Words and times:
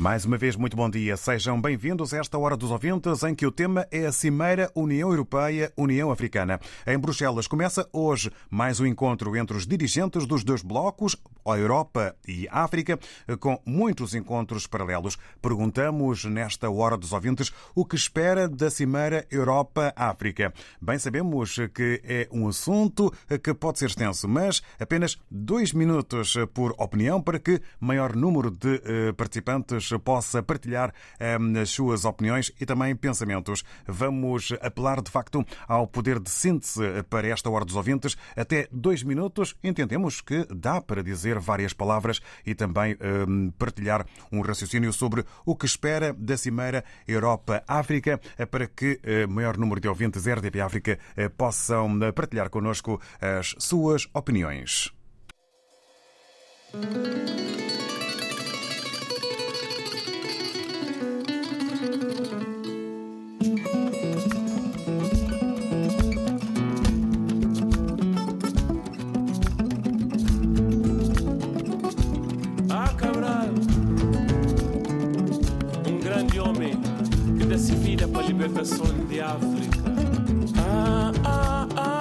Mais 0.00 0.24
uma 0.24 0.38
vez, 0.38 0.56
muito 0.56 0.78
bom 0.78 0.88
dia. 0.88 1.14
Sejam 1.14 1.60
bem-vindos 1.60 2.14
a 2.14 2.16
esta 2.16 2.38
Hora 2.38 2.56
dos 2.56 2.70
Ouvintes, 2.70 3.22
em 3.22 3.34
que 3.34 3.44
o 3.44 3.52
tema 3.52 3.86
é 3.90 4.06
a 4.06 4.12
Cimeira 4.12 4.72
União 4.74 5.10
Europeia-União 5.10 6.10
Africana. 6.10 6.58
Em 6.86 6.98
Bruxelas 6.98 7.46
começa 7.46 7.86
hoje 7.92 8.32
mais 8.48 8.80
um 8.80 8.86
encontro 8.86 9.36
entre 9.36 9.54
os 9.54 9.66
dirigentes 9.66 10.24
dos 10.24 10.42
dois 10.42 10.62
blocos, 10.62 11.18
a 11.46 11.50
Europa 11.58 12.16
e 12.26 12.48
a 12.48 12.64
África, 12.64 12.98
com 13.40 13.60
muitos 13.66 14.14
encontros 14.14 14.66
paralelos. 14.66 15.18
Perguntamos 15.42 16.24
nesta 16.24 16.70
Hora 16.70 16.96
dos 16.96 17.12
Ouvintes 17.12 17.52
o 17.74 17.84
que 17.84 17.96
espera 17.96 18.48
da 18.48 18.70
Cimeira 18.70 19.26
Europa-África. 19.30 20.54
Bem 20.80 20.98
sabemos 20.98 21.56
que 21.74 22.00
é 22.04 22.26
um 22.32 22.48
assunto 22.48 23.12
que 23.44 23.52
pode 23.52 23.78
ser 23.78 23.86
extenso, 23.86 24.26
mas 24.26 24.62
apenas 24.78 25.18
dois 25.30 25.74
minutos 25.74 26.38
por 26.54 26.74
opinião 26.78 27.20
para 27.20 27.38
que 27.38 27.60
maior 27.78 28.16
número 28.16 28.50
de 28.50 28.80
eh, 28.82 29.12
possa 29.98 30.42
partilhar 30.42 30.92
as 31.60 31.70
suas 31.70 32.04
opiniões 32.04 32.52
e 32.60 32.66
também 32.66 32.94
pensamentos. 32.94 33.64
Vamos 33.86 34.52
apelar, 34.60 35.00
de 35.02 35.10
facto, 35.10 35.44
ao 35.66 35.86
poder 35.86 36.18
de 36.18 36.30
síntese 36.30 36.80
para 37.08 37.28
esta 37.28 37.50
Hora 37.50 37.64
dos 37.64 37.76
Ouvintes. 37.76 38.16
Até 38.36 38.68
dois 38.70 39.02
minutos, 39.02 39.56
entendemos 39.62 40.20
que 40.20 40.46
dá 40.54 40.80
para 40.80 41.02
dizer 41.02 41.38
várias 41.38 41.72
palavras 41.72 42.20
e 42.44 42.54
também 42.54 42.96
um, 43.28 43.50
partilhar 43.52 44.06
um 44.30 44.40
raciocínio 44.40 44.92
sobre 44.92 45.24
o 45.44 45.56
que 45.56 45.66
espera 45.66 46.12
da 46.12 46.36
Cimeira 46.36 46.84
Europa-África 47.06 48.20
para 48.50 48.66
que 48.66 49.00
o 49.26 49.30
maior 49.30 49.56
número 49.56 49.80
de 49.80 49.88
ouvintes 49.88 50.26
RDP 50.26 50.60
África 50.60 50.98
possam 51.36 51.98
partilhar 52.14 52.50
connosco 52.50 53.00
as 53.20 53.54
suas 53.58 54.08
opiniões. 54.14 54.92
Vida 78.40 78.48
para 78.48 78.62
a 78.62 78.64
libertação 78.64 78.86
de 79.06 79.20
África. 79.20 79.78
Ah, 80.56 81.12
ah, 81.24 81.24
ah, 81.24 81.68
ah, 81.76 81.99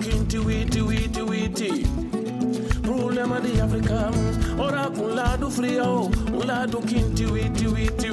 um 0.00 0.06
lado 0.06 0.08
quente, 0.08 0.38
witi, 0.38 0.80
witi, 0.80 1.22
witi. 1.22 1.86
Problema 2.82 3.40
de 3.40 3.60
África, 3.60 4.10
ora 4.58 4.90
com 4.90 5.02
um 5.02 5.14
lado 5.14 5.50
frio, 5.50 6.10
um 6.32 6.46
lado 6.46 6.78
quente, 6.80 7.26
witi, 7.26 7.66
witi. 7.66 8.08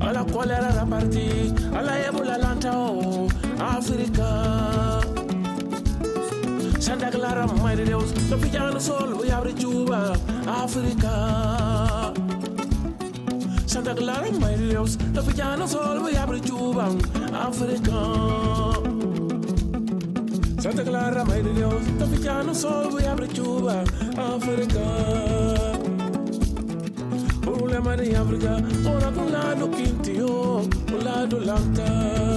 Ala 0.00 0.24
cólera 0.24 0.72
da 0.72 0.86
parte, 0.86 1.52
ala 1.76 1.98
ebola 1.98 2.36
lanta, 2.38 2.70
África. 3.58 5.00
Santa 6.80 7.10
Clara, 7.10 7.46
mãe 7.46 7.76
de 7.76 7.84
Deus, 7.84 8.12
no 8.30 8.38
pijano 8.38 8.80
sol, 8.80 9.14
voy 9.14 9.30
a 9.30 9.38
abrir 9.38 9.54
Cuba, 9.54 10.12
África. 10.46 12.12
Santa 13.66 13.94
Clara, 13.94 14.30
mãe 14.40 14.56
de 14.56 14.68
Deus, 14.68 14.96
no 15.12 15.22
pijano 15.22 15.66
sol, 15.66 16.00
voy 16.00 16.14
a 16.14 16.22
abrir 16.22 16.40
Cuba, 16.40 16.88
África. 17.32 18.99
Santa 20.60 20.84
Clara, 20.84 21.24
mãe 21.24 21.42
de 21.42 21.54
Deus, 21.54 21.86
no 21.98 22.06
pijano 22.06 22.54
sol, 22.54 22.90
voy 22.90 23.02
a 23.04 23.12
abrir 23.12 23.28
Cuba, 23.28 23.82
África. 24.14 24.80
Problema 27.40 27.96
de 27.96 28.14
África, 28.14 28.56
ora 28.86 29.10
com 29.10 29.30
lado 29.30 29.68
quintio, 29.70 30.60
um 30.92 31.02
lado 31.02 31.38
lanta. 31.38 32.29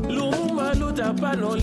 Lumumba 0.08 0.74
luta 0.74 1.14
para 1.14 1.36
no 1.36 1.54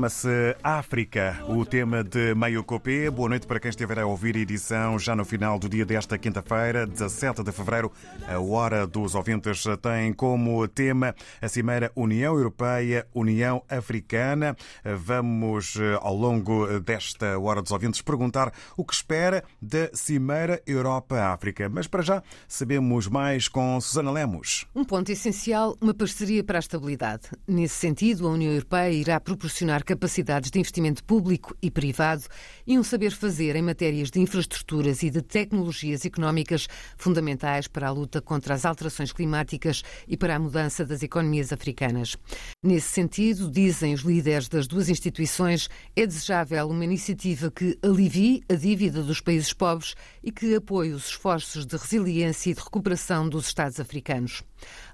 Chama-se 0.00 0.56
África, 0.62 1.44
o 1.46 1.62
tema 1.62 2.02
de 2.02 2.34
Meio 2.34 2.64
Copé. 2.64 3.10
Boa 3.10 3.28
noite 3.28 3.46
para 3.46 3.60
quem 3.60 3.68
estiver 3.68 3.98
a 3.98 4.06
ouvir 4.06 4.34
a 4.34 4.38
edição 4.38 4.98
já 4.98 5.14
no 5.14 5.26
final 5.26 5.58
do 5.58 5.68
dia 5.68 5.84
desta 5.84 6.16
quinta-feira, 6.16 6.86
17 6.86 7.42
de 7.42 7.52
fevereiro. 7.52 7.92
A 8.26 8.40
Hora 8.40 8.86
dos 8.86 9.14
Ouvintes 9.14 9.62
tem 9.82 10.14
como 10.14 10.66
tema 10.68 11.14
a 11.42 11.48
Cimeira 11.48 11.92
União 11.94 12.34
Europeia, 12.34 13.06
União 13.14 13.62
Africana. 13.68 14.56
Vamos, 14.82 15.76
ao 16.00 16.16
longo 16.16 16.80
desta 16.80 17.38
Hora 17.38 17.60
dos 17.60 17.70
Ouvintes, 17.70 18.00
perguntar 18.00 18.54
o 18.78 18.84
que 18.86 18.94
espera 18.94 19.44
da 19.60 19.90
Cimeira 19.92 20.62
Europa-África. 20.66 21.68
Mas 21.68 21.86
para 21.86 22.00
já 22.00 22.22
sabemos 22.48 23.06
mais 23.06 23.48
com 23.48 23.78
Susana 23.82 24.10
Lemos. 24.10 24.66
Um 24.74 24.82
ponto 24.82 25.12
essencial, 25.12 25.76
uma 25.78 25.92
parceria 25.92 26.42
para 26.42 26.56
a 26.56 26.60
estabilidade. 26.60 27.28
Nesse 27.46 27.74
sentido, 27.74 28.26
a 28.26 28.30
União 28.30 28.50
Europeia 28.50 28.90
irá 28.90 29.20
proporcionar 29.20 29.84
capacidades 29.90 30.52
de 30.52 30.58
investimento 30.60 31.02
público 31.02 31.56
e 31.60 31.68
privado 31.68 32.22
e 32.64 32.78
um 32.78 32.82
saber 32.84 33.10
fazer 33.10 33.56
em 33.56 33.62
matérias 33.62 34.08
de 34.08 34.20
infraestruturas 34.20 35.02
e 35.02 35.10
de 35.10 35.20
tecnologias 35.20 36.04
económicas 36.04 36.68
fundamentais 36.96 37.66
para 37.66 37.88
a 37.88 37.90
luta 37.90 38.20
contra 38.20 38.54
as 38.54 38.64
alterações 38.64 39.12
climáticas 39.12 39.82
e 40.06 40.16
para 40.16 40.36
a 40.36 40.38
mudança 40.38 40.84
das 40.84 41.02
economias 41.02 41.52
africanas. 41.52 42.16
Nesse 42.62 42.86
sentido, 42.86 43.50
dizem 43.50 43.92
os 43.92 44.02
líderes 44.02 44.46
das 44.48 44.68
duas 44.68 44.88
instituições, 44.88 45.68
é 45.96 46.06
desejável 46.06 46.68
uma 46.68 46.84
iniciativa 46.84 47.50
que 47.50 47.76
alivie 47.82 48.44
a 48.48 48.54
dívida 48.54 49.02
dos 49.02 49.20
países 49.20 49.52
pobres 49.52 49.96
e 50.22 50.30
que 50.30 50.54
apoie 50.54 50.92
os 50.92 51.06
esforços 51.06 51.66
de 51.66 51.76
resiliência 51.76 52.50
e 52.50 52.54
de 52.54 52.60
recuperação 52.60 53.28
dos 53.28 53.46
Estados 53.46 53.80
africanos. 53.80 54.42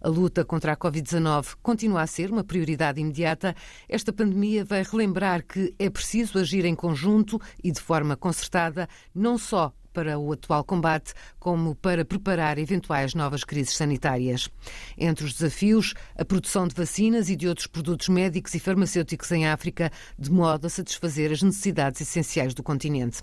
A 0.00 0.08
luta 0.08 0.44
contra 0.44 0.72
a 0.72 0.76
Covid-19 0.76 1.56
continua 1.62 2.02
a 2.02 2.06
ser 2.06 2.30
uma 2.30 2.44
prioridade 2.44 3.00
imediata. 3.00 3.54
Esta 3.88 4.12
pandemia 4.12 4.64
vai 4.64 4.82
relembrar 4.82 5.44
que 5.44 5.74
é 5.78 5.90
preciso 5.90 6.38
agir 6.38 6.64
em 6.64 6.74
conjunto 6.74 7.40
e 7.62 7.70
de 7.72 7.80
forma 7.80 8.16
concertada, 8.16 8.88
não 9.14 9.36
só 9.38 9.72
para 9.96 10.18
o 10.18 10.30
atual 10.30 10.62
combate, 10.62 11.14
como 11.38 11.74
para 11.74 12.04
preparar 12.04 12.58
eventuais 12.58 13.14
novas 13.14 13.44
crises 13.44 13.74
sanitárias. 13.74 14.50
Entre 14.98 15.24
os 15.24 15.32
desafios, 15.32 15.94
a 16.14 16.22
produção 16.22 16.68
de 16.68 16.74
vacinas 16.74 17.30
e 17.30 17.36
de 17.36 17.48
outros 17.48 17.66
produtos 17.66 18.10
médicos 18.10 18.52
e 18.54 18.60
farmacêuticos 18.60 19.32
em 19.32 19.46
África, 19.46 19.90
de 20.18 20.30
modo 20.30 20.66
a 20.66 20.70
satisfazer 20.70 21.32
as 21.32 21.42
necessidades 21.42 22.02
essenciais 22.02 22.52
do 22.52 22.62
continente. 22.62 23.22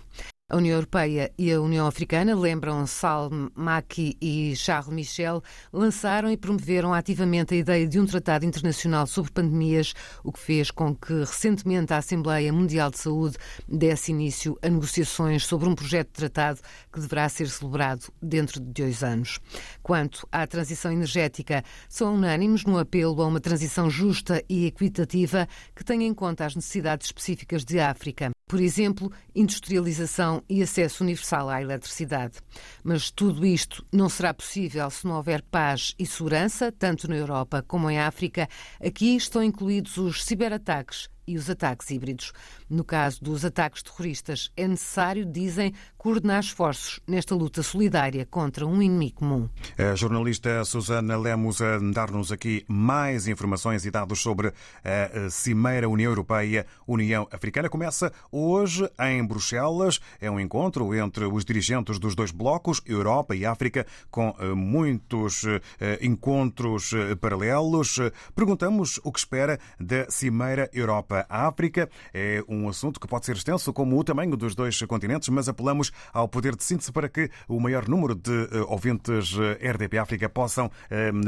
A 0.53 0.55
União 0.55 0.75
Europeia 0.75 1.31
e 1.35 1.51
a 1.51 1.59
União 1.59 1.87
Africana, 1.87 2.35
lembram 2.35 2.85
Salm 2.85 3.47
Maki 3.55 4.15
e 4.21 4.55
Charles 4.55 4.93
Michel, 4.93 5.41
lançaram 5.73 6.29
e 6.29 6.37
promoveram 6.37 6.93
ativamente 6.93 7.55
a 7.55 7.57
ideia 7.57 7.87
de 7.87 7.99
um 7.99 8.05
tratado 8.05 8.45
internacional 8.45 9.07
sobre 9.07 9.31
pandemias, 9.31 9.95
o 10.23 10.31
que 10.31 10.39
fez 10.39 10.69
com 10.69 10.95
que 10.95 11.11
recentemente 11.11 11.91
a 11.91 11.97
Assembleia 11.97 12.53
Mundial 12.53 12.91
de 12.91 12.99
Saúde 12.99 13.35
desse 13.67 14.11
início 14.11 14.55
a 14.61 14.69
negociações 14.69 15.43
sobre 15.43 15.67
um 15.67 15.73
projeto 15.73 16.09
de 16.09 16.13
tratado 16.13 16.59
que 16.91 16.99
deverá 16.99 17.27
ser 17.29 17.49
celebrado 17.49 18.13
dentro 18.21 18.59
de 18.59 18.83
dois 18.83 19.03
anos. 19.03 19.39
Quanto 19.81 20.27
à 20.31 20.45
transição 20.45 20.91
energética, 20.91 21.63
são 21.89 22.13
unânimes 22.13 22.63
no 22.63 22.77
apelo 22.77 23.23
a 23.23 23.25
uma 23.25 23.39
transição 23.39 23.89
justa 23.89 24.43
e 24.47 24.67
equitativa 24.67 25.47
que 25.75 25.83
tenha 25.83 26.05
em 26.05 26.13
conta 26.13 26.45
as 26.45 26.55
necessidades 26.55 27.07
específicas 27.07 27.65
de 27.65 27.79
África. 27.79 28.29
Por 28.47 28.59
exemplo, 28.59 29.11
industrialização 29.35 30.43
e 30.49 30.61
acesso 30.61 31.03
universal 31.03 31.49
à 31.49 31.61
eletricidade. 31.61 32.39
Mas 32.83 33.11
tudo 33.11 33.45
isto 33.45 33.85
não 33.91 34.09
será 34.09 34.33
possível 34.33 34.89
se 34.89 35.05
não 35.05 35.15
houver 35.15 35.41
paz 35.41 35.93
e 35.97 36.05
segurança, 36.05 36.71
tanto 36.71 37.07
na 37.07 37.15
Europa 37.15 37.63
como 37.67 37.89
em 37.89 37.99
África. 37.99 38.47
Aqui 38.83 39.15
estão 39.15 39.43
incluídos 39.43 39.97
os 39.97 40.23
ciberataques 40.23 41.09
e 41.27 41.37
os 41.37 41.49
ataques 41.49 41.89
híbridos. 41.89 42.31
No 42.69 42.83
caso 42.83 43.23
dos 43.23 43.45
ataques 43.45 43.83
terroristas, 43.83 44.51
é 44.55 44.67
necessário, 44.67 45.25
dizem, 45.25 45.73
coordenar 45.97 46.41
esforços 46.41 46.99
nesta 47.07 47.35
luta 47.35 47.63
solidária 47.63 48.25
contra 48.25 48.65
um 48.65 48.81
inimigo 48.81 49.15
comum. 49.15 49.49
A 49.77 49.95
jornalista 49.95 50.63
Susana 50.65 51.17
Lemos 51.17 51.61
a 51.61 51.79
dar-nos 51.93 52.31
aqui 52.31 52.65
mais 52.67 53.27
informações 53.27 53.85
e 53.85 53.91
dados 53.91 54.19
sobre 54.19 54.53
a 54.83 55.29
Cimeira 55.29 55.87
União 55.87 56.11
Europeia-União 56.11 57.27
Africana. 57.31 57.69
Começa 57.69 58.11
hoje 58.31 58.89
em 58.99 59.25
Bruxelas. 59.25 59.99
É 60.19 60.29
um 60.29 60.39
encontro 60.39 60.93
entre 60.95 61.25
os 61.25 61.45
dirigentes 61.45 61.99
dos 61.99 62.15
dois 62.15 62.31
blocos, 62.31 62.81
Europa 62.85 63.35
e 63.35 63.45
África, 63.45 63.85
com 64.11 64.35
eh, 64.39 64.53
muitos 64.53 65.43
eh, 65.45 65.99
encontros 66.01 66.93
eh, 66.93 67.15
paralelos. 67.15 67.99
Perguntamos 68.35 68.99
o 69.03 69.11
que 69.11 69.19
espera 69.19 69.59
da 69.79 70.09
Cimeira 70.09 70.69
Europa-África. 71.13 71.89
É 72.13 72.41
um 72.47 72.67
assunto 72.67 72.99
que 72.99 73.07
pode 73.07 73.25
ser 73.25 73.35
extenso, 73.35 73.71
como 73.73 73.97
o 73.97 74.03
tamanho 74.03 74.35
dos 74.35 74.55
dois 74.55 74.81
continentes, 74.83 75.29
mas 75.29 75.47
apelamos 75.47 75.91
ao 76.13 76.27
poder 76.27 76.55
de 76.55 76.63
síntese 76.63 76.91
para 76.91 77.07
que 77.07 77.29
o 77.47 77.59
maior 77.59 77.87
número 77.87 78.15
de 78.15 78.47
ouvintes 78.67 79.35
RDP 79.61 79.97
África 79.97 80.27
possam 80.29 80.69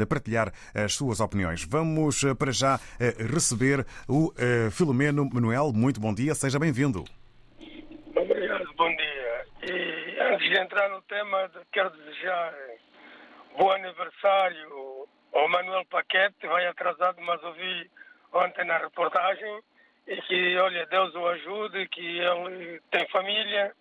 partilhar 0.08 0.52
as 0.74 0.94
suas 0.94 1.20
opiniões. 1.20 1.64
Vamos 1.64 2.22
para 2.38 2.52
já 2.52 2.80
receber 3.32 3.86
o 4.08 4.32
Filomeno 4.70 5.28
Manuel. 5.32 5.72
Muito 5.72 6.00
bom 6.00 6.12
dia, 6.12 6.34
seja 6.34 6.58
bem-vindo. 6.58 7.04
Obrigado, 8.14 8.74
bom 8.76 8.88
dia. 8.88 9.46
E 9.62 10.20
antes 10.20 10.48
de 10.48 10.58
entrar 10.58 10.88
no 10.90 11.02
tema, 11.02 11.50
quero 11.72 11.90
desejar 11.90 12.54
bom 13.58 13.70
aniversário 13.70 15.06
ao 15.34 15.48
Manuel 15.50 15.84
Paquete, 15.90 16.46
vai 16.46 16.66
atrasado, 16.66 17.20
mas 17.22 17.42
ouvi 17.42 17.90
ontem 18.32 18.66
na 18.66 18.78
reportagem, 18.78 19.60
e 20.06 20.20
que, 20.22 20.56
olha, 20.58 20.86
Deus 20.86 21.14
o 21.14 21.26
ajude, 21.28 21.88
que 21.88 22.18
ele 22.18 22.80
tem 22.90 23.08
família 23.08 23.72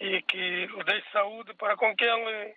e 0.00 0.20
que 0.22 0.68
o 0.74 0.84
dê 0.84 1.02
saúde 1.12 1.54
para 1.54 1.76
com 1.76 1.94
que 1.96 2.04
ele 2.04 2.54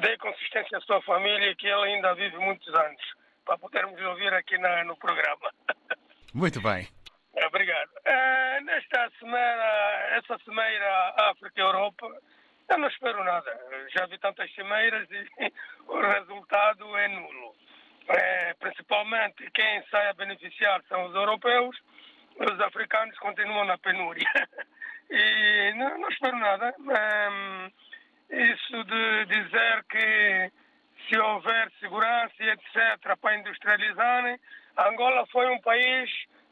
dê 0.00 0.16
consistência 0.18 0.78
à 0.78 0.80
sua 0.82 1.02
família 1.02 1.50
e 1.50 1.56
que 1.56 1.66
ele 1.66 1.94
ainda 1.94 2.14
vive 2.14 2.36
muitos 2.38 2.72
anos, 2.74 3.02
para 3.44 3.58
podermos 3.58 4.00
ouvir 4.00 4.32
aqui 4.34 4.56
na, 4.58 4.84
no 4.84 4.96
programa. 4.96 5.52
Muito 6.34 6.60
bem. 6.60 6.88
Obrigado. 7.46 7.90
Uh, 8.06 8.64
nesta 8.64 9.10
semana, 9.18 9.64
essa 10.16 10.38
cimeira 10.44 11.14
África-Europa, 11.30 12.06
eu 12.68 12.78
não 12.78 12.88
espero 12.88 13.24
nada. 13.24 13.60
Já 13.94 14.06
vi 14.06 14.18
tantas 14.18 14.52
cimeiras 14.54 15.08
e 15.10 15.52
o 15.88 16.00
resultado 16.00 16.96
é 16.96 17.08
nulo. 17.08 17.54
É, 18.08 18.54
principalmente 18.54 19.48
quem 19.52 19.82
sai 19.90 20.08
a 20.08 20.14
beneficiar 20.14 20.82
são 20.88 21.06
os 21.06 21.14
europeus, 21.14 21.76
os 22.40 22.60
africanos 22.60 23.18
continuam 23.18 23.64
na 23.64 23.78
penúria. 23.78 24.28
e 25.10 25.72
não, 25.76 25.98
não 25.98 26.08
espero 26.08 26.36
nada. 26.38 26.74
Um, 26.78 27.70
isso 28.30 28.84
de 28.84 29.26
dizer 29.26 29.84
que 29.88 30.52
se 31.08 31.18
houver 31.18 31.70
segurança 31.80 32.34
etc. 32.38 33.16
para 33.20 33.36
industrializarem, 33.36 34.38
Angola 34.78 35.26
foi 35.26 35.50
um 35.50 35.60
país 35.60 36.10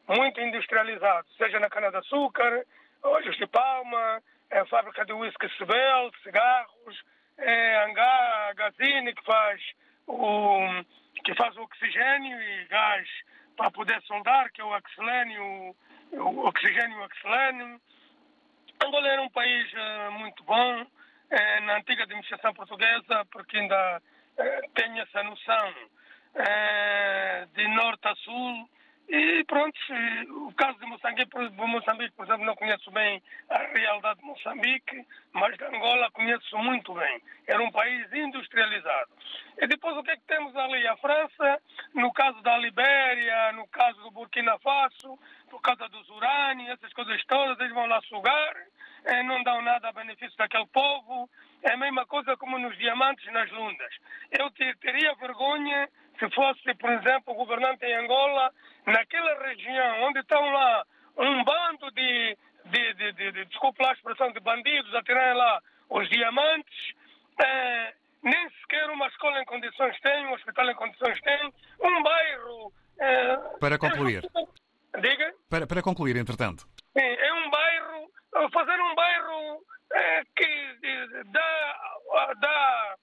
muito 0.09 0.41
industrializado, 0.41 1.27
seja 1.37 1.61
na 1.61 1.69
cana-de-açúcar, 1.69 2.65
óleos 3.03 3.37
de 3.37 3.47
palma, 3.47 4.23
é, 4.51 4.65
fábrica 4.67 5.05
de 5.05 5.13
whisky 5.13 5.49
Sebel, 5.57 6.11
cigarros, 6.23 7.05
é, 7.37 7.85
Angá, 7.85 8.53
Gazine, 8.57 9.15
que 9.15 9.25
faz 9.25 9.61
o 10.07 10.85
que 11.25 11.35
faz 11.35 11.57
o 11.57 11.63
oxigênio 11.63 12.41
e 12.41 12.65
gás 12.67 13.09
para 13.59 13.73
poder 13.73 14.01
soldar, 14.03 14.51
que 14.53 14.61
é 14.61 14.65
o 14.65 14.73
oxilênio, 14.73 15.75
oxigênio 16.47 16.97
e 16.97 17.01
o 17.01 17.05
oxilênio. 17.05 17.81
Angola 18.87 19.09
era 19.09 19.21
um 19.21 19.31
país 19.31 19.69
uh, 19.73 20.13
muito 20.13 20.45
bom 20.45 20.83
uh, 20.83 21.65
na 21.67 21.79
antiga 21.79 22.05
administração 22.05 22.55
portuguesa, 22.55 23.25
porque 23.33 23.59
ainda 23.59 24.01
uh, 24.39 24.71
tem 24.75 25.01
essa 25.01 25.23
noção 25.25 25.75
de 27.55 27.67
norte 27.69 28.07
a 28.07 28.15
sul 28.15 28.71
e 29.09 29.45
pronto, 29.45 29.79
o 30.47 30.53
caso 30.55 30.79
de 30.79 30.87
Moçambique, 30.87 31.31
Moçambique, 31.57 32.15
por 32.15 32.27
exemplo, 32.27 32.45
não 32.45 32.55
conheço 32.55 32.91
bem 32.91 33.23
a 33.49 33.59
realidade 33.59 34.21
de 34.21 34.27
Moçambique, 34.27 35.07
mas 35.33 35.57
de 35.57 35.65
Angola 35.65 36.11
conheço 36.11 36.59
muito 36.59 36.93
bem. 36.93 37.23
Era 37.47 37.63
um 37.63 37.71
país 37.71 38.13
industrializado. 38.13 39.11
E 39.61 39.67
depois 39.67 39.97
o 39.97 40.03
que 40.03 40.11
é 40.11 40.17
que 40.17 40.27
temos 40.27 40.55
ali? 40.57 40.87
A 40.87 40.97
França, 40.99 41.63
no 41.95 42.13
caso 42.13 42.41
da 42.43 42.59
Libéria, 42.59 43.53
no 43.53 43.67
caso 43.69 43.99
do 44.03 44.11
Burkina 44.11 44.59
Faso, 44.59 45.19
por 45.49 45.63
causa 45.63 45.89
dos 45.89 46.07
urânios, 46.11 46.69
essas 46.71 46.93
coisas 46.93 47.25
todas, 47.25 47.59
eles 47.61 47.73
vão 47.73 47.87
lá 47.87 48.03
sugar, 48.03 48.57
não 49.25 49.43
dão 49.43 49.63
nada 49.63 49.89
a 49.89 49.93
benefício 49.93 50.37
daquele 50.37 50.67
povo. 50.67 51.31
É 51.63 51.73
a 51.73 51.77
mesma 51.77 52.07
coisa 52.07 52.37
como 52.37 52.59
nos 52.59 52.77
diamantes 52.77 53.33
nas 53.33 53.51
lundas. 53.51 53.93
Eu 54.31 54.51
teria 54.51 55.15
vergonha 55.15 55.89
se 56.19 56.29
fosse, 56.35 56.75
por 56.75 56.91
exemplo, 56.91 57.33
o 57.33 57.37
governante 57.37 57.85
em 57.85 57.95
Angola, 57.95 58.53
naquela 58.87 59.39
região 59.47 60.03
onde 60.03 60.21
estão 60.21 60.45
lá 60.51 60.85
um 61.17 61.45
bando 61.45 61.91
de, 61.93 62.37
de, 62.67 62.95
de, 62.95 63.13
de, 63.13 63.33
de 63.33 63.45
desculpa 63.47 63.83
lá 63.83 63.91
a 63.91 63.95
expressão, 63.95 64.33
de 64.33 64.41
bandidos 64.41 64.95
a 64.95 65.03
tirarem 65.03 65.37
lá 65.37 65.61
os 65.91 66.09
diamantes, 66.09 66.95
eh, 67.43 67.95
nem 68.23 68.51
sequer 68.61 68.91
uma 68.91 69.07
escola 69.09 69.41
em 69.41 69.45
condições 69.45 69.99
tem, 70.01 70.27
um 70.27 70.33
hospital 70.33 70.71
em 70.71 70.75
condições 70.75 71.21
tem, 71.21 71.53
um 71.81 72.03
bairro. 72.03 72.73
Eh, 73.01 73.37
Para 73.61 73.79
concluir. 73.79 74.23
Diga? 75.01 75.35
Para, 75.49 75.67
para 75.67 75.83
concluir, 75.83 76.17
entretanto. 76.17 76.67
Sim, 76.97 77.05
é 77.05 77.33
um 77.35 77.51
bairro, 77.51 78.11
fazer 78.53 78.81
um 78.81 78.95
bairro 78.95 79.63
é, 79.93 80.23
que 80.37 81.25
dá, 81.27 81.77
dá, 82.41 82.97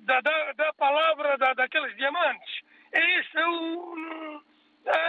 dá, 0.00 0.20
dá, 0.20 0.52
dá 0.52 0.72
palavra 0.74 1.36
da, 1.38 1.54
daqueles 1.54 1.96
diamantes. 1.96 2.60
É, 2.92 3.22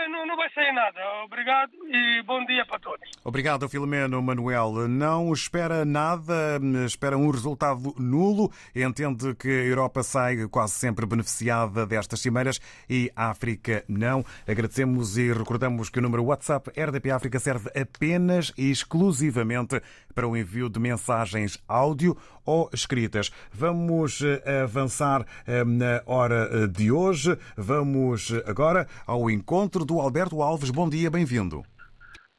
não, 0.10 0.25
não 0.25 0.36
vai 0.36 0.50
sair 0.53 0.72
nada. 0.72 1.00
Obrigado 1.25 1.72
e 1.88 2.24
bom 2.24 2.46
dia 2.46 2.65
para 2.65 2.79
todos. 2.79 3.10
Obrigado, 3.24 3.67
Filomeno 3.67 4.22
Manuel. 4.22 4.88
Não 4.88 5.34
espera 5.34 5.84
nada, 5.84 6.60
espera 6.86 7.17
um 7.17 7.29
resultado 7.29 7.94
nulo. 7.98 8.51
Entende 8.75 9.36
que 9.36 9.50
a 9.50 9.65
Europa 9.65 10.03
sai 10.03 10.48
quase 10.48 10.74
sempre 10.74 11.05
beneficiada 11.05 11.86
destas 11.86 12.22
cimeiras 12.22 12.60
e 12.89 13.12
a 13.15 13.29
África 13.29 13.84
não. 13.88 14.24
Agradecemos 14.48 15.17
e 15.17 15.34
recordamos 15.34 15.89
que 15.89 16.00
o 16.00 16.01
número 16.01 16.24
WhatsApp 16.24 16.72
RDP 16.79 17.12
África 17.12 17.39
serve 17.39 17.70
apenas 17.79 18.53
e 18.58 18.72
exclusivamente 18.72 19.82
para 20.13 20.27
o 20.27 20.38
envio 20.38 20.70
de 20.70 20.79
mensagens 20.79 21.62
áudio 21.67 22.17
ou 22.46 22.70
escritas. 22.72 23.32
Vamos 23.51 24.22
eh, 24.22 24.62
avançar 24.63 25.25
eh, 25.46 25.63
na 25.65 26.01
hora 26.05 26.50
eh, 26.51 26.67
de 26.67 26.91
hoje. 26.91 27.38
Vamos 27.58 28.32
agora 28.46 28.88
ao 29.05 29.29
encontro 29.29 29.64
do 29.67 30.00
Alberto 30.00 30.41
Alves. 30.41 30.69
Bom 30.69 30.88
dia, 30.88 31.10
bem-vindo. 31.10 31.63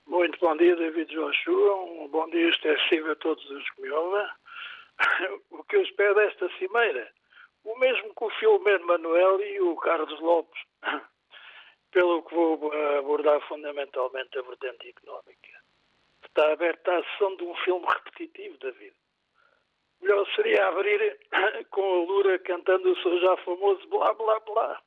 Muito 0.07 0.39
bom 0.39 0.57
dia, 0.57 0.77
David 0.77 1.13
Joshua. 1.13 1.75
Um 1.75 2.09
bom 2.09 2.31
dia 2.31 2.49
extensivo 2.49 3.11
a 3.11 3.17
todos 3.17 3.45
os 3.51 3.71
que 3.71 3.83
me 3.83 3.91
ouvem. 3.91 4.27
O 5.51 5.65
que 5.65 5.77
eu 5.77 5.83
espero 5.83 6.15
desta 6.15 6.49
cimeira, 6.59 7.11
o 7.65 7.77
mesmo 7.79 8.15
que 8.15 8.25
o 8.25 8.31
Filomeno 8.31 8.87
Manuel 8.87 9.41
e 9.41 9.61
o 9.61 9.77
Carlos 9.77 10.21
Lopes, 10.21 10.63
pelo 11.91 12.23
que 12.23 12.35
vou 12.35 12.73
abordar 12.99 13.41
fundamentalmente 13.49 14.39
a 14.39 14.43
vertente 14.43 14.89
económica. 14.89 15.51
Está 16.25 16.53
aberta 16.53 16.97
a 16.97 17.05
sessão 17.05 17.37
de 17.37 17.45
um 17.45 17.55
filme 17.57 17.87
repetitivo 17.87 18.57
da 18.59 18.71
vida. 18.71 18.97
Melhor 20.01 20.27
seria 20.35 20.69
abrir 20.69 21.19
com 21.71 21.83
a 21.83 22.05
Lura 22.07 22.39
cantando 22.39 22.93
o 22.93 23.03
seu 23.03 23.21
já 23.21 23.37
famoso 23.39 23.87
blá 23.89 24.15
blá 24.15 24.41
blá. 24.41 24.83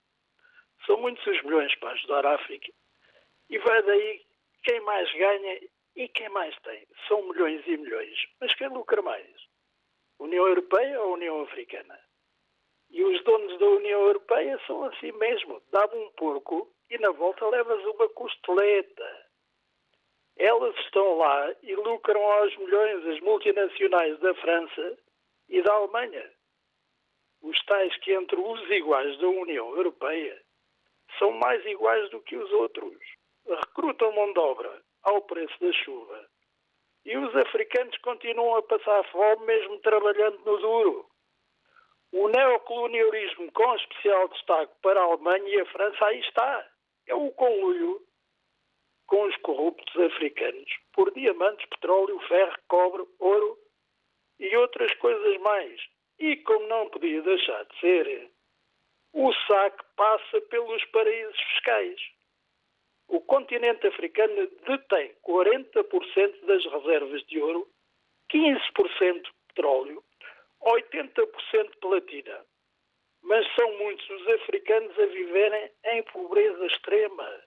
São 0.89 0.97
muitos 0.97 1.23
os 1.27 1.43
milhões 1.43 1.75
para 1.75 1.91
ajudar 1.91 2.25
a 2.25 2.33
África. 2.33 2.73
E 3.47 3.59
vai 3.59 3.83
daí 3.83 4.25
quem 4.63 4.79
mais 4.81 5.11
ganha 5.13 5.61
e 5.95 6.07
quem 6.07 6.27
mais 6.29 6.57
tem. 6.61 6.83
São 7.07 7.21
milhões 7.29 7.61
e 7.67 7.77
milhões. 7.77 8.17
Mas 8.41 8.55
quem 8.55 8.69
lucra 8.69 8.99
mais? 9.03 9.29
União 10.17 10.47
Europeia 10.47 10.99
ou 11.01 11.13
União 11.13 11.43
Africana? 11.43 11.99
E 12.89 13.03
os 13.03 13.23
donos 13.23 13.59
da 13.59 13.67
União 13.67 14.01
Europeia 14.01 14.59
são 14.65 14.83
assim 14.85 15.11
mesmo. 15.11 15.61
Dá-me 15.71 15.95
um 15.95 16.09
porco 16.13 16.67
e 16.89 16.97
na 16.97 17.11
volta 17.11 17.47
levas 17.49 17.85
uma 17.85 18.09
costeleta. 18.09 19.27
Elas 20.37 20.75
estão 20.79 21.17
lá 21.17 21.55
e 21.61 21.75
lucram 21.75 22.19
aos 22.31 22.57
milhões 22.57 23.05
as 23.05 23.19
multinacionais 23.19 24.19
da 24.21 24.33
França 24.33 24.97
e 25.49 25.61
da 25.61 25.71
Alemanha. 25.71 26.31
Os 27.43 27.63
tais 27.65 27.95
que 27.97 28.11
entre 28.11 28.37
os 28.39 28.71
iguais 28.71 29.19
da 29.19 29.27
União 29.27 29.69
Europeia 29.75 30.48
são 31.19 31.31
mais 31.31 31.63
iguais 31.65 32.09
do 32.09 32.21
que 32.21 32.35
os 32.35 32.51
outros. 32.53 32.97
Recrutam 33.45 34.11
mão 34.13 34.33
de 34.33 34.39
obra 34.39 34.81
ao 35.03 35.21
preço 35.21 35.53
da 35.59 35.71
chuva. 35.73 36.25
E 37.05 37.17
os 37.17 37.35
africanos 37.35 37.97
continuam 37.99 38.55
a 38.55 38.63
passar 38.63 39.03
fome 39.11 39.45
mesmo 39.45 39.79
trabalhando 39.79 40.39
no 40.39 40.57
duro. 40.57 41.09
O 42.11 42.27
neocolonialismo 42.27 43.51
com 43.51 43.75
especial 43.75 44.27
destaque 44.29 44.73
para 44.81 44.99
a 44.99 45.03
Alemanha 45.03 45.47
e 45.47 45.61
a 45.61 45.65
França 45.67 46.05
aí 46.05 46.19
está. 46.21 46.67
É 47.07 47.13
o 47.13 47.31
conluio 47.31 48.01
com 49.07 49.23
os 49.23 49.35
corruptos 49.37 49.95
africanos 50.01 50.69
por 50.93 51.11
diamantes, 51.13 51.65
petróleo, 51.69 52.19
ferro, 52.27 52.55
cobre, 52.67 53.05
ouro 53.19 53.57
e 54.39 54.55
outras 54.57 54.93
coisas 54.95 55.37
mais. 55.41 55.81
E 56.19 56.35
como 56.37 56.67
não 56.67 56.89
podia 56.89 57.21
deixar 57.21 57.63
de 57.65 57.79
ser, 57.79 58.31
o 59.13 59.33
saque 59.47 59.83
passa 59.95 60.41
pelos 60.49 60.83
paraísos 60.85 61.39
fiscais. 61.53 61.99
O 63.07 63.19
continente 63.21 63.87
africano 63.87 64.47
detém 64.67 65.15
40% 65.27 66.45
das 66.45 66.63
reservas 66.65 67.25
de 67.25 67.41
ouro, 67.41 67.67
15% 68.31 69.23
de 69.23 69.31
petróleo, 69.47 70.03
80% 70.61 71.71
de 71.71 71.77
platina. 71.77 72.45
Mas 73.23 73.45
são 73.55 73.77
muitos 73.79 74.09
os 74.09 74.27
africanos 74.27 74.97
a 74.97 75.05
viverem 75.07 75.71
em 75.85 76.03
pobreza 76.03 76.65
extrema. 76.67 77.43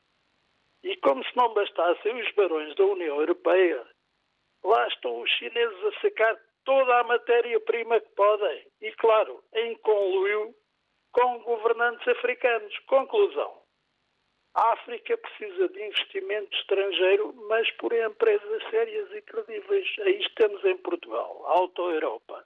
E 0.83 0.97
como 0.97 1.25
se 1.25 1.37
não 1.37 1.55
bastassem 1.55 2.21
os 2.21 2.33
barões 2.35 2.75
da 2.75 2.85
União 2.85 3.21
Europeia, 3.21 3.87
lá 4.65 4.89
estão 4.89 5.21
os 5.21 5.31
chineses 5.31 5.85
a 5.85 6.01
sacar 6.01 6.37
toda 6.65 6.99
a 6.99 7.05
matéria-prima 7.05 8.01
que 8.01 8.09
podem. 8.11 8.67
E, 8.81 8.91
claro, 8.93 9.43
em 9.55 9.77
conluio 9.77 10.55
com 11.13 11.39
governantes 11.41 12.07
africanos. 12.09 12.77
Conclusão. 12.87 13.63
A 14.55 14.73
África 14.73 15.17
precisa 15.17 15.69
de 15.69 15.83
investimento 15.83 16.55
estrangeiro, 16.59 17.33
mas 17.49 17.71
por 17.73 17.93
empresas 17.93 18.63
sérias 18.71 19.11
e 19.13 19.23
credíveis. 19.23 19.89
Aí 20.01 20.21
estamos 20.21 20.63
em 20.65 20.77
Portugal, 20.77 21.43
Auto 21.47 21.91
Europa. 21.91 22.45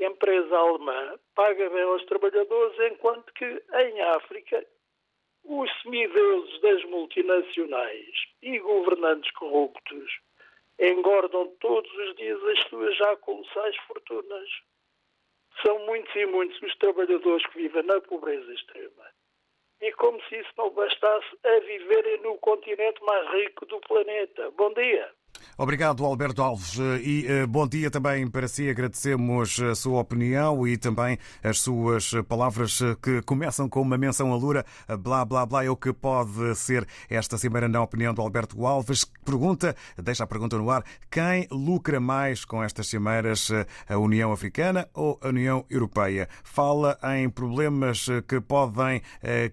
Empresa 0.00 0.56
alemã 0.56 1.16
paga 1.34 1.70
bem 1.70 1.82
aos 1.82 2.04
trabalhadores, 2.06 2.92
enquanto 2.92 3.32
que 3.34 3.44
em 3.44 4.00
África 4.00 4.66
os 5.44 5.70
semideuses 5.82 6.60
das 6.60 6.84
multinacionais 6.84 8.14
e 8.42 8.58
governantes 8.58 9.30
corruptos 9.32 10.10
engordam 10.80 11.46
todos 11.60 11.92
os 11.92 12.16
dias 12.16 12.42
as 12.42 12.68
suas 12.68 12.96
já 12.96 13.16
colossais 13.18 13.76
fortunas. 13.86 14.48
São 15.60 15.78
muitos 15.86 16.14
e 16.14 16.26
muitos 16.26 16.60
os 16.62 16.76
trabalhadores 16.78 17.46
que 17.48 17.58
vivem 17.58 17.82
na 17.82 18.00
pobreza 18.00 18.52
extrema. 18.52 19.10
E 19.80 19.92
como 19.92 20.20
se 20.24 20.38
isso 20.38 20.52
não 20.56 20.70
bastasse, 20.70 21.26
a 21.44 21.58
viverem 21.60 22.22
no 22.22 22.38
continente 22.38 23.02
mais 23.04 23.28
rico 23.32 23.66
do 23.66 23.80
planeta. 23.80 24.50
Bom 24.52 24.72
dia. 24.72 25.12
Obrigado, 25.56 26.04
Alberto 26.04 26.42
Alves, 26.42 26.78
e 27.02 27.26
uh, 27.26 27.46
bom 27.46 27.66
dia 27.66 27.90
também 27.90 28.26
para 28.26 28.48
si. 28.48 28.68
Agradecemos 28.68 29.60
a 29.60 29.74
sua 29.74 30.00
opinião 30.00 30.66
e 30.66 30.76
também 30.76 31.18
as 31.42 31.60
suas 31.60 32.12
palavras 32.28 32.80
que 33.02 33.22
começam 33.22 33.68
com 33.68 33.82
uma 33.82 33.98
menção 33.98 34.32
à 34.32 34.36
Lura. 34.36 34.64
Blá, 35.00 35.24
blá, 35.24 35.44
blá, 35.44 35.64
é 35.64 35.70
o 35.70 35.76
que 35.76 35.92
pode 35.92 36.54
ser 36.56 36.86
esta 37.08 37.36
cimeira 37.36 37.68
na 37.68 37.82
opinião 37.82 38.14
do 38.14 38.22
Alberto 38.22 38.64
Alves. 38.66 39.04
Pergunta, 39.24 39.76
deixa 39.96 40.24
a 40.24 40.26
pergunta 40.26 40.56
no 40.56 40.70
ar, 40.70 40.84
quem 41.10 41.46
lucra 41.50 42.00
mais 42.00 42.44
com 42.44 42.62
estas 42.62 42.88
cimeiras, 42.88 43.50
a 43.88 43.98
União 43.98 44.32
Africana 44.32 44.88
ou 44.94 45.18
a 45.22 45.28
União 45.28 45.64
Europeia? 45.68 46.28
Fala 46.42 46.98
em 47.16 47.28
problemas 47.28 48.06
que 48.26 48.40
podem 48.40 49.02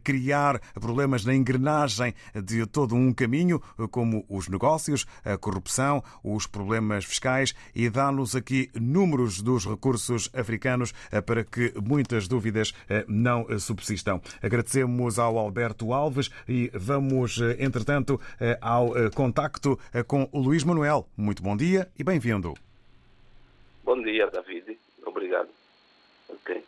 criar 0.04 0.60
problemas 0.74 1.26
na 1.26 1.36
engrenagem 1.36 2.14
de 2.44 2.66
todo 2.66 2.96
um 2.96 3.14
caminho, 3.14 3.62
como 3.92 4.26
os 4.30 4.48
negócios, 4.48 5.06
a 5.24 5.38
corrupção, 5.38 5.79
os 6.24 6.46
problemas 6.48 7.06
fiscais 7.06 7.54
e 7.76 7.90
dá-nos 7.90 8.36
aqui 8.36 8.70
números 8.80 9.42
dos 9.42 9.66
recursos 9.66 10.30
africanos 10.34 10.94
eh, 11.12 11.22
para 11.22 11.44
que 11.44 11.74
muitas 11.82 12.28
dúvidas 12.28 12.74
eh, 12.90 13.06
não 13.08 13.46
eh, 13.50 13.58
subsistam. 13.60 14.22
Agradecemos 14.42 15.18
ao 15.18 15.38
Alberto 15.38 15.94
Alves 15.94 16.30
e 16.48 16.70
vamos, 16.74 17.40
entretanto, 17.58 18.20
ao 18.62 18.92
contacto 19.16 19.80
com 20.08 20.28
o 20.32 20.40
Luís 20.40 20.64
Manuel. 20.64 21.08
Muito 21.16 21.42
bom 21.42 21.56
dia 21.56 21.90
e 21.98 22.04
bem-vindo. 22.04 22.54
Bom 23.84 24.02
dia, 24.02 24.28
David. 24.28 24.78
Obrigado. 25.06 25.50
Okay. 26.30 26.64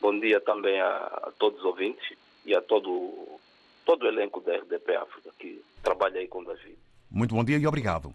Bom 0.00 0.18
dia 0.18 0.40
também 0.40 0.80
a, 0.80 1.32
todos 1.38 1.58
os 1.60 1.64
ouvintes 1.64 2.16
e 2.44 2.54
a 2.54 2.60
todo, 2.60 3.38
todo 3.84 4.04
o 4.04 4.08
elenco 4.08 4.40
da 4.40 4.56
RDP 4.56 4.96
África 4.96 5.30
que 5.38 5.62
trabalha 5.82 6.20
aí 6.20 6.28
com 6.28 6.44
David. 6.44 6.76
Muito 7.10 7.34
bom 7.34 7.44
dia 7.44 7.58
e 7.58 7.66
obrigado. 7.66 8.14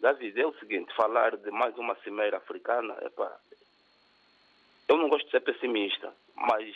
David, 0.00 0.40
é 0.40 0.46
o 0.46 0.54
seguinte, 0.54 0.94
falar 0.94 1.36
de 1.36 1.50
mais 1.50 1.76
uma 1.76 1.94
cimeira 1.96 2.38
africana, 2.38 2.96
epa, 3.02 3.38
eu 4.88 4.96
não 4.96 5.10
gosto 5.10 5.26
de 5.26 5.30
ser 5.30 5.40
pessimista, 5.40 6.10
mas 6.34 6.74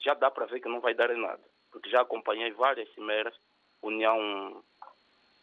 já 0.00 0.14
dá 0.14 0.30
para 0.30 0.46
ver 0.46 0.60
que 0.60 0.68
não 0.68 0.80
vai 0.80 0.94
dar 0.94 1.10
em 1.10 1.20
nada, 1.20 1.42
porque 1.70 1.90
já 1.90 2.00
acompanhei 2.00 2.50
várias 2.52 2.88
cimeiras, 2.94 3.34
União 3.82 4.64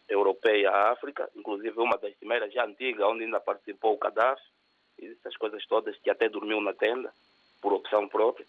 Europeia 0.09 0.71
África, 0.91 1.29
inclusive 1.35 1.79
uma 1.79 1.95
das 1.99 2.17
cimeiras 2.17 2.51
já 2.51 2.65
antiga, 2.65 3.07
onde 3.07 3.23
ainda 3.23 3.39
participou 3.39 3.93
o 3.93 3.99
Gaddafi, 3.99 4.41
e 4.97 5.11
essas 5.11 5.37
coisas 5.37 5.63
todas, 5.67 5.95
que 5.99 6.09
até 6.09 6.27
dormiu 6.27 6.59
na 6.59 6.73
tenda, 6.73 7.13
por 7.61 7.71
opção 7.71 8.09
própria. 8.09 8.47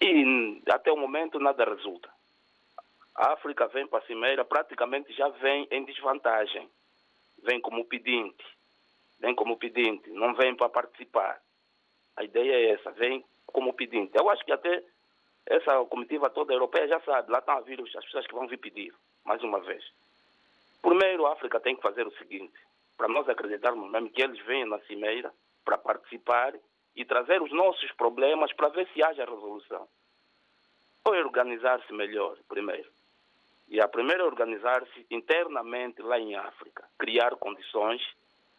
E 0.00 0.62
até 0.70 0.90
o 0.90 0.96
momento 0.96 1.38
nada 1.38 1.66
resulta. 1.66 2.08
A 3.14 3.34
África 3.34 3.68
vem 3.68 3.86
para 3.86 3.98
a 3.98 4.06
cimeira, 4.06 4.42
praticamente 4.42 5.12
já 5.12 5.28
vem 5.28 5.68
em 5.70 5.84
desvantagem 5.84 6.66
vem 7.44 7.60
como 7.60 7.84
pedinte, 7.84 8.44
vem 9.20 9.34
como 9.34 9.56
pedinte, 9.56 10.10
não 10.10 10.34
vem 10.34 10.56
para 10.56 10.68
participar. 10.68 11.40
A 12.16 12.24
ideia 12.24 12.52
é 12.52 12.70
essa, 12.72 12.90
vem 12.92 13.24
como 13.46 13.74
pedinte. 13.74 14.12
Eu 14.14 14.28
acho 14.30 14.44
que 14.44 14.52
até 14.52 14.82
essa 15.46 15.84
comitiva 15.84 16.30
toda 16.30 16.52
europeia 16.52 16.88
já 16.88 17.00
sabe, 17.00 17.30
lá 17.30 17.38
estão 17.38 17.56
a 17.56 17.60
vir 17.60 17.80
as 17.80 18.04
pessoas 18.04 18.26
que 18.26 18.34
vão 18.34 18.46
vir 18.46 18.58
pedir, 18.58 18.92
mais 19.24 19.42
uma 19.42 19.60
vez. 19.60 19.84
Primeiro, 20.80 21.26
a 21.26 21.32
África 21.32 21.60
tem 21.60 21.76
que 21.76 21.82
fazer 21.82 22.06
o 22.06 22.16
seguinte: 22.16 22.54
para 22.96 23.08
nós 23.08 23.28
acreditarmos 23.28 23.90
mesmo 23.90 24.10
que 24.10 24.22
eles 24.22 24.38
venham 24.44 24.68
na 24.68 24.78
cimeira 24.80 25.32
para 25.64 25.78
participar 25.78 26.54
e 26.96 27.04
trazer 27.04 27.42
os 27.42 27.52
nossos 27.52 27.90
problemas 27.92 28.52
para 28.52 28.68
ver 28.68 28.88
se 28.92 29.02
haja 29.02 29.24
resolução. 29.24 29.88
Ou 31.04 31.14
organizar-se 31.14 31.92
melhor, 31.92 32.36
primeiro. 32.48 32.90
E 33.68 33.80
a 33.80 33.88
primeira 33.88 34.22
é 34.22 34.26
organizar-se 34.26 35.06
internamente 35.10 36.02
lá 36.02 36.18
em 36.18 36.34
África, 36.34 36.88
criar 36.98 37.36
condições 37.36 38.02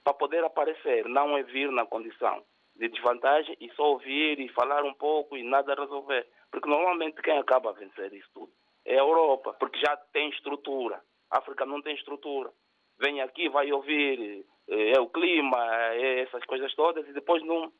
para 0.03 0.13
poder 0.13 0.43
aparecer, 0.43 1.05
não 1.05 1.37
é 1.37 1.43
vir 1.43 1.71
na 1.71 1.85
condição 1.85 2.43
de 2.75 2.89
desvantagem 2.89 3.55
e 3.59 3.71
só 3.71 3.83
ouvir 3.91 4.39
e 4.39 4.49
falar 4.49 4.83
um 4.83 4.93
pouco 4.93 5.37
e 5.37 5.43
nada 5.43 5.73
resolver. 5.75 6.27
Porque 6.51 6.69
normalmente 6.69 7.21
quem 7.21 7.37
acaba 7.37 7.69
a 7.69 7.73
vencer 7.73 8.13
isso 8.13 8.29
tudo 8.33 8.51
é 8.85 8.95
a 8.95 9.03
Europa, 9.03 9.53
porque 9.59 9.79
já 9.79 9.97
tem 10.13 10.29
estrutura. 10.29 11.01
A 11.31 11.39
África 11.39 11.65
não 11.65 11.81
tem 11.81 11.95
estrutura. 11.95 12.51
Vem 12.99 13.19
aqui, 13.21 13.49
vai 13.49 13.71
ouvir, 13.71 14.45
eh, 14.69 14.91
é 14.95 14.99
o 14.99 15.09
clima, 15.09 15.57
é 15.93 16.21
essas 16.21 16.45
coisas 16.45 16.73
todas 16.75 17.05
e 17.07 17.13
depois 17.13 17.43
não, 17.43 17.73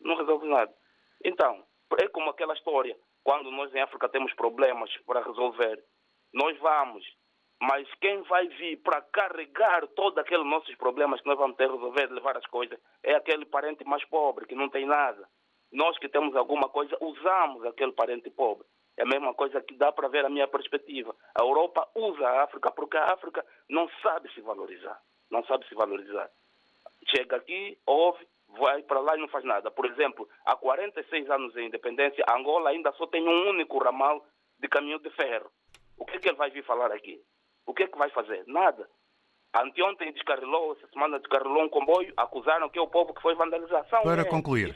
não 0.00 0.16
resolve 0.16 0.46
nada. 0.46 0.72
Então, 1.24 1.64
é 2.00 2.08
como 2.08 2.30
aquela 2.30 2.54
história, 2.54 2.96
quando 3.24 3.50
nós 3.50 3.74
em 3.74 3.80
África 3.80 4.08
temos 4.08 4.32
problemas 4.34 4.90
para 5.04 5.22
resolver, 5.22 5.82
nós 6.32 6.58
vamos, 6.58 7.04
mas 7.60 7.86
quem 8.00 8.22
vai 8.22 8.48
vir 8.48 8.78
para 8.78 9.00
carregar 9.02 9.86
todos 9.88 10.18
aqueles 10.18 10.46
nossos 10.46 10.74
problemas 10.76 11.20
que 11.20 11.28
nós 11.28 11.38
vamos 11.38 11.56
ter 11.56 11.68
que 11.68 11.74
resolver, 11.74 12.10
levar 12.10 12.36
as 12.36 12.46
coisas, 12.46 12.78
é 13.02 13.14
aquele 13.14 13.44
parente 13.46 13.84
mais 13.84 14.04
pobre, 14.06 14.46
que 14.46 14.54
não 14.54 14.68
tem 14.68 14.86
nada. 14.86 15.28
Nós 15.70 15.96
que 15.98 16.08
temos 16.08 16.34
alguma 16.34 16.68
coisa, 16.68 16.96
usamos 17.00 17.64
aquele 17.64 17.92
parente 17.92 18.28
pobre. 18.30 18.66
É 18.96 19.02
a 19.02 19.06
mesma 19.06 19.32
coisa 19.32 19.60
que 19.60 19.74
dá 19.74 19.90
para 19.90 20.08
ver 20.08 20.24
a 20.24 20.28
minha 20.28 20.46
perspectiva. 20.48 21.14
A 21.38 21.42
Europa 21.42 21.88
usa 21.94 22.26
a 22.28 22.44
África 22.44 22.70
porque 22.70 22.96
a 22.96 23.06
África 23.06 23.44
não 23.68 23.88
sabe 24.02 24.30
se 24.34 24.40
valorizar. 24.40 25.00
Não 25.30 25.44
sabe 25.44 25.66
se 25.66 25.74
valorizar. 25.74 26.28
Chega 27.14 27.36
aqui, 27.36 27.78
ouve, 27.86 28.26
vai 28.48 28.82
para 28.82 29.00
lá 29.00 29.16
e 29.16 29.20
não 29.20 29.28
faz 29.28 29.44
nada. 29.44 29.70
Por 29.70 29.86
exemplo, 29.86 30.28
há 30.44 30.54
46 30.56 31.30
anos 31.30 31.54
de 31.54 31.62
independência, 31.64 32.24
Angola 32.28 32.70
ainda 32.70 32.92
só 32.92 33.06
tem 33.06 33.26
um 33.26 33.48
único 33.48 33.78
ramal 33.78 34.26
de 34.58 34.68
caminho 34.68 34.98
de 34.98 35.10
ferro. 35.10 35.50
O 35.96 36.04
que 36.04 36.16
é 36.16 36.18
que 36.18 36.28
ele 36.28 36.36
vai 36.36 36.50
vir 36.50 36.64
falar 36.64 36.92
aqui? 36.92 37.20
O 37.66 37.72
que 37.74 37.84
é 37.84 37.86
que 37.86 37.98
vai 37.98 38.10
fazer? 38.10 38.44
Nada. 38.46 38.88
Anteontem 39.54 40.12
descarrilou, 40.12 40.72
essa 40.72 40.88
semana 40.88 41.18
descarrilou 41.18 41.62
um 41.62 41.68
comboio, 41.68 42.12
acusaram 42.16 42.68
que 42.70 42.78
é 42.78 42.82
o 42.82 42.88
povo 42.88 43.12
que 43.12 43.20
foi 43.20 43.34
vandalização. 43.34 44.02
Para 44.02 44.22
é. 44.22 44.24
concluir. 44.24 44.74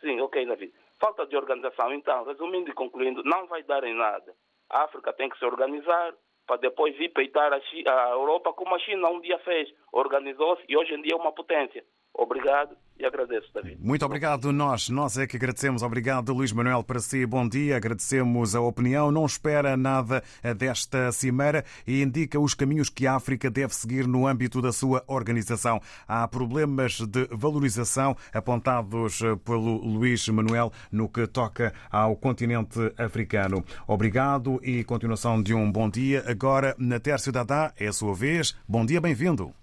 Sim, 0.00 0.20
ok, 0.20 0.44
David. 0.46 0.72
Falta 1.00 1.26
de 1.26 1.36
organização. 1.36 1.92
Então, 1.94 2.24
resumindo 2.24 2.70
e 2.70 2.74
concluindo, 2.74 3.22
não 3.24 3.46
vai 3.46 3.62
dar 3.62 3.82
em 3.84 3.94
nada. 3.94 4.34
A 4.70 4.84
África 4.84 5.12
tem 5.12 5.28
que 5.28 5.38
se 5.38 5.44
organizar 5.44 6.14
para 6.46 6.56
depois 6.58 6.96
vir 6.96 7.12
peitar 7.12 7.52
a, 7.52 7.60
Chi- 7.60 7.84
a 7.88 8.10
Europa 8.10 8.52
como 8.52 8.74
a 8.74 8.78
China 8.78 9.08
um 9.10 9.20
dia 9.20 9.38
fez. 9.40 9.72
Organizou-se 9.92 10.62
e 10.68 10.76
hoje 10.76 10.94
em 10.94 11.02
dia 11.02 11.14
é 11.14 11.16
uma 11.16 11.32
potência. 11.32 11.84
Obrigado 12.14 12.76
e 12.98 13.06
agradeço, 13.06 13.46
David. 13.54 13.78
Muito 13.80 14.04
obrigado, 14.04 14.52
nós. 14.52 14.88
Nós 14.88 15.16
é 15.16 15.26
que 15.26 15.36
agradecemos. 15.36 15.82
Obrigado, 15.82 16.32
Luís 16.32 16.52
Manuel, 16.52 16.82
para 16.82 16.98
si. 16.98 17.24
Bom 17.24 17.48
dia. 17.48 17.76
Agradecemos 17.76 18.56
a 18.56 18.60
opinião. 18.60 19.12
Não 19.12 19.24
espera 19.24 19.76
nada 19.76 20.22
desta 20.56 21.12
cimeira 21.12 21.64
e 21.86 22.02
indica 22.02 22.40
os 22.40 22.54
caminhos 22.54 22.90
que 22.90 23.06
a 23.06 23.14
África 23.14 23.48
deve 23.48 23.72
seguir 23.72 24.06
no 24.06 24.26
âmbito 24.26 24.60
da 24.60 24.72
sua 24.72 25.04
organização. 25.06 25.80
Há 26.08 26.26
problemas 26.26 27.00
de 27.00 27.28
valorização 27.30 28.16
apontados 28.34 29.20
pelo 29.44 29.76
Luís 29.76 30.28
Manuel 30.28 30.72
no 30.90 31.08
que 31.08 31.24
toca 31.28 31.72
ao 31.90 32.16
continente 32.16 32.80
africano. 32.98 33.64
Obrigado 33.86 34.58
e 34.64 34.82
continuação 34.82 35.40
de 35.40 35.54
um 35.54 35.70
bom 35.70 35.88
dia. 35.88 36.24
Agora, 36.26 36.74
Natércio 36.76 37.30
Dadá, 37.30 37.72
é 37.78 37.86
a 37.86 37.92
sua 37.92 38.12
vez. 38.12 38.58
Bom 38.68 38.84
dia, 38.84 39.00
bem-vindo. 39.00 39.54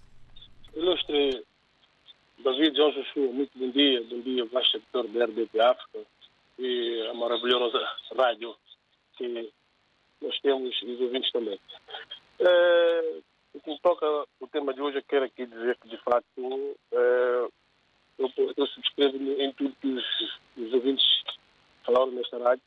Ilustre 0.74 1.45
David 2.46 2.76
João 2.76 2.92
Joshua, 2.92 3.32
muito 3.32 3.58
bom 3.58 3.70
dia. 3.70 4.00
Bom 4.04 4.20
dia, 4.20 4.44
vasto 4.44 4.76
editor 4.76 5.08
da 5.08 5.24
RDP 5.24 5.60
África 5.60 5.98
e 6.56 7.08
a 7.10 7.14
maravilhosa 7.14 7.76
rádio 8.16 8.54
que 9.16 9.52
nós 10.22 10.38
temos 10.42 10.80
e 10.80 10.92
os 10.92 11.00
ouvintes 11.00 11.32
também. 11.32 11.58
É, 12.38 13.18
o 13.52 13.60
que 13.60 13.68
me 13.68 13.78
toca 13.80 14.06
o 14.38 14.46
tema 14.46 14.72
de 14.72 14.80
hoje, 14.80 14.98
eu 14.98 15.02
quero 15.02 15.24
aqui 15.24 15.44
dizer 15.44 15.76
que, 15.78 15.88
de 15.88 15.96
facto, 15.96 16.76
é, 16.92 17.48
eu, 18.16 18.30
eu 18.56 18.66
subscrevo 18.68 19.16
em 19.16 19.52
tudo 19.54 19.74
que 19.80 19.88
os, 19.88 20.04
os 20.56 20.72
ouvintes 20.72 21.04
falaram 21.84 22.12
nesta 22.12 22.38
rádio, 22.38 22.62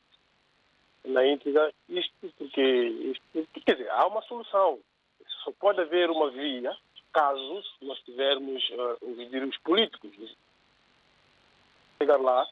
na 1.06 1.26
íntegra, 1.26 1.72
isto 1.88 2.12
porque, 2.36 2.60
isto, 2.62 3.48
quer 3.64 3.76
dizer, 3.76 3.90
há 3.92 4.06
uma 4.06 4.20
solução. 4.24 4.78
Só 5.42 5.50
pode 5.52 5.80
haver 5.80 6.10
uma 6.10 6.30
via 6.30 6.76
caso 7.12 7.62
nós 7.82 7.98
tivermos 8.00 8.62
uh, 8.70 8.98
os 9.02 9.58
políticos 9.58 10.36
chegar 11.98 12.18
lá 12.18 12.46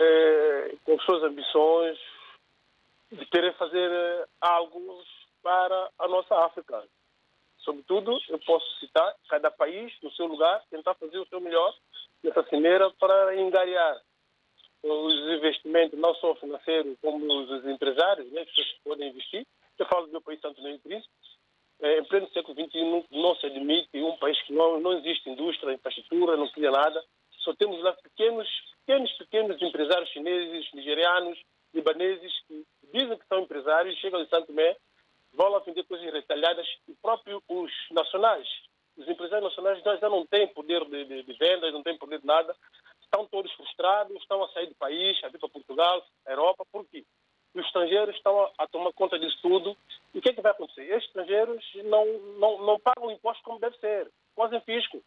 eh, 0.00 0.74
com 0.84 0.98
suas 1.00 1.22
ambições 1.22 1.96
de 3.12 3.24
querer 3.26 3.54
fazer 3.54 3.90
eh, 3.90 4.26
algo 4.40 5.04
para 5.42 5.90
a 5.98 6.08
nossa 6.08 6.34
África. 6.44 6.82
Sobretudo, 7.58 8.18
eu 8.28 8.38
posso 8.40 8.66
citar 8.80 9.14
cada 9.28 9.50
país 9.50 9.92
no 10.02 10.10
seu 10.12 10.26
lugar 10.26 10.62
tentar 10.70 10.94
fazer 10.94 11.18
o 11.18 11.26
seu 11.26 11.40
melhor 11.40 11.72
nessa 12.22 12.42
cimeira 12.44 12.90
para 12.98 13.36
engariar 13.36 14.00
os 14.82 15.14
investimentos, 15.14 15.98
não 15.98 16.14
só 16.16 16.34
financeiros, 16.34 16.98
como 17.00 17.24
os 17.24 17.64
empresários, 17.66 18.30
né, 18.32 18.44
que 18.44 18.62
podem 18.84 19.10
investir. 19.10 19.46
Eu 19.78 19.86
falo 19.86 20.06
do 20.06 20.12
meu 20.12 20.20
país, 20.20 20.40
Santo 20.40 20.60
Príncipe, 20.60 21.08
em 21.82 22.04
pleno 22.04 22.28
século 22.30 22.54
XXI 22.54 23.04
não, 23.10 23.34
se 23.36 23.46
admite 23.46 24.02
um 24.02 24.16
país 24.16 24.40
que 24.42 24.52
não, 24.52 24.80
não 24.80 24.92
existe 24.98 25.28
indústria, 25.28 25.72
infraestrutura, 25.72 26.36
não 26.36 26.48
cria 26.48 26.70
nada. 26.70 27.04
Só 27.40 27.54
temos 27.54 27.82
lá 27.82 27.92
pequenos, 27.94 28.48
pequenos, 28.86 29.12
pequenos 29.12 29.62
empresários 29.62 30.08
chineses, 30.10 30.72
nigerianos, 30.72 31.38
libaneses, 31.74 32.32
que 32.46 32.64
dizem 32.92 33.18
que 33.18 33.26
são 33.26 33.40
empresários, 33.40 33.98
chegam 33.98 34.20
em 34.20 34.28
Santo 34.28 34.46
Tomé, 34.46 34.76
vão 35.32 35.48
lá 35.48 35.58
vender 35.58 35.82
coisas 35.84 36.10
retalhadas 36.12 36.66
e 36.88 36.94
próprio 36.94 37.42
os 37.48 37.72
nacionais, 37.90 38.48
os 38.96 39.08
empresários 39.08 39.50
nacionais 39.50 39.82
já 39.82 40.08
não 40.08 40.24
têm 40.26 40.46
poder 40.48 40.84
de, 40.84 41.04
de, 41.04 41.22
de 41.24 41.32
vendas, 41.34 41.72
não 41.72 41.82
têm 41.82 41.98
poder 41.98 42.20
de 42.20 42.26
nada, 42.26 42.54
estão 43.02 43.26
todos 43.26 43.52
frustrados, 43.52 44.16
estão 44.16 44.42
a 44.42 44.48
sair 44.50 44.68
do 44.68 44.74
país, 44.76 45.22
a 45.24 45.28
vir 45.28 45.38
para 45.38 45.48
Portugal, 45.48 46.06
a 46.26 46.30
Europa, 46.30 46.64
por 46.70 46.86
quê? 46.86 47.04
Os 47.54 47.66
estrangeiros 47.66 48.16
estão 48.16 48.38
a, 48.40 48.50
a, 48.58 48.66
tomar 48.66 48.92
conta 48.92 49.18
disso 49.18 49.38
tudo. 49.40 49.76
E 50.12 50.18
o 50.18 50.22
que 50.22 50.30
é 50.30 50.32
que 50.32 50.40
vai 50.40 50.52
acontecer? 50.52 50.82
Estes 50.82 51.06
estrangeiros 51.06 51.64
não, 51.84 52.04
não, 52.38 52.62
não 52.62 52.80
pagam 52.80 53.10
impostos 53.10 53.44
como 53.44 53.60
deve 53.60 53.76
ser, 53.78 54.10
fazem 54.36 54.60
fisco. 54.62 55.02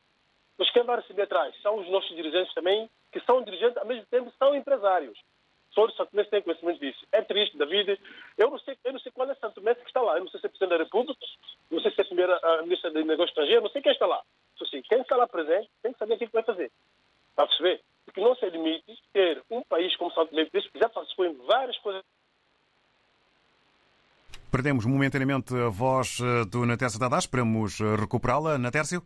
Mas 0.57 0.71
quem 0.71 0.83
vai 0.83 0.95
receber 0.95 1.23
atrás? 1.23 1.55
São 1.61 1.77
os 1.77 1.87
nossos 1.89 2.15
dirigentes 2.15 2.53
também, 2.53 2.89
que 3.11 3.19
são 3.21 3.43
dirigentes, 3.43 3.77
ao 3.77 3.85
mesmo 3.85 4.05
tempo 4.07 4.31
são 4.39 4.55
empresários. 4.55 5.17
Todos 5.75 5.95
Santo 5.95 6.09
Tomé 6.09 6.23
têm 6.23 6.41
conhecimento 6.41 6.79
disso. 6.79 7.05
É 7.11 7.21
triste, 7.21 7.55
David. 7.55 8.01
Eu 8.35 8.49
não 8.49 8.57
sei, 8.57 8.75
eu 8.83 8.93
não 8.93 8.99
sei 8.99 9.11
qual 9.11 9.29
é 9.29 9.35
Santo 9.35 9.55
Tomé 9.55 9.75
que 9.75 9.85
está 9.85 10.01
lá. 10.01 10.15
Eu 10.15 10.21
não 10.21 10.27
sei 10.29 10.39
se 10.39 10.47
é 10.47 10.49
Presidente 10.49 10.75
da 10.75 10.83
República, 10.83 11.19
não 11.69 11.79
sei 11.79 11.91
se 11.91 12.01
é 12.01 12.03
a 12.03 12.05
primeira 12.05 12.39
a 12.41 12.63
Ministra 12.63 12.89
de 12.89 13.03
Negócios 13.03 13.29
Estrangeiros, 13.29 13.63
não 13.63 13.69
sei 13.69 13.83
quem 13.83 13.91
está 13.91 14.07
lá. 14.07 14.23
Só 14.55 14.65
sei, 14.65 14.81
quem 14.81 15.01
está 15.01 15.15
lá 15.15 15.27
presente 15.27 15.69
tem 15.83 15.93
que 15.93 15.99
saber 15.99 16.15
o 16.15 16.17
que 16.17 16.25
vai 16.33 16.41
fazer. 16.41 16.71
Para 17.35 17.45
perceber? 17.45 17.83
Porque 18.05 18.21
não 18.21 18.35
se 18.35 18.45
admite 18.45 19.03
ter 19.13 19.43
um 19.51 19.61
país 19.61 19.95
como 19.97 20.11
Santo 20.13 20.31
Tomé 20.31 20.45
que 20.45 20.79
já 20.79 20.89
participou 20.89 21.27
em 21.27 21.33
várias 21.45 21.77
coisas 21.77 22.03
Perdemos 24.57 24.87
momentaneamente 24.87 25.53
a 25.53 25.69
voz 25.69 26.17
eh, 26.19 26.43
do 26.49 26.65
Natércio 26.65 26.99
Dadá. 26.99 27.19
Esperamos 27.19 27.79
eh, 27.79 27.95
recuperá-la. 27.95 28.57
Natércio? 28.57 29.03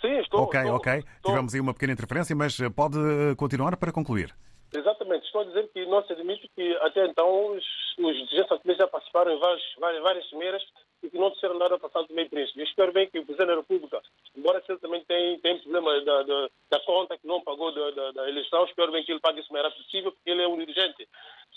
Sim, 0.00 0.20
estou. 0.20 0.42
Ok, 0.42 0.60
estou, 0.60 0.76
ok. 0.76 0.92
Estou. 0.98 1.32
Tivemos 1.32 1.52
aí 1.52 1.60
uma 1.60 1.74
pequena 1.74 1.92
interferência, 1.92 2.36
mas 2.36 2.60
eh, 2.60 2.70
pode 2.70 2.96
continuar 3.36 3.76
para 3.78 3.90
concluir. 3.90 4.32
Exatamente. 4.72 5.26
Estou 5.26 5.40
a 5.40 5.44
dizer 5.44 5.68
que 5.74 5.84
não 5.86 6.04
se 6.04 6.12
admite 6.12 6.48
que 6.54 6.76
até 6.82 7.04
então 7.04 7.26
os, 7.50 7.64
os 7.98 8.14
dirigentes 8.30 8.78
já 8.78 8.86
participaram 8.86 9.32
em 9.32 9.40
várias, 9.40 9.62
várias, 9.80 10.02
várias 10.04 10.28
cimeiras 10.30 10.62
e 11.02 11.10
que 11.10 11.18
não 11.18 11.30
disseram 11.30 11.58
nada 11.58 11.78
para 11.78 11.90
Santo 11.90 12.12
Meio 12.12 12.28
Príncipe. 12.28 12.60
Eu 12.60 12.64
espero 12.64 12.92
bem 12.92 13.08
que 13.08 13.18
o 13.18 13.24
Presidente 13.24 13.48
da 13.48 13.56
República, 13.56 14.02
embora 14.36 14.62
ele 14.68 14.78
também 14.78 15.04
tem, 15.04 15.38
tem 15.40 15.58
problema 15.60 16.00
da, 16.02 16.22
da, 16.22 16.48
da 16.70 16.80
conta 16.80 17.18
que 17.18 17.26
não 17.26 17.42
pagou 17.42 17.72
da, 17.72 17.90
da, 17.90 18.12
da, 18.12 18.28
eleição, 18.28 18.64
espero 18.64 18.92
bem 18.92 19.04
que 19.04 19.12
ele 19.12 19.20
pague 19.20 19.40
isso 19.40 19.50
o 19.50 19.52
mais 19.52 19.64
rápido 19.64 19.84
possível, 19.84 20.12
porque 20.12 20.30
ele 20.30 20.42
é 20.42 20.48
um 20.48 20.58
dirigente. 20.58 21.08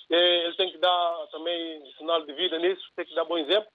Ele 0.10 0.56
tem 0.56 0.72
que 0.72 0.78
dar 0.78 1.28
também 1.32 1.84
sinal 1.98 2.26
de 2.26 2.34
vida 2.34 2.58
nisso, 2.58 2.82
tem 2.96 3.06
que 3.06 3.16
dar 3.16 3.26
bom 3.26 3.38
exemplo. 3.38 3.70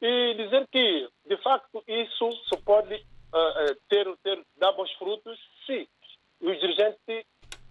E 0.00 0.34
dizer 0.34 0.66
que, 0.70 1.08
de 1.26 1.36
facto, 1.38 1.82
isso 1.86 2.30
só 2.48 2.56
pode 2.64 2.94
uh, 2.94 3.74
ter, 3.88 4.06
ter, 4.18 4.40
dar 4.56 4.72
bons 4.72 4.92
frutos 4.92 5.38
se 5.66 5.88
os 6.40 6.60
dirigentes 6.60 7.00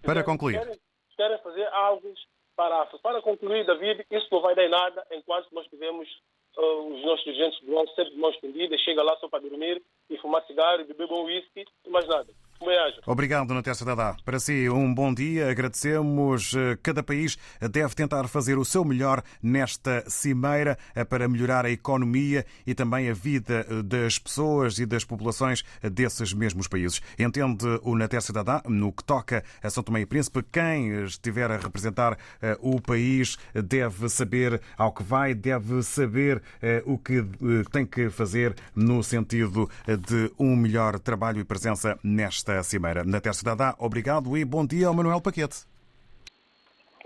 para 0.02 0.24
concluir. 0.24 0.58
Querem, 0.58 0.78
querem 1.16 1.38
fazer 1.38 1.66
algo 1.68 2.14
para 2.56 2.86
Para 2.86 3.22
concluir, 3.22 3.64
David, 3.64 4.06
isso 4.10 4.26
não 4.32 4.40
vai 4.40 4.54
dar 4.54 4.64
em 4.64 4.70
nada 4.70 5.06
enquanto 5.12 5.48
nós 5.52 5.66
tivermos 5.68 6.08
uh, 6.58 6.94
os 6.94 7.02
nossos 7.04 7.24
dirigentes 7.24 7.58
vão 7.64 7.86
sempre 7.88 8.12
de 8.12 8.18
mãos 8.18 8.34
estendidas, 8.34 8.80
chega 8.80 9.02
lá 9.02 9.16
só 9.16 9.28
para 9.28 9.40
dormir 9.40 9.82
e 10.10 10.18
fumar 10.18 10.44
cigarro, 10.46 10.84
beber 10.84 11.06
bom 11.06 11.24
whisky 11.24 11.64
e 11.86 11.88
mais 11.88 12.06
nada. 12.06 12.32
Bem-aja. 12.64 13.00
Obrigado, 13.06 13.54
Natécio 13.54 13.84
Dadá. 13.84 14.16
Para 14.24 14.38
si, 14.38 14.68
um 14.68 14.92
bom 14.92 15.12
dia. 15.12 15.50
Agradecemos. 15.50 16.54
Cada 16.82 17.02
país 17.02 17.38
deve 17.70 17.94
tentar 17.94 18.26
fazer 18.28 18.58
o 18.58 18.64
seu 18.64 18.84
melhor 18.84 19.22
nesta 19.42 20.04
cimeira 20.08 20.78
para 21.08 21.28
melhorar 21.28 21.64
a 21.64 21.70
economia 21.70 22.44
e 22.66 22.74
também 22.74 23.08
a 23.08 23.14
vida 23.14 23.66
das 23.84 24.18
pessoas 24.18 24.78
e 24.78 24.86
das 24.86 25.04
populações 25.04 25.64
desses 25.82 26.32
mesmos 26.32 26.66
países. 26.66 27.00
Entende 27.18 27.64
o 27.82 27.96
Natécio 27.96 28.32
Dadá, 28.32 28.62
no 28.66 28.92
que 28.92 29.04
toca 29.04 29.44
a 29.62 29.70
São 29.70 29.82
Tomé 29.82 30.00
e 30.00 30.06
Príncipe, 30.06 30.42
quem 30.42 31.04
estiver 31.04 31.50
a 31.50 31.56
representar 31.56 32.18
o 32.60 32.80
país 32.80 33.36
deve 33.54 34.08
saber 34.08 34.60
ao 34.76 34.92
que 34.92 35.02
vai, 35.02 35.34
deve 35.34 35.82
saber 35.82 36.42
o 36.84 36.98
que 36.98 37.24
tem 37.70 37.86
que 37.86 38.10
fazer 38.10 38.54
no 38.74 39.02
sentido 39.02 39.70
de 39.86 40.32
um 40.38 40.56
melhor 40.56 40.98
trabalho 40.98 41.40
e 41.40 41.44
presença 41.44 41.98
nesta 42.02 42.47
cimeira. 42.62 43.04
Na 43.04 43.20
Dadá, 43.44 43.74
obrigado 43.78 44.36
e 44.36 44.44
bom 44.44 44.66
dia 44.66 44.88
ao 44.88 44.94
Manuel 44.94 45.20
Paquete. 45.20 45.64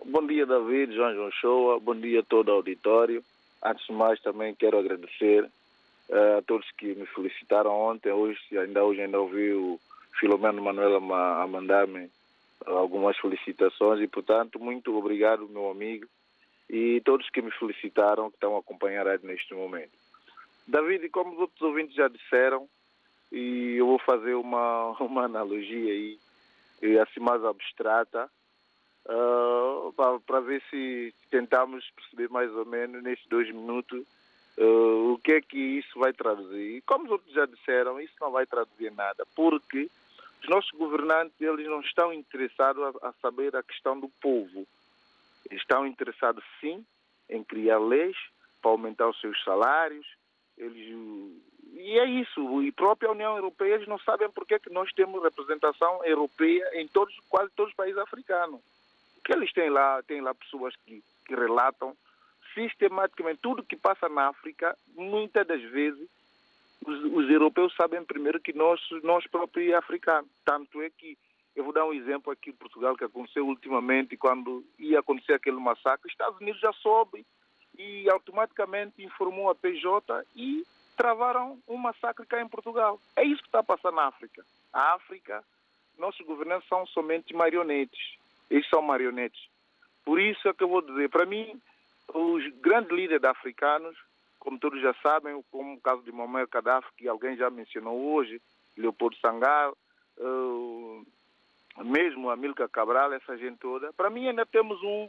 Bom 0.04 0.26
dia, 0.26 0.44
David, 0.44 0.94
João 0.94 1.14
João 1.14 1.30
Shoa, 1.30 1.80
bom 1.80 1.94
dia 1.94 2.20
a 2.20 2.24
todo 2.24 2.48
o 2.48 2.52
auditório. 2.52 3.22
Antes 3.64 3.86
de 3.86 3.92
mais, 3.92 4.20
também 4.20 4.54
quero 4.54 4.78
agradecer 4.78 5.44
uh, 5.44 6.38
a 6.38 6.42
todos 6.42 6.68
que 6.72 6.94
me 6.94 7.06
felicitaram 7.06 7.70
ontem, 7.70 8.10
hoje, 8.10 8.38
ainda 8.58 8.82
hoje 8.84 9.00
ainda 9.00 9.20
ouvi 9.20 9.52
o 9.52 9.78
Filomeno 10.18 10.62
Manuel 10.62 10.96
a 10.96 11.46
mandar-me 11.46 12.10
algumas 12.66 13.16
felicitações 13.18 14.00
e, 14.00 14.08
portanto, 14.08 14.58
muito 14.58 14.96
obrigado, 14.96 15.48
meu 15.48 15.70
amigo, 15.70 16.06
e 16.68 17.00
todos 17.04 17.28
que 17.30 17.42
me 17.42 17.50
felicitaram, 17.52 18.30
que 18.30 18.36
estão 18.36 18.56
a 18.56 18.60
acompanhar 18.60 19.06
neste 19.22 19.54
momento. 19.54 19.92
David, 20.66 21.08
como 21.10 21.32
os 21.32 21.38
outros 21.38 21.60
ouvintes 21.62 21.94
já 21.94 22.08
disseram, 22.08 22.68
e 23.32 23.76
eu 23.78 23.86
vou 23.86 23.98
fazer 23.98 24.34
uma, 24.34 24.90
uma 25.00 25.24
analogia 25.24 25.92
aí, 25.92 26.18
assim 26.98 27.20
mais 27.20 27.42
abstrata, 27.44 28.30
uh, 29.06 30.20
para 30.26 30.40
ver 30.40 30.62
se 30.70 31.14
tentamos 31.30 31.88
perceber 31.90 32.28
mais 32.28 32.54
ou 32.54 32.66
menos 32.66 33.02
nestes 33.02 33.26
dois 33.28 33.48
minutos 33.48 34.06
uh, 34.58 35.12
o 35.12 35.18
que 35.18 35.32
é 35.32 35.40
que 35.40 35.58
isso 35.58 35.98
vai 35.98 36.12
traduzir. 36.12 36.76
E 36.76 36.82
como 36.82 37.06
os 37.06 37.10
outros 37.10 37.32
já 37.32 37.46
disseram, 37.46 37.98
isso 37.98 38.14
não 38.20 38.30
vai 38.30 38.46
traduzir 38.46 38.92
nada, 38.92 39.24
porque 39.34 39.88
os 40.42 40.48
nossos 40.48 40.70
governantes 40.72 41.40
eles 41.40 41.66
não 41.66 41.80
estão 41.80 42.12
interessados 42.12 42.82
a, 42.82 43.08
a 43.08 43.12
saber 43.22 43.56
a 43.56 43.62
questão 43.62 43.98
do 43.98 44.08
povo. 44.20 44.66
Eles 45.48 45.62
estão 45.62 45.86
interessados 45.86 46.44
sim 46.60 46.84
em 47.30 47.42
criar 47.42 47.78
leis 47.78 48.16
para 48.60 48.70
aumentar 48.70 49.08
os 49.08 49.20
seus 49.20 49.42
salários, 49.42 50.06
eles, 50.56 50.86
e 51.72 51.98
é 51.98 52.04
isso. 52.04 52.62
E 52.62 52.70
própria 52.70 53.10
União 53.10 53.36
Europeia, 53.36 53.74
eles 53.74 53.88
não 53.88 53.98
sabem 53.98 54.30
porque 54.30 54.54
é 54.54 54.58
que 54.58 54.70
nós 54.70 54.92
temos 54.92 55.22
representação 55.22 56.04
europeia 56.04 56.68
em 56.74 56.86
todos, 56.86 57.18
quase 57.28 57.50
todos 57.56 57.72
os 57.72 57.76
países 57.76 57.98
africanos. 57.98 58.60
Que 59.24 59.32
eles 59.32 59.52
têm 59.52 59.70
lá, 59.70 60.02
têm 60.02 60.20
lá 60.20 60.34
pessoas 60.34 60.74
que, 60.76 61.02
que 61.24 61.34
relatam 61.34 61.96
sistematicamente 62.54 63.40
tudo 63.40 63.62
que 63.62 63.76
passa 63.76 64.08
na 64.08 64.28
África, 64.28 64.76
muitas 64.94 65.46
das 65.46 65.62
vezes 65.62 66.08
os, 66.84 67.04
os, 67.04 67.30
europeus 67.30 67.74
sabem 67.74 68.04
primeiro 68.04 68.40
que 68.40 68.52
nós, 68.52 68.80
nós 69.02 69.26
próprios 69.26 69.72
africanos. 69.74 70.30
Tanto 70.44 70.82
é 70.82 70.90
que, 70.90 71.16
eu 71.54 71.64
vou 71.64 71.72
dar 71.72 71.86
um 71.86 71.92
exemplo 71.92 72.32
aqui 72.32 72.50
em 72.50 72.54
Portugal 72.54 72.96
que 72.96 73.04
aconteceu 73.04 73.46
ultimamente, 73.46 74.16
quando 74.16 74.64
ia 74.78 75.00
acontecer 75.00 75.34
aquele 75.34 75.56
massacre, 75.56 76.06
os 76.06 76.12
Estados 76.12 76.40
Unidos 76.40 76.60
já 76.60 76.72
soube 76.74 77.24
e 77.78 78.10
automaticamente 78.10 79.02
informou 79.02 79.50
a 79.50 79.54
PJ 79.54 80.24
e 80.36 80.64
travaram 80.96 81.58
um 81.68 81.76
massacre 81.76 82.26
cá 82.26 82.40
em 82.40 82.48
Portugal. 82.48 83.00
É 83.16 83.24
isso 83.24 83.42
que 83.42 83.48
está 83.48 83.60
a 83.60 83.64
passar 83.64 83.92
na 83.92 84.06
África. 84.06 84.44
A 84.72 84.94
África, 84.94 85.42
nossos 85.98 86.24
governantes 86.26 86.68
são 86.68 86.86
somente 86.86 87.34
marionetes. 87.34 88.16
Eles 88.50 88.68
são 88.68 88.82
marionetes. 88.82 89.48
Por 90.04 90.20
isso 90.20 90.48
é 90.48 90.52
que 90.52 90.64
eu 90.64 90.68
vou 90.68 90.82
dizer, 90.82 91.08
para 91.08 91.26
mim, 91.26 91.60
os 92.12 92.46
grandes 92.60 92.90
líderes 92.90 93.24
africanos, 93.24 93.96
como 94.38 94.58
todos 94.58 94.80
já 94.80 94.94
sabem, 94.94 95.42
como 95.50 95.74
o 95.74 95.80
caso 95.80 96.02
de 96.02 96.12
Muammar 96.12 96.48
Gaddafi, 96.48 96.88
que 96.96 97.08
alguém 97.08 97.36
já 97.36 97.48
mencionou 97.48 98.14
hoje, 98.14 98.40
Leopoldo 98.76 99.16
Sangal, 99.18 99.76
uh, 100.18 101.06
mesmo 101.84 102.30
Amílcar 102.30 102.68
Cabral, 102.68 103.12
essa 103.12 103.36
gente 103.36 103.58
toda, 103.58 103.92
para 103.92 104.10
mim 104.10 104.28
ainda 104.28 104.44
temos 104.44 104.82
um, 104.82 105.08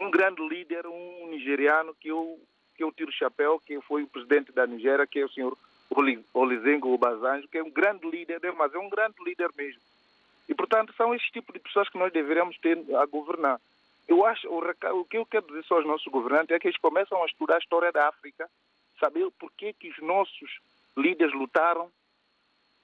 um 0.00 0.10
grande 0.10 0.46
líder, 0.46 0.86
um 0.86 1.28
nigeriano 1.28 1.94
que 1.94 2.08
eu, 2.08 2.38
que 2.74 2.84
eu 2.84 2.92
tiro 2.92 3.10
o 3.10 3.14
chapéu, 3.14 3.60
que 3.60 3.80
foi 3.82 4.02
o 4.02 4.08
presidente 4.08 4.52
da 4.52 4.66
Nigéria, 4.66 5.06
que 5.06 5.20
é 5.20 5.24
o 5.24 5.30
senhor 5.30 5.56
Olizengo 6.32 6.92
Obasanjo, 6.92 7.48
que 7.48 7.58
é 7.58 7.62
um 7.62 7.70
grande 7.70 8.08
líder, 8.08 8.40
mas 8.54 8.74
é 8.74 8.78
um 8.78 8.88
grande 8.88 9.16
líder 9.24 9.50
mesmo. 9.56 9.80
E, 10.48 10.54
portanto, 10.54 10.92
são 10.96 11.14
esses 11.14 11.28
tipos 11.30 11.52
de 11.54 11.60
pessoas 11.60 11.88
que 11.88 11.98
nós 11.98 12.12
deveríamos 12.12 12.58
ter 12.58 12.78
a 12.96 13.06
governar. 13.06 13.60
Eu 14.06 14.24
acho, 14.26 14.46
o, 14.48 15.04
que 15.04 15.16
eu 15.16 15.24
quero 15.24 15.46
dizer 15.46 15.64
aos 15.70 15.86
nossos 15.86 16.06
governantes 16.12 16.50
é 16.50 16.58
que 16.58 16.68
eles 16.68 16.78
começam 16.78 17.22
a 17.22 17.26
estudar 17.26 17.56
a 17.56 17.58
história 17.58 17.90
da 17.90 18.08
África, 18.08 18.48
saber 19.00 19.30
por 19.38 19.50
que, 19.52 19.72
que 19.72 19.88
os 19.88 19.98
nossos 19.98 20.60
líderes 20.96 21.34
lutaram 21.34 21.90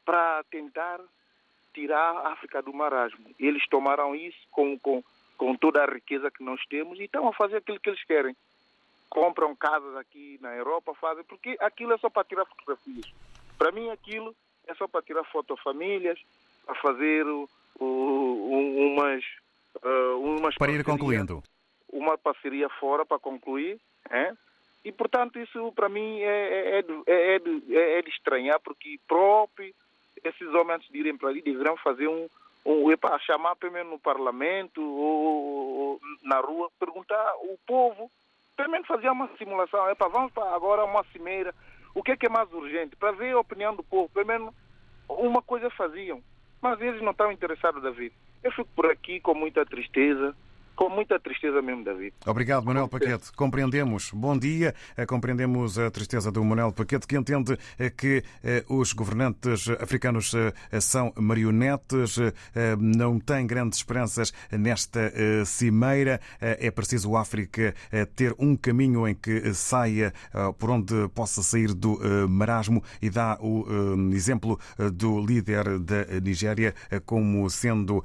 para 0.05 0.43
tentar 0.45 1.01
tirar 1.75 2.17
a 2.17 2.33
África 2.33 2.63
do 2.63 2.73
marasmo. 2.73 3.27
Eles 3.39 3.67
tomaram 3.69 4.15
isso 4.15 4.39
com, 4.51 4.79
com, 4.79 5.05
com 5.37 5.55
toda 5.55 5.85
a 5.85 5.93
riqueza 5.93 6.31
que 6.31 6.43
nós 6.43 6.61
temos 6.67 6.99
e 6.99 7.05
estão 7.05 7.29
a 7.29 7.33
fazer 7.33 7.59
aquilo 7.59 7.79
que 7.79 7.91
eles 7.91 8.05
querem. 8.05 8.35
Compram 9.11 9.55
casas 9.57 9.97
aqui 9.97 10.39
na 10.41 10.55
Europa, 10.55 10.95
fazem, 10.95 11.25
porque 11.25 11.57
aquilo 11.61 11.93
é 11.93 11.99
só 11.99 12.09
para 12.09 12.25
tirar 12.25 12.47
fotografias. 12.47 13.13
Para 13.59 13.73
mim, 13.73 13.91
aquilo 13.91 14.35
é 14.67 14.75
só 14.75 14.87
para 14.87 15.03
tirar 15.03 15.25
fotofamílias, 15.25 16.19
para 16.65 16.77
fazer 16.77 17.27
uh, 17.27 17.49
umas, 17.81 19.25
uh, 19.83 20.19
umas. 20.19 20.55
Para 20.55 20.73
ir 20.73 20.85
concluindo. 20.85 21.43
Uma 21.93 22.17
parceria 22.17 22.69
fora 22.69 23.05
para 23.05 23.19
concluir, 23.19 23.81
é? 24.09 24.33
E, 24.85 24.93
portanto, 24.93 25.39
isso 25.39 25.73
para 25.73 25.89
mim 25.89 26.21
é, 26.21 26.79
é, 26.79 26.85
é, 27.07 27.37
é, 27.37 27.99
é 27.99 28.03
de 28.03 28.11
estranhar, 28.11 28.59
porque 28.61 28.99
próprio 29.07 29.75
esses 30.25 30.49
homens 30.55 30.87
de 30.89 30.99
irem 30.99 31.17
para 31.17 31.29
ali 31.29 31.43
deverão 31.43 31.77
fazer 31.77 32.09
um, 32.09 32.91
é 32.91 32.97
para 32.97 33.19
chamar 33.21 33.57
primeiro 33.57 33.91
no 33.91 33.99
parlamento 33.99 34.83
ou, 34.83 35.25
ou, 35.25 36.01
na 36.23 36.41
rua, 36.41 36.71
perguntar 36.79 37.35
o 37.43 37.59
povo, 37.67 38.11
primeiro 38.61 38.87
fazer 38.87 39.09
uma 39.09 39.29
simulação, 39.39 39.95
para 39.95 40.09
vamos 40.09 40.33
para 40.33 40.55
agora 40.55 40.85
uma 40.85 41.05
cimeira, 41.13 41.55
o 41.95 42.03
que 42.03 42.13
é 42.13 42.17
que 42.17 42.27
é 42.27 42.29
mais 42.29 42.53
urgente, 42.53 42.97
para 42.97 43.13
ver 43.13 43.33
a 43.33 43.41
opinião 43.41 43.75
do 43.75 43.83
povo, 43.83 44.11
primeiro 44.13 44.53
uma 45.09 45.43
coisa 45.43 45.71
faziam, 45.71 46.23
mas 46.61 46.81
eles 46.81 47.01
não 47.03 47.13
estão 47.13 47.33
interessados, 47.33 47.83
David. 47.83 48.15
Eu 48.43 48.53
fico 48.53 48.69
por 48.77 48.87
aqui 48.87 49.21
com 49.21 49.35
muita 49.35 49.65
tristeza, 49.65 50.37
com 50.75 50.89
muita 50.89 51.19
tristeza 51.21 51.61
mesmo, 51.61 51.85
David. 51.85 52.15
Obrigado, 52.27 52.65
Manuel 52.65 52.89
Paquete. 52.89 53.33
Compreendemos. 53.37 54.11
Bom 54.13 54.37
dia. 54.39 54.75
Eh, 54.97 55.05
compreendemos 55.05 55.79
a 55.79 55.91
tristeza 55.91 56.33
do 56.33 56.43
Manuel 56.45 56.73
Paquete, 56.73 57.07
que 57.07 57.17
entende 57.17 57.59
eh, 57.79 57.91
que 57.91 58.23
eh, 58.43 58.65
os 58.69 58.93
governantes 58.93 59.69
africanos 59.81 60.35
são 60.81 61.13
marionetes, 61.17 62.17
não 62.79 63.19
têm 63.19 63.47
grandes 63.47 63.79
esperanças 63.79 64.33
nesta 64.51 65.13
cimeira. 65.45 66.21
É 66.41 66.71
preciso 66.71 67.17
a 67.17 67.21
África 67.21 67.75
ter 68.15 68.35
um 68.39 68.57
caminho 68.57 69.07
em 69.07 69.15
que 69.15 69.53
saia 69.55 70.13
por 70.59 70.71
onde 70.71 71.09
possa 71.15 71.43
sair 71.43 71.75
do 71.75 71.99
marasmo 72.29 72.83
e 73.03 73.11
dá 73.11 73.39
o 73.41 73.67
exemplo 74.13 74.59
do 74.93 75.25
líder 75.25 75.79
da 75.79 76.05
Nigéria 76.23 76.75
como 77.05 77.49
sendo 77.51 78.05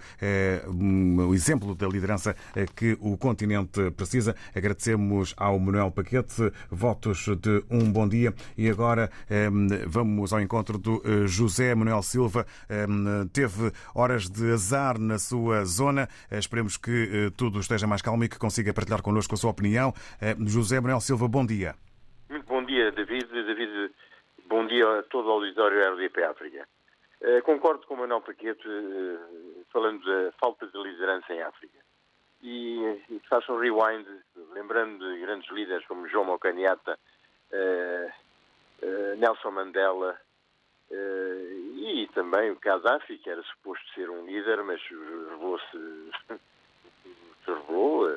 o 1.28 1.34
exemplo 1.34 1.76
da 1.76 1.88
liderança 1.88 2.36
que 2.76 2.98
o 3.02 3.18
continente 3.18 3.92
precisa. 3.92 4.36
Agradecemos 4.56 5.34
ao 5.38 5.60
Manuel 5.60 5.92
Paquete 5.92 6.52
votos 6.70 7.26
de 7.38 7.64
um 7.70 7.92
bom 7.92 8.08
dia 8.08 8.34
e 8.58 8.70
agora 8.70 9.10
ehm, 9.30 9.68
vamos 9.88 10.32
ao 10.32 10.40
encontro 10.40 10.78
do 10.78 11.02
eh, 11.04 11.28
José 11.28 11.76
Manuel 11.76 12.02
Silva. 12.02 12.46
Ehm, 12.70 13.28
teve 13.34 13.72
horas 13.94 14.30
de 14.30 14.54
azar 14.54 15.00
na 15.00 15.18
sua 15.20 15.66
zona. 15.66 16.08
Eh, 16.32 16.38
esperemos 16.38 16.78
que 16.78 16.92
eh, 16.92 17.32
tudo 17.38 17.60
esteja 17.60 17.88
mais 17.88 18.02
calmo 18.02 18.24
e 18.24 18.30
que 18.30 18.40
consiga 18.40 18.74
partilhar 18.74 19.02
connosco 19.02 19.34
a 19.34 19.38
sua 19.38 19.52
opinião. 19.52 19.94
José 20.46 20.80
Manuel 20.80 21.02
Silva, 21.02 21.28
bom 21.28 21.46
dia. 21.46 21.76
Muito 22.30 22.46
bom 22.46 22.64
dia, 22.64 22.92
David. 22.92 23.28
David, 23.28 23.92
bom 24.48 24.66
dia 24.68 25.00
a 25.00 25.04
todo 25.04 25.28
o 25.28 25.32
auditório 25.32 25.80
RDP 25.94 26.24
África. 26.24 26.68
Concordo 27.44 27.86
com 27.88 27.96
o 27.96 27.98
Manuel 27.98 28.22
Paquete 28.22 28.68
falando 29.72 30.04
da 30.06 30.32
falta 30.40 30.68
de 30.68 30.78
liderança 30.78 31.34
em 31.34 31.42
África 31.42 31.85
e, 32.46 33.02
e 33.10 33.20
que 33.20 33.28
faça 33.28 33.52
um 33.52 33.58
rewind, 33.58 34.06
lembrando 34.54 35.00
de 35.00 35.20
grandes 35.22 35.50
líderes 35.50 35.86
como 35.88 36.08
Jomo 36.08 36.38
Kenyatta, 36.38 36.98
uh, 37.52 38.86
uh, 38.86 39.16
Nelson 39.18 39.50
Mandela 39.50 40.16
uh, 40.92 41.76
e 41.76 42.08
também 42.14 42.52
o 42.52 42.60
Gaddafi, 42.60 43.18
que 43.18 43.32
era 43.32 43.42
suposto 43.42 43.84
ser 43.96 44.08
um 44.12 44.28
líder, 44.28 44.64
mas 44.64 44.80
revelou-se, 44.84 46.12
se 47.44 47.52
revelou 47.52 48.08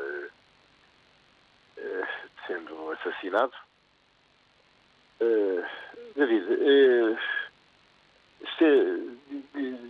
sendo 2.47 2.93
assassinado. 2.93 3.55
David, 6.15 6.47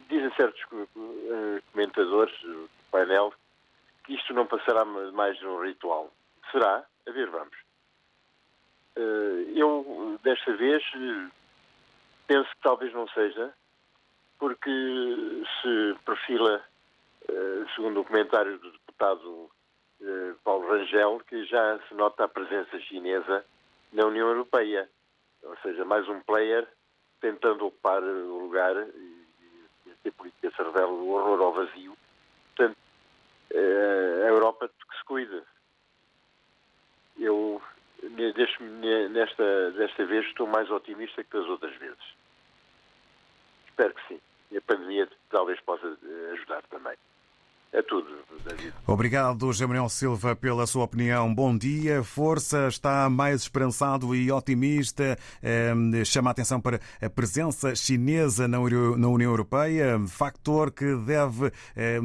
dizem 0.09 0.33
certos 0.37 0.63
comentadores 1.73 2.41
do 2.43 2.71
painel 2.91 3.33
isto 4.09 4.33
não 4.33 4.47
passará 4.47 4.85
mais 4.85 5.39
de 5.39 5.47
um 5.47 5.63
ritual. 5.63 6.13
Será? 6.51 6.85
A 7.07 7.11
ver, 7.11 7.29
vamos. 7.31 7.57
Uh, 8.97 9.53
eu, 9.55 10.19
desta 10.23 10.57
vez, 10.57 10.83
penso 12.27 12.51
que 12.51 12.63
talvez 12.63 12.93
não 12.93 13.07
seja, 13.09 13.55
porque 14.39 14.71
se 15.63 15.97
perfila, 16.05 16.65
uh, 17.29 17.69
segundo 17.75 18.01
o 18.01 18.05
comentário 18.05 18.59
do 18.59 18.73
deputado 18.73 19.51
Paulo 20.45 20.69
Rangel, 20.69 21.21
que 21.27 21.45
já 21.47 21.79
se 21.89 21.95
nota 21.95 22.25
a 22.25 22.29
presença 22.29 22.79
chinesa 22.81 23.45
na 23.93 24.07
União 24.07 24.29
Europeia. 24.29 24.89
Ou 25.43 25.57
seja, 25.59 25.85
mais 25.85 26.09
um 26.09 26.21
player 26.21 26.67
tentando 27.21 27.67
ocupar 27.67 28.03
o 28.03 28.39
lugar 28.39 28.77
e, 28.77 29.27
e 30.05 30.09
a 30.09 30.13
política 30.13 30.51
se 30.51 30.63
revela 30.63 30.89
o 30.89 31.11
horror 31.11 31.41
ao 31.43 31.53
vazio. 31.53 31.97
Portanto, 32.57 32.77
eh, 32.77 32.88
a 33.55 34.29
Europa 34.29 34.69
que 34.69 34.99
se 34.99 35.05
cuida. 35.05 35.43
Eu, 37.19 37.61
nesta, 39.11 39.71
desta 39.73 40.05
vez, 40.07 40.27
estou 40.27 40.47
mais 40.47 40.71
otimista 40.71 41.25
que 41.25 41.37
das 41.37 41.47
outras 41.47 41.75
vezes. 41.77 42.15
Espero 43.69 43.95
que 43.95 44.09
sim. 44.09 44.21
E 44.51 44.57
a 44.57 44.63
pandemia 44.63 45.09
talvez 45.31 45.61
possa 45.61 45.87
eh, 45.87 46.31
ajudar 46.33 46.63
também. 46.65 46.97
É 47.73 47.83
tudo. 47.83 48.19
Obrigado, 48.87 49.47
José 49.47 49.67
Manuel 49.67 49.89
Silva, 49.91 50.35
pela 50.35 50.67
sua 50.67 50.85
opinião. 50.85 51.35
Bom 51.35 51.57
dia, 51.57 52.03
força, 52.03 52.69
está 52.69 53.11
mais 53.11 53.43
esperançado 53.43 54.15
e 54.15 54.33
otimista. 54.33 55.19
Eh, 55.43 55.75
chama 56.05 56.31
a 56.31 56.33
atenção 56.33 56.61
para 56.61 56.81
a 57.01 57.11
presença 57.11 57.75
chinesa 57.75 58.49
na 58.49 58.59
União 58.59 59.31
Europeia, 59.31 60.01
factor 60.07 60.71
que 60.71 60.97
deve, 60.97 61.53
eh, 61.77 62.01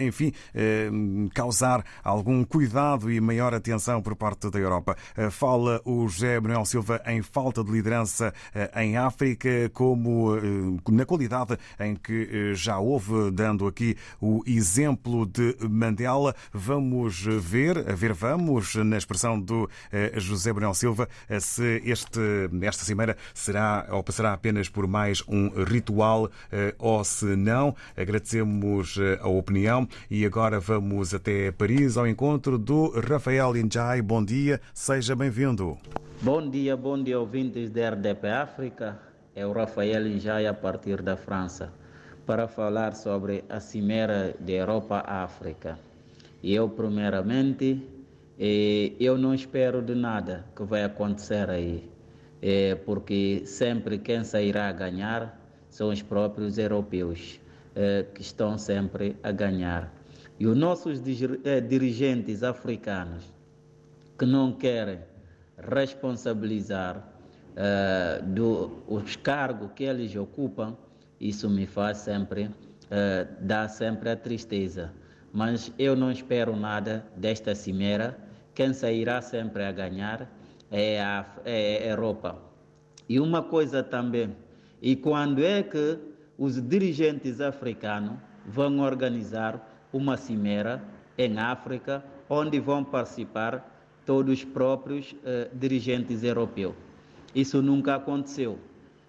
enfim, 0.00 0.32
eh, 0.54 0.88
causar 1.34 1.84
algum 2.04 2.44
cuidado 2.44 3.10
e 3.10 3.20
maior 3.20 3.52
atenção 3.52 4.00
por 4.00 4.14
parte 4.14 4.50
da 4.50 4.58
Europa. 4.58 4.96
Eh, 5.16 5.30
fala 5.30 5.80
o 5.84 6.06
José 6.06 6.38
Manuel 6.38 6.64
Silva 6.64 7.02
em 7.06 7.22
falta 7.22 7.64
de 7.64 7.72
liderança 7.72 8.32
eh, 8.54 8.84
em 8.84 8.96
África, 8.96 9.68
como 9.72 10.36
eh, 10.36 10.40
na 10.92 11.04
qualidade 11.04 11.58
em 11.80 11.96
que 11.96 12.54
já 12.54 12.78
houve, 12.78 13.32
dando 13.32 13.66
aqui 13.66 13.96
o 14.20 14.42
exemplo 14.46 15.07
de 15.26 15.56
Mandela. 15.68 16.34
Vamos 16.52 17.24
ver, 17.40 17.78
a 17.78 17.94
ver, 17.94 18.12
vamos, 18.12 18.74
na 18.74 18.96
expressão 18.96 19.40
do 19.40 19.68
eh, 19.90 20.12
José 20.16 20.52
Manuel 20.52 20.74
Silva, 20.74 21.08
eh, 21.28 21.40
se 21.40 21.82
este, 21.84 22.20
esta 22.62 22.84
cimeira 22.84 23.16
será 23.32 23.86
ou 23.90 24.02
passará 24.02 24.32
apenas 24.32 24.68
por 24.68 24.86
mais 24.86 25.22
um 25.26 25.48
ritual 25.64 26.30
eh, 26.52 26.74
ou 26.78 27.02
se 27.02 27.24
não. 27.36 27.74
Agradecemos 27.96 28.98
a 29.20 29.28
opinião 29.28 29.88
e 30.10 30.26
agora 30.26 30.60
vamos 30.60 31.14
até 31.14 31.50
Paris 31.50 31.96
ao 31.96 32.06
encontro 32.06 32.58
do 32.58 32.90
Rafael 33.00 33.56
Injai. 33.56 34.02
Bom 34.02 34.24
dia, 34.24 34.60
seja 34.74 35.16
bem-vindo. 35.16 35.78
Bom 36.20 36.48
dia, 36.50 36.76
bom 36.76 37.02
dia, 37.02 37.18
ouvintes 37.18 37.70
da 37.70 37.90
RDP 37.90 38.28
África. 38.28 38.98
É 39.34 39.46
o 39.46 39.52
Rafael 39.52 40.06
Injai 40.06 40.46
a 40.46 40.54
partir 40.54 41.00
da 41.00 41.16
França 41.16 41.72
para 42.28 42.46
falar 42.46 42.94
sobre 42.94 43.42
a 43.48 43.58
Cimeira 43.58 44.36
de 44.38 44.52
Europa-África. 44.52 45.78
Eu, 46.44 46.68
primeiramente, 46.68 47.82
eh, 48.38 48.92
eu 49.00 49.16
não 49.16 49.32
espero 49.32 49.80
de 49.80 49.94
nada 49.94 50.44
que 50.54 50.62
vai 50.62 50.84
acontecer 50.84 51.48
aí, 51.48 51.90
eh, 52.42 52.74
porque 52.84 53.44
sempre 53.46 53.96
quem 53.96 54.24
sairá 54.24 54.68
a 54.68 54.72
ganhar 54.72 55.40
são 55.70 55.88
os 55.88 56.02
próprios 56.02 56.58
europeus, 56.58 57.40
eh, 57.74 58.04
que 58.14 58.20
estão 58.20 58.58
sempre 58.58 59.16
a 59.22 59.32
ganhar. 59.32 59.90
E 60.38 60.46
os 60.46 60.54
nossos 60.54 61.00
dirigentes 61.02 62.42
africanos, 62.42 63.24
que 64.18 64.26
não 64.26 64.52
querem 64.52 64.98
responsabilizar 65.56 67.02
dos 68.22 69.16
cargos 69.16 69.70
que 69.74 69.82
eles 69.82 70.14
ocupam, 70.14 70.76
isso 71.20 71.48
me 71.50 71.66
faz 71.66 71.98
sempre, 71.98 72.44
uh, 72.44 72.52
dá 73.40 73.68
sempre 73.68 74.10
a 74.10 74.16
tristeza. 74.16 74.92
Mas 75.32 75.72
eu 75.78 75.94
não 75.94 76.10
espero 76.10 76.56
nada 76.56 77.04
desta 77.16 77.54
cimeira. 77.54 78.18
Quem 78.54 78.72
sairá 78.72 79.20
sempre 79.20 79.64
a 79.64 79.72
ganhar 79.72 80.30
é 80.70 81.00
a, 81.00 81.26
é 81.44 81.90
Europa. 81.90 82.40
E 83.08 83.18
uma 83.18 83.42
coisa 83.42 83.82
também, 83.82 84.36
e 84.82 84.94
quando 84.94 85.42
é 85.42 85.62
que 85.62 85.98
os 86.36 86.60
dirigentes 86.60 87.40
africanos 87.40 88.18
vão 88.46 88.80
organizar 88.80 89.88
uma 89.92 90.16
cimeira 90.16 90.82
em 91.16 91.38
África, 91.38 92.04
onde 92.28 92.60
vão 92.60 92.84
participar 92.84 93.74
todos 94.04 94.38
os 94.38 94.44
próprios 94.44 95.12
uh, 95.12 95.56
dirigentes 95.56 96.22
europeus? 96.22 96.74
Isso 97.34 97.60
nunca 97.62 97.96
aconteceu. 97.96 98.58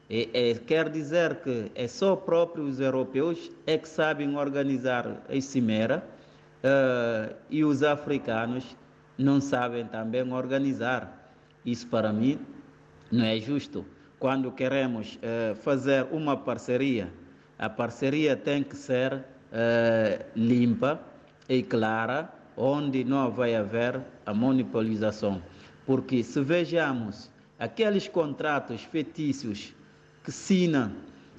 É, 0.10 0.50
é, 0.50 0.54
quer 0.56 0.89
dizer 0.89 1.36
que 1.36 1.72
é 1.76 1.88
só 1.88 2.15
próprios 2.15 2.80
europeus 2.80 3.52
é 3.67 3.78
que 3.78 3.88
sabem 3.88 4.36
organizar 4.36 5.22
a 5.30 5.39
cimeira 5.39 6.04
uh, 6.63 7.36
e 7.48 7.63
os 7.63 7.84
africanos 7.84 8.76
não 9.15 9.39
sabem 9.39 9.86
também 9.86 10.34
organizar. 10.34 11.32
Isso 11.63 11.86
para 11.88 12.12
mim 12.12 12.39
não 13.12 13.24
é 13.24 13.38
justo. 13.39 13.86
Quando 14.17 14.52
queremos 14.52 15.17
uh, 15.17 15.54
fazer 15.58 16.08
uma 16.12 16.36
parceria, 16.36 17.13
a 17.60 17.69
parceria 17.69 18.36
tem 18.36 18.63
que 18.63 18.76
ser 18.76 19.13
uh, 19.13 20.26
limpa 20.36 21.00
e 21.48 21.62
clara, 21.62 22.34
onde 22.58 23.04
não 23.04 23.30
vai 23.30 23.56
haver 23.56 24.02
a 24.26 24.34
monopolização. 24.34 25.39
Porque 25.86 26.24
se 26.24 26.41
vejamos 26.41 27.30
aqueles 27.60 28.08
contratos 28.08 28.84
fetícios 28.84 29.76
que 30.30 30.32
Sina, 30.32 30.92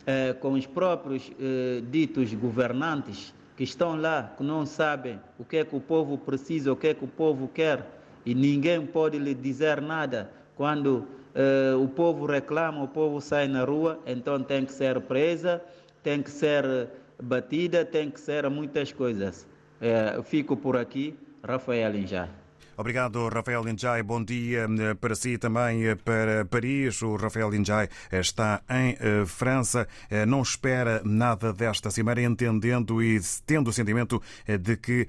eh, 0.04 0.32
com 0.40 0.54
os 0.54 0.66
próprios 0.66 1.30
eh, 1.38 1.80
ditos 1.92 2.34
governantes 2.34 3.32
que 3.56 3.62
estão 3.62 3.94
lá, 3.94 4.34
que 4.36 4.42
não 4.42 4.66
sabem 4.66 5.20
o 5.38 5.44
que 5.44 5.58
é 5.58 5.64
que 5.64 5.76
o 5.76 5.80
povo 5.80 6.18
precisa, 6.18 6.72
o 6.72 6.76
que 6.76 6.88
é 6.88 6.94
que 6.94 7.04
o 7.04 7.08
povo 7.08 7.46
quer, 7.46 7.86
e 8.26 8.34
ninguém 8.34 8.84
pode 8.84 9.16
lhe 9.16 9.32
dizer 9.32 9.80
nada. 9.80 10.28
Quando 10.56 11.06
eh, 11.36 11.72
o 11.78 11.86
povo 11.86 12.26
reclama, 12.26 12.82
o 12.82 12.88
povo 12.88 13.20
sai 13.20 13.46
na 13.46 13.62
rua, 13.62 14.00
então 14.04 14.42
tem 14.42 14.64
que 14.64 14.72
ser 14.72 15.00
presa, 15.02 15.62
tem 16.02 16.20
que 16.20 16.30
ser 16.30 16.88
batida, 17.22 17.84
tem 17.84 18.10
que 18.10 18.18
ser 18.18 18.50
muitas 18.50 18.90
coisas. 18.90 19.46
Eh, 19.80 20.20
fico 20.24 20.56
por 20.56 20.76
aqui, 20.76 21.16
Rafael 21.44 21.94
Injai. 21.94 22.39
Obrigado, 22.80 23.28
Rafael 23.28 23.68
Injai. 23.68 24.02
Bom 24.02 24.24
dia 24.24 24.66
eh, 24.66 24.94
para 24.94 25.14
si 25.14 25.36
também 25.36 25.84
eh, 25.84 25.96
para 25.96 26.46
Paris. 26.46 27.02
O 27.02 27.14
Rafael 27.14 27.54
Injai 27.54 27.90
eh, 28.10 28.20
está 28.20 28.62
em 28.70 28.96
França. 29.26 29.86
Não 30.26 30.40
espera 30.40 31.02
nada 31.04 31.52
desta 31.52 31.90
cimeira, 31.90 32.22
entendendo 32.22 33.02
e 33.02 33.20
tendo 33.44 33.68
o 33.68 33.72
sentimento 33.72 34.22
de 34.46 34.76
que 34.76 35.06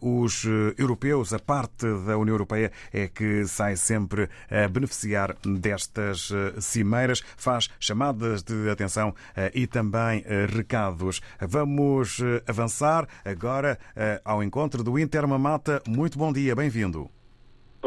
os 0.00 0.44
europeus, 0.76 1.32
a 1.32 1.38
parte 1.38 1.86
da 2.04 2.18
União 2.18 2.34
Europeia, 2.34 2.70
é 2.92 3.08
que 3.08 3.46
sai 3.46 3.76
sempre 3.76 4.28
a 4.50 4.68
beneficiar 4.68 5.36
destas 5.42 6.30
cimeiras. 6.60 7.22
Faz 7.36 7.68
chamadas 7.80 8.42
de 8.42 8.68
atenção 8.70 9.14
e 9.54 9.66
também 9.66 10.24
recados. 10.48 11.20
Vamos 11.40 12.18
avançar 12.46 13.06
agora 13.24 13.78
ao 14.24 14.42
encontro 14.42 14.82
do 14.82 14.98
Intermamata. 14.98 15.82
Muito 15.86 16.18
bom 16.18 16.32
dia, 16.32 16.54
bem-vindo. 16.54 17.05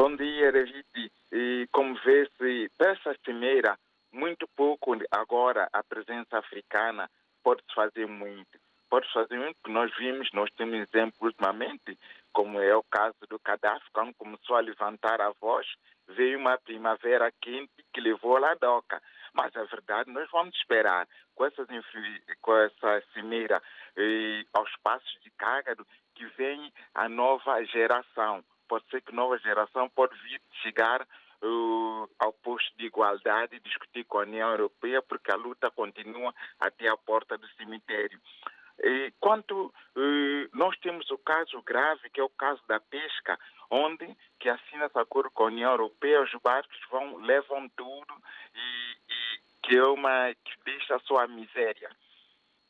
Bom 0.02 0.16
dia, 0.16 0.50
David. 0.50 1.12
E 1.30 1.68
como 1.70 1.94
vê-se, 1.96 2.70
dessa 2.78 3.14
cimeira, 3.22 3.78
muito 4.10 4.48
pouco 4.56 4.96
agora 5.10 5.68
a 5.74 5.84
presença 5.84 6.38
africana 6.38 7.06
pode 7.42 7.62
fazer 7.74 8.06
muito. 8.06 8.58
Pode 8.88 9.06
fazer 9.12 9.36
muito, 9.36 9.56
porque 9.56 9.70
nós 9.70 9.94
vimos, 9.98 10.30
nós 10.32 10.48
temos 10.56 10.88
exemplos 10.88 11.20
ultimamente, 11.20 11.98
como 12.32 12.58
é 12.58 12.74
o 12.74 12.82
caso 12.84 13.18
do 13.28 13.38
Gaddafi, 13.44 13.84
quando 13.92 14.14
começou 14.14 14.56
a 14.56 14.60
levantar 14.60 15.20
a 15.20 15.34
voz, 15.38 15.66
veio 16.08 16.38
uma 16.38 16.56
primavera 16.56 17.30
quente 17.38 17.84
que 17.92 18.00
levou 18.00 18.42
a 18.42 18.54
doca. 18.54 19.02
Mas 19.34 19.54
a 19.54 19.64
verdade, 19.64 20.10
nós 20.10 20.30
vamos 20.30 20.56
esperar 20.56 21.06
com, 21.34 21.44
essas, 21.44 21.68
com 22.40 22.56
essa 22.56 23.02
cimeira 23.12 23.62
aos 24.54 24.74
passos 24.82 25.20
de 25.22 25.30
Cágado 25.32 25.86
que 26.14 26.24
vem 26.38 26.72
a 26.94 27.06
nova 27.06 27.62
geração 27.64 28.42
pode 28.70 28.88
ser 28.88 29.02
que 29.02 29.12
nova 29.12 29.36
geração 29.38 29.88
pode 29.88 30.16
vir 30.22 30.40
chegar 30.62 31.02
uh, 31.02 32.08
ao 32.20 32.32
posto 32.32 32.72
de 32.78 32.86
igualdade 32.86 33.56
e 33.56 33.60
discutir 33.60 34.04
com 34.04 34.18
a 34.18 34.22
União 34.22 34.48
Europeia, 34.48 35.02
porque 35.02 35.32
a 35.32 35.36
luta 35.36 35.68
continua 35.72 36.32
até 36.60 36.88
a 36.88 36.96
porta 36.96 37.36
do 37.36 37.48
cemitério. 37.54 38.20
E 38.78 39.12
quanto 39.18 39.66
uh, 39.66 40.56
nós 40.56 40.78
temos 40.78 41.10
o 41.10 41.18
caso 41.18 41.60
grave, 41.62 42.08
que 42.10 42.20
é 42.20 42.22
o 42.22 42.30
caso 42.30 42.62
da 42.68 42.78
pesca, 42.78 43.36
onde 43.68 44.16
que 44.38 44.48
assina-se 44.48 44.96
acordo 44.96 45.32
com 45.32 45.42
a 45.42 45.48
União 45.48 45.72
Europeia, 45.72 46.22
os 46.22 46.32
barcos 46.40 46.78
vão, 46.88 47.16
levam 47.16 47.68
tudo 47.70 48.14
e, 48.54 48.92
e 49.12 49.40
que 49.64 49.76
é 49.76 49.84
uma 49.84 50.32
que 50.44 50.52
deixa 50.64 50.94
a 50.94 51.26
miséria. 51.26 51.90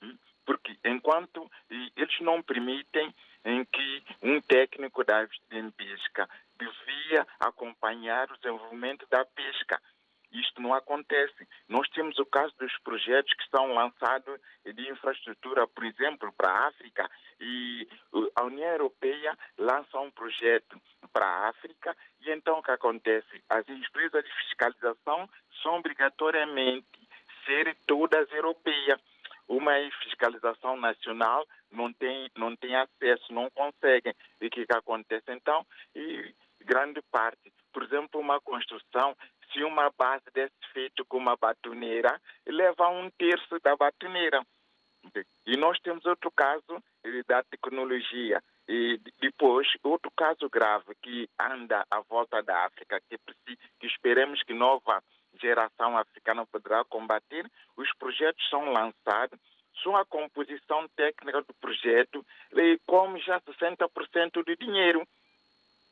Hum? 0.03 0.17
Porque 0.51 0.77
enquanto 0.85 1.49
eles 1.71 2.21
não 2.23 2.43
permitem 2.43 3.15
em 3.45 3.65
que 3.65 4.05
um 4.21 4.41
técnico 4.41 5.05
da 5.05 5.25
pesca 5.77 6.29
devia 6.59 7.25
acompanhar 7.39 8.29
o 8.33 8.37
desenvolvimento 8.37 9.07
da 9.09 9.25
pesca. 9.25 9.81
Isto 10.33 10.61
não 10.61 10.75
acontece. 10.75 11.47
Nós 11.69 11.89
temos 11.91 12.19
o 12.19 12.27
caso 12.27 12.53
dos 12.59 12.77
projetos 12.79 13.33
que 13.35 13.49
são 13.49 13.73
lançados 13.75 14.41
de 14.65 14.91
infraestrutura, 14.91 15.69
por 15.69 15.85
exemplo, 15.85 16.33
para 16.33 16.51
a 16.51 16.67
África, 16.67 17.09
e 17.39 17.89
a 18.35 18.43
União 18.43 18.71
Europeia 18.71 19.39
lança 19.57 20.01
um 20.01 20.11
projeto 20.11 20.83
para 21.13 21.27
a 21.27 21.49
África, 21.49 21.97
e 22.23 22.31
então 22.33 22.59
o 22.59 22.63
que 22.63 22.73
acontece? 22.73 23.45
As 23.49 23.69
empresas 23.69 24.25
de 24.25 24.33
fiscalização 24.33 25.31
são 25.63 25.77
obrigatoriamente 25.77 27.09
ser 27.47 27.77
todas 27.87 28.29
europeias. 28.33 29.01
Uma 29.51 29.73
fiscalização 30.05 30.77
nacional 30.77 31.45
não 31.73 31.93
tem, 31.93 32.31
não 32.37 32.55
tem 32.55 32.77
acesso, 32.77 33.33
não 33.33 33.51
conseguem. 33.51 34.15
E 34.41 34.47
o 34.47 34.51
que, 34.51 34.65
que 34.65 34.73
acontece 34.73 35.25
então? 35.29 35.67
E 35.93 36.33
grande 36.61 37.03
parte, 37.11 37.53
por 37.73 37.83
exemplo, 37.83 38.21
uma 38.21 38.41
construção, 38.41 39.17
se 39.53 39.65
uma 39.65 39.91
base 39.99 40.23
desse 40.33 40.55
feito 40.73 41.05
com 41.05 41.17
uma 41.17 41.37
batoneira, 41.37 42.21
leva 42.47 42.91
um 42.91 43.11
terço 43.11 43.59
da 43.59 43.75
batoneira. 43.75 44.41
E 45.45 45.57
nós 45.57 45.81
temos 45.81 46.07
outro 46.07 46.31
caso 46.31 46.81
eh, 47.03 47.25
da 47.27 47.43
tecnologia. 47.43 48.41
E 48.69 49.01
depois, 49.19 49.67
outro 49.83 50.13
caso 50.17 50.49
grave 50.49 50.95
que 51.03 51.29
anda 51.41 51.85
à 51.91 51.99
volta 52.03 52.41
da 52.41 52.67
África, 52.67 53.01
que, 53.09 53.19
que 53.81 53.87
esperemos 53.89 54.45
que 54.45 54.55
nova 54.55 55.03
geração 55.41 55.97
africana 55.97 56.47
poderá 56.47 56.85
combater, 56.85 57.51
os 57.77 57.93
projetos 57.99 58.49
são 58.49 58.73
lançados, 58.73 59.39
só 59.83 59.97
a 59.97 60.05
composição 60.05 60.89
técnica 60.97 61.43
do 61.43 61.55
projeto 61.55 62.25
come 62.87 63.21
já 63.21 63.41
60% 63.41 64.45
do 64.45 64.57
dinheiro. 64.57 65.07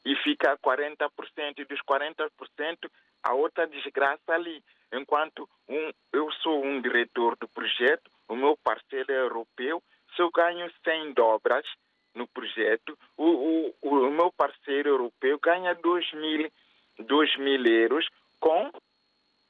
E 0.05 0.15
fica 0.17 0.57
40% 0.59 1.59
e 1.59 1.65
dos 1.65 1.81
40% 1.83 2.91
a 3.23 3.35
outra 3.35 3.67
desgraça 3.67 4.33
ali. 4.33 4.63
Enquanto 4.93 5.49
um, 5.69 5.91
eu 6.13 6.31
sou 6.33 6.65
um 6.65 6.81
diretor 6.81 7.37
do 7.37 7.49
projeto, 7.49 8.11
o 8.29 8.37
meu 8.37 8.57
parceiro 8.57 9.13
é 9.13 9.21
europeu, 9.21 9.83
se 10.15 10.23
eu 10.23 10.31
ganho 10.31 10.71
100 10.85 11.13
dobras 11.13 11.67
no 12.15 12.27
projeto, 12.27 12.99
o, 13.17 13.25
o, 13.25 13.75
o 13.83 14.11
meu 14.11 14.33
parceiro 14.33 14.89
europeu 14.89 15.39
ganha 15.39 15.75
2 15.75 16.13
mil, 16.15 16.51
2 16.99 17.39
mil 17.39 17.67
euros 17.67 18.09
com 18.41 18.71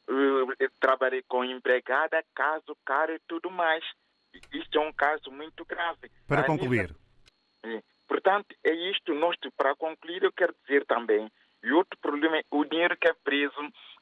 uh, 0.09 0.71
trabalhei 0.81 1.23
com 1.23 1.45
empregada, 1.45 2.25
caso 2.35 2.77
caro 2.85 3.15
e 3.15 3.21
tudo 3.27 3.51
mais. 3.51 3.85
Isto 4.53 4.79
é 4.79 4.81
um 4.81 4.93
caso 4.93 5.31
muito 5.31 5.65
grave. 5.65 6.11
Para 6.27 6.45
concluir. 6.45 6.95
Nível, 7.65 7.83
Portanto, 8.07 8.55
é 8.65 8.73
isto. 8.73 9.15
Nós, 9.15 9.37
para 9.57 9.77
concluir, 9.77 10.23
eu 10.23 10.33
quero 10.33 10.55
dizer 10.63 10.85
também, 10.87 11.31
e 11.63 11.73
outro 11.73 11.99
problema 12.01 12.39
é 12.39 12.45
o 12.51 12.65
dinheiro 12.65 12.97
que 12.97 13.09
é 13.09 13.13
preso 13.13 13.57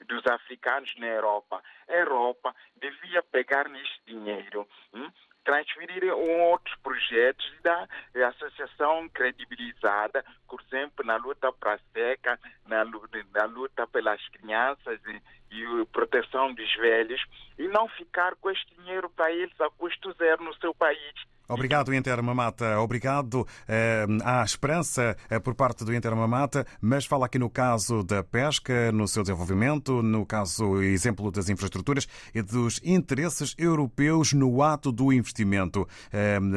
dos 0.06 0.26
africanos 0.26 0.94
na 0.96 1.06
Europa. 1.06 1.62
A 1.88 1.92
Europa 1.92 2.54
devia 2.76 3.22
pegar 3.22 3.68
neste 3.68 4.00
dinheiro, 4.06 4.68
hum, 4.92 5.10
transferir 5.46 6.02
em 6.02 6.10
outros 6.10 6.74
projetos 6.82 7.46
da 7.62 7.86
associação 8.28 9.08
credibilizada, 9.08 10.24
por 10.48 10.60
exemplo, 10.60 11.06
na 11.06 11.16
luta 11.16 11.52
para 11.52 11.74
a 11.74 11.78
seca, 11.92 12.38
na, 12.66 12.84
na 12.84 13.44
luta 13.44 13.86
pelas 13.86 14.20
crianças 14.30 15.00
e, 15.06 15.22
e 15.56 15.86
proteção 15.86 16.52
dos 16.52 16.74
velhos, 16.74 17.24
e 17.56 17.68
não 17.68 17.88
ficar 17.88 18.34
com 18.36 18.50
este 18.50 18.74
dinheiro 18.74 19.08
para 19.08 19.30
eles 19.30 19.58
a 19.60 19.70
custo 19.70 20.12
zero 20.14 20.42
no 20.42 20.54
seu 20.56 20.74
país. 20.74 21.14
Obrigado, 21.48 21.94
Inter 21.94 22.22
Mamata. 22.22 22.80
Obrigado. 22.80 23.46
Há 24.24 24.42
esperança 24.42 25.16
eh, 25.30 25.38
por 25.38 25.54
parte 25.54 25.84
do 25.84 25.94
Inter 25.94 26.14
Mamata, 26.14 26.66
mas 26.80 27.06
fala 27.06 27.26
aqui 27.26 27.38
no 27.38 27.48
caso 27.48 28.02
da 28.02 28.22
pesca, 28.22 28.90
no 28.92 29.06
seu 29.06 29.22
desenvolvimento, 29.22 30.02
no 30.02 30.26
caso, 30.26 30.82
exemplo 30.82 31.30
das 31.30 31.48
infraestruturas 31.48 32.08
e 32.34 32.42
dos 32.42 32.80
interesses 32.82 33.54
europeus 33.58 34.32
no 34.32 34.62
ato 34.62 34.90
do 34.90 35.12
investimento. 35.12 35.86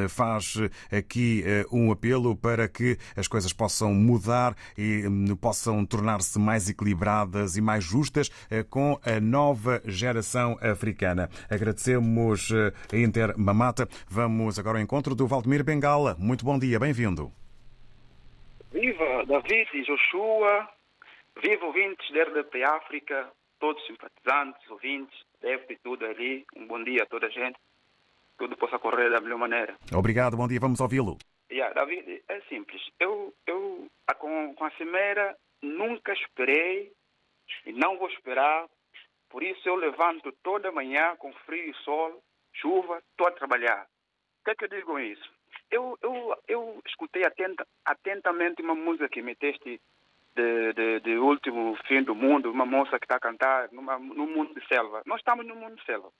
Faz 0.08 0.54
aqui 0.90 1.42
eh, 1.46 1.64
um 1.70 1.92
apelo 1.92 2.34
para 2.34 2.68
que 2.68 2.98
as 3.16 3.28
coisas 3.28 3.52
possam 3.52 3.94
mudar 3.94 4.56
e 4.76 5.06
hum, 5.06 5.36
possam 5.36 5.84
tornar-se 5.84 6.38
mais 6.38 6.68
equilibradas 6.68 7.56
e 7.56 7.60
mais 7.60 7.84
justas 7.84 8.30
eh, 8.50 8.62
com 8.62 8.98
a 9.04 9.20
nova 9.20 9.80
geração 9.84 10.58
africana. 10.60 11.28
Agradecemos 11.48 12.50
a 12.92 12.96
Inter 12.96 13.34
Mamata. 13.38 13.88
Vamos 14.08 14.58
agora 14.58 14.79
ao 14.80 14.82
encontro 14.82 15.14
do 15.14 15.26
Valdemir 15.26 15.62
Bengala. 15.62 16.16
Muito 16.18 16.44
bom 16.44 16.58
dia, 16.58 16.78
bem-vindo. 16.78 17.30
Viva 18.72 19.26
David 19.26 19.68
e 19.74 19.82
Joshua, 19.82 20.68
viva 21.42 21.66
ouvintes 21.66 22.10
da 22.12 22.22
RDP 22.22 22.64
África, 22.64 23.30
todos 23.58 23.84
simpatizantes, 23.86 24.70
ouvintes, 24.70 25.18
deve 25.40 25.76
tudo 25.82 26.06
ali. 26.06 26.46
Um 26.56 26.66
bom 26.66 26.82
dia 26.82 27.02
a 27.02 27.06
toda 27.06 27.26
a 27.26 27.30
gente. 27.30 27.58
Tudo 28.38 28.56
possa 28.56 28.78
correr 28.78 29.10
da 29.10 29.20
melhor 29.20 29.38
maneira. 29.38 29.76
Obrigado, 29.92 30.36
bom 30.36 30.48
dia, 30.48 30.58
vamos 30.58 30.80
ouvi-lo. 30.80 31.18
Yeah, 31.52 31.74
David, 31.74 32.22
é 32.28 32.40
simples. 32.48 32.80
Eu, 32.98 33.34
eu 33.46 33.86
com, 34.18 34.54
com 34.54 34.64
a 34.64 34.70
Cimeira 34.72 35.36
nunca 35.60 36.12
esperei 36.14 36.90
e 37.66 37.72
não 37.72 37.98
vou 37.98 38.08
esperar. 38.08 38.66
Por 39.28 39.42
isso 39.42 39.68
eu 39.68 39.76
levanto 39.76 40.32
toda 40.42 40.72
manhã 40.72 41.16
com 41.16 41.32
frio 41.44 41.70
e 41.70 41.74
sol, 41.84 42.22
chuva, 42.54 43.02
estou 43.10 43.26
a 43.26 43.32
trabalhar. 43.32 43.86
O 44.40 44.44
que 44.44 44.50
é 44.50 44.54
que 44.54 44.64
eu 44.64 44.68
digo 44.68 44.86
com 44.86 44.98
isso? 44.98 45.30
Eu, 45.70 45.98
eu, 46.02 46.36
eu 46.48 46.82
escutei 46.86 47.24
atenta, 47.24 47.66
atentamente 47.84 48.62
uma 48.62 48.74
música 48.74 49.08
que 49.08 49.22
meteste 49.22 49.80
de, 50.34 50.72
de, 50.72 51.00
de 51.00 51.16
último 51.18 51.76
fim 51.86 52.02
do 52.02 52.14
mundo, 52.14 52.50
uma 52.50 52.66
moça 52.66 52.98
que 52.98 53.04
está 53.04 53.16
a 53.16 53.20
cantar 53.20 53.70
numa, 53.72 53.98
no 53.98 54.26
mundo 54.26 54.54
de 54.54 54.66
selva. 54.66 55.02
Nós 55.06 55.20
estamos 55.20 55.46
no 55.46 55.54
mundo 55.54 55.76
de 55.76 55.84
selva. 55.84 56.10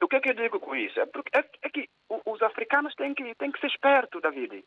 O 0.00 0.06
que 0.06 0.16
é 0.16 0.20
que 0.20 0.30
eu 0.30 0.34
digo 0.34 0.60
com 0.60 0.76
isso? 0.76 0.98
É, 1.00 1.06
porque, 1.06 1.36
é, 1.36 1.44
é 1.62 1.68
que 1.68 1.88
os 2.08 2.40
africanos 2.42 2.94
têm 2.94 3.14
que, 3.14 3.34
têm 3.34 3.50
que 3.50 3.60
ser 3.60 3.66
espertos, 3.66 4.22
David. 4.22 4.64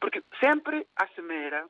Porque 0.00 0.22
sempre 0.40 0.86
a 0.96 1.06
cimeira, 1.08 1.66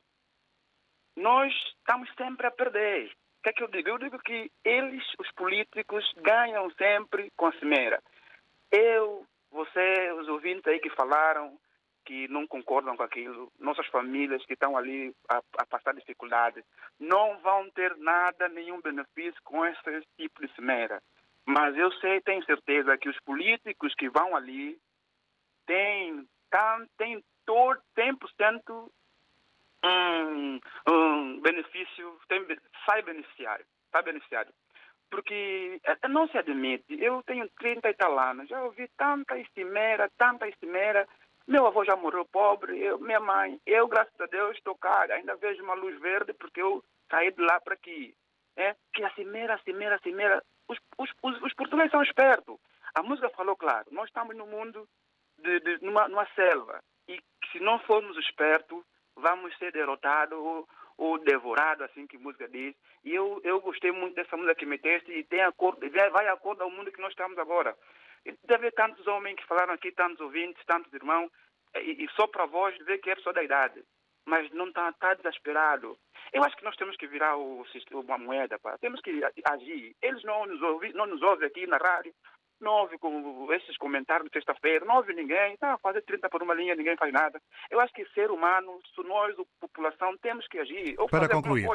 nós 1.15 1.53
estamos 1.77 2.09
sempre 2.15 2.47
a 2.47 2.51
perder. 2.51 3.11
O 3.39 3.43
que 3.43 3.49
é 3.49 3.53
que 3.53 3.63
eu 3.63 3.67
digo? 3.67 3.89
Eu 3.89 3.97
digo 3.99 4.19
que 4.19 4.51
eles, 4.65 5.03
os 5.19 5.31
políticos, 5.33 6.11
ganham 6.17 6.69
sempre 6.71 7.31
com 7.37 7.45
a 7.45 7.53
cimeira. 7.59 8.01
Eu 8.71 9.25
você, 9.51 10.11
os 10.13 10.27
ouvintes 10.27 10.65
aí 10.67 10.79
que 10.79 10.89
falaram 10.89 11.57
que 12.05 12.27
não 12.29 12.47
concordam 12.47 12.95
com 12.95 13.03
aquilo, 13.03 13.51
nossas 13.59 13.85
famílias 13.87 14.45
que 14.45 14.53
estão 14.53 14.77
ali 14.77 15.13
a, 15.27 15.41
a 15.57 15.65
passar 15.65 15.93
dificuldades, 15.93 16.63
não 16.97 17.37
vão 17.39 17.69
ter 17.71 17.97
nada, 17.97 18.47
nenhum 18.47 18.79
benefício 18.79 19.41
com 19.43 19.65
esse 19.65 20.07
tipo 20.17 20.45
de 20.45 20.53
cimeira. 20.53 21.03
Mas 21.45 21.75
eu 21.75 21.91
sei, 21.93 22.21
tenho 22.21 22.43
certeza 22.45 22.97
que 22.97 23.09
os 23.09 23.19
políticos 23.21 23.93
que 23.95 24.09
vão 24.09 24.35
ali 24.37 24.79
têm, 25.65 26.25
têm 26.97 27.21
todo 27.45 27.81
100% 27.97 28.89
um, 29.83 30.59
um 30.89 31.41
benefício, 31.41 32.19
tem, 32.29 32.45
sai 32.85 33.01
beneficiário, 33.01 33.65
sai 33.91 34.03
beneficiário 34.03 34.53
porque 35.09 35.79
eh, 35.83 36.07
não 36.07 36.27
se 36.27 36.37
admite. 36.37 37.01
Eu 37.01 37.23
tenho 37.23 37.49
30 37.59 37.89
e 37.89 37.93
tal 37.93 38.17
anos, 38.19 38.49
já 38.49 38.61
ouvi 38.63 38.87
tanta 38.97 39.37
estimera, 39.37 40.09
tanta 40.17 40.47
estimera. 40.47 41.07
Meu 41.47 41.65
avô 41.65 41.85
já 41.85 41.95
morreu 41.95 42.25
pobre, 42.25 42.77
eu, 42.79 42.99
minha 42.99 43.19
mãe, 43.19 43.59
eu, 43.65 43.87
graças 43.87 44.19
a 44.19 44.25
Deus, 44.25 44.57
estou 44.57 44.75
cá, 44.75 45.07
ainda 45.09 45.35
vejo 45.37 45.63
uma 45.63 45.75
luz 45.75 45.97
verde 45.99 46.33
porque 46.33 46.61
eu 46.61 46.83
saí 47.09 47.31
de 47.31 47.41
lá 47.41 47.59
para 47.61 47.73
aqui. 47.73 48.13
É? 48.55 48.75
Que 48.93 49.03
a 49.03 49.11
cimeira, 49.11 49.53
a 49.55 49.59
cimeira, 49.59 49.95
a 49.95 49.99
cimeira. 49.99 50.43
Os, 50.67 50.77
os, 50.97 51.09
os, 51.23 51.41
os 51.41 51.53
portugueses 51.53 51.91
são 51.91 52.03
espertos. 52.03 52.57
A 52.95 53.03
música 53.03 53.29
falou 53.29 53.55
claro, 53.55 53.85
nós 53.91 54.07
estamos 54.07 54.35
no 54.35 54.47
mundo, 54.47 54.87
de, 55.37 55.59
de, 55.59 55.85
numa, 55.85 56.07
numa 56.07 56.27
selva. 56.33 56.81
E 57.07 57.21
se 57.51 57.59
não 57.59 57.79
formos 57.79 58.17
espertos, 58.17 58.83
vamos 59.15 59.55
ser 59.57 59.71
derrotados 59.71 60.37
ou, 60.37 60.67
ou 60.97 61.19
devorados, 61.19 61.85
assim 61.85 62.07
que 62.07 62.17
a 62.17 62.19
música 62.19 62.47
diz. 62.47 62.75
E 63.03 63.13
eu, 63.13 63.39
eu 63.43 63.61
gostei 63.61 63.91
muito 63.91 64.15
dessa 64.15 64.35
música 64.35 64.55
que 64.55 64.65
meteste 64.65 65.11
e 65.11 65.23
tem 65.23 65.41
acordo, 65.41 65.79
vai 66.11 66.27
acordo 66.27 66.63
ao 66.63 66.71
mundo 66.71 66.91
que 66.91 67.01
nós 67.01 67.11
estamos 67.11 67.37
agora. 67.37 67.77
Deve 68.25 68.55
haver 68.55 68.73
tantos 68.73 69.05
homens 69.07 69.35
que 69.35 69.45
falaram 69.45 69.73
aqui, 69.73 69.91
tantos 69.91 70.19
ouvintes, 70.19 70.65
tantos 70.65 70.91
irmãos, 70.91 71.31
e, 71.75 72.03
e 72.03 72.09
só 72.15 72.27
para 72.27 72.45
vós 72.45 72.75
ver 72.79 72.97
que 72.97 73.11
é 73.11 73.15
só 73.17 73.31
da 73.31 73.43
idade. 73.43 73.83
Mas 74.25 74.51
não 74.51 74.67
está 74.67 74.91
tá 74.93 75.13
desesperado. 75.13 75.97
Eu 76.33 76.43
acho 76.43 76.57
que 76.57 76.65
nós 76.65 76.75
temos 76.75 76.97
que 76.97 77.07
virar 77.07 77.37
o, 77.37 77.63
uma 77.93 78.17
moeda, 78.17 78.59
pá. 78.59 78.77
temos 78.79 78.99
que 78.99 79.21
agir. 79.45 79.95
Eles 80.01 80.23
não 80.23 80.45
nos, 80.45 80.61
ouvem, 80.61 80.91
não 80.93 81.05
nos 81.05 81.21
ouvem 81.21 81.47
aqui 81.47 81.65
na 81.65 81.77
rádio, 81.77 82.13
não 82.59 82.73
houve 82.73 82.97
com 82.97 83.51
esses 83.53 83.77
comentários 83.77 84.29
de 84.29 84.33
sexta-feira, 84.33 84.85
não 84.85 84.97
houve 84.97 85.13
ninguém, 85.13 85.53
está 85.53 85.73
a 85.73 85.77
fazer 85.77 86.01
30 86.01 86.29
por 86.29 86.41
uma 86.41 86.53
linha, 86.53 86.75
ninguém 86.75 86.97
faz 86.97 87.11
nada. 87.13 87.41
Eu 87.69 87.79
acho 87.79 87.93
que 87.93 88.05
ser 88.13 88.31
humano, 88.31 88.79
se 88.93 89.03
nós, 89.03 89.37
a 89.39 89.43
população, 89.59 90.17
temos 90.17 90.47
que 90.47 90.59
agir. 90.59 90.95
Ou 90.99 91.07
Para 91.07 91.29
concluir. 91.29 91.67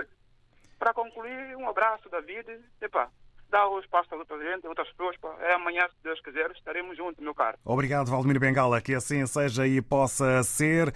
Para 0.79 0.93
concluir, 0.93 1.57
um 1.57 1.69
abraço, 1.69 2.09
David. 2.09 2.61
Epa, 2.81 3.11
dá 3.53 3.69
o 3.69 3.79
espaço 3.79 4.09
a 4.15 4.17
outra 4.17 4.39
gente, 4.39 4.67
a 4.67 4.71
outras 4.71 4.89
pessoas. 4.89 5.15
É 5.43 5.53
amanhã, 5.55 5.83
se 5.83 5.95
Deus 6.03 6.19
quiser, 6.23 6.51
estaremos 6.53 6.97
juntos, 6.97 7.23
meu 7.23 7.35
caro. 7.35 7.59
Obrigado, 7.65 8.11
Valdemir 8.11 8.41
Bengala, 8.41 8.81
que 8.81 8.95
assim 8.95 9.27
seja 9.27 9.67
e 9.67 9.83
possa 9.83 10.43
ser. 10.43 10.93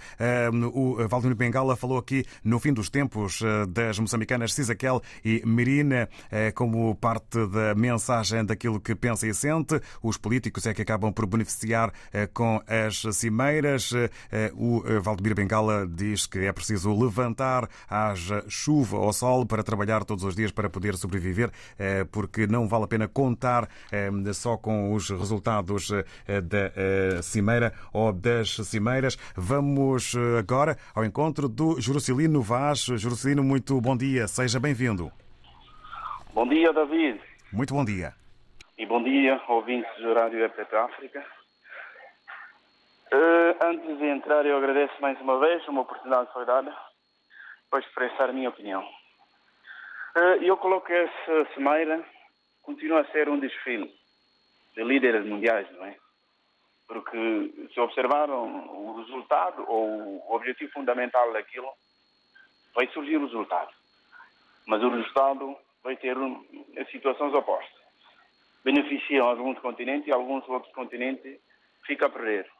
O 0.73 1.07
Valdemir 1.07 1.37
Bengala 1.37 1.75
falou 1.75 1.99
aqui 1.99 2.25
no 2.43 2.59
fim 2.59 2.73
dos 2.73 2.89
tempos 2.89 3.41
das 3.69 3.99
moçambicanas 3.99 4.53
Cisaquel 4.53 5.01
e 5.23 5.43
Merina 5.45 6.09
como 6.55 6.95
parte 6.95 7.45
da 7.47 7.75
mensagem 7.75 8.43
daquilo 8.43 8.81
que 8.81 8.95
pensa 8.95 9.27
e 9.27 9.33
sente. 9.33 9.79
Os 10.01 10.17
políticos 10.17 10.65
é 10.65 10.73
que 10.73 10.81
acabam 10.81 11.13
por 11.13 11.27
beneficiar 11.27 11.93
com 12.33 12.59
as 12.67 13.15
cimeiras. 13.15 13.91
O 14.55 14.81
Valdemir 15.01 15.35
Bengala 15.35 15.85
diz 15.85 16.25
que 16.25 16.39
é 16.39 16.51
preciso 16.51 16.91
levantar, 16.99 17.69
haja 17.87 18.43
chuva 18.47 18.97
ou 18.97 19.13
sol 19.13 19.45
para 19.45 19.63
trabalhar 19.63 20.03
todos 20.03 20.23
os 20.23 20.35
dias 20.35 20.51
para 20.51 20.69
poder 20.69 20.95
sobreviver, 20.95 21.51
porque 22.11 22.46
não 22.47 22.67
vale 22.67 22.85
a 22.85 22.87
pena 22.87 23.07
contar 23.07 23.67
só 24.33 24.57
com 24.57 24.93
os 24.93 25.09
resultados 25.09 25.89
da 26.43 27.21
cimeira 27.21 27.73
ou 27.93 28.11
das 28.13 28.55
cimeiras. 28.55 29.17
Vamos 29.35 30.15
agora 30.37 30.77
ao 30.95 31.05
encontro 31.05 31.47
do 31.47 31.79
Jerusalino 31.79 32.41
Vaz. 32.41 32.85
Jerusalino, 32.85 33.43
muito 33.43 33.79
bom 33.81 33.95
dia, 33.95 34.27
seja 34.27 34.59
bem-vindo. 34.59 35.11
Bom 36.33 36.47
dia, 36.47 36.71
David. 36.71 37.19
Muito 37.51 37.73
bom 37.73 37.83
dia. 37.83 38.13
E 38.77 38.85
bom 38.85 39.01
dia, 39.01 39.41
ouvintes 39.47 39.91
do 40.01 40.13
Rádio 40.13 40.45
EPT 40.45 40.75
África. 40.75 41.25
Uh, 43.11 43.55
antes 43.63 43.97
de 43.97 44.05
entrar, 44.05 44.45
eu 44.45 44.57
agradeço 44.57 44.93
mais 45.01 45.19
uma 45.21 45.39
vez 45.39 45.67
uma 45.67 45.81
oportunidade 45.81 46.27
que 46.27 46.33
foi 46.33 46.45
dada 46.45 46.71
para 47.71 47.79
expressar 47.79 48.29
a 48.29 48.33
minha 48.33 48.49
opinião. 48.49 48.83
Uh, 50.15 50.43
eu 50.43 50.57
coloco 50.57 50.91
essa 50.91 51.47
cimeira 51.53 52.03
continua 52.67 52.99
a 52.99 53.11
ser 53.13 53.29
um 53.29 53.39
desfile 53.39 53.89
de 54.75 54.83
líderes 54.83 55.25
mundiais, 55.25 55.71
não 55.71 55.85
é? 55.85 55.95
Porque 56.85 57.69
se 57.73 57.79
observaram 57.79 58.43
o 58.67 58.97
resultado 58.97 59.63
ou 59.65 60.21
o 60.27 60.35
objetivo 60.35 60.69
fundamental 60.73 61.31
daquilo, 61.31 61.69
vai 62.75 62.85
surgir 62.89 63.15
o 63.15 63.25
resultado. 63.25 63.71
Mas 64.67 64.83
o 64.83 64.89
resultado 64.89 65.55
vai 65.81 65.95
ter 65.95 66.17
um, 66.17 66.45
situações 66.91 67.33
opostas. 67.33 67.81
Beneficiam 68.65 69.25
alguns 69.27 69.57
continentes 69.59 70.07
e 70.07 70.11
alguns 70.11 70.47
outros 70.49 70.73
continentes 70.73 71.39
ficam 71.85 72.09
a 72.09 72.11
perder. 72.11 72.51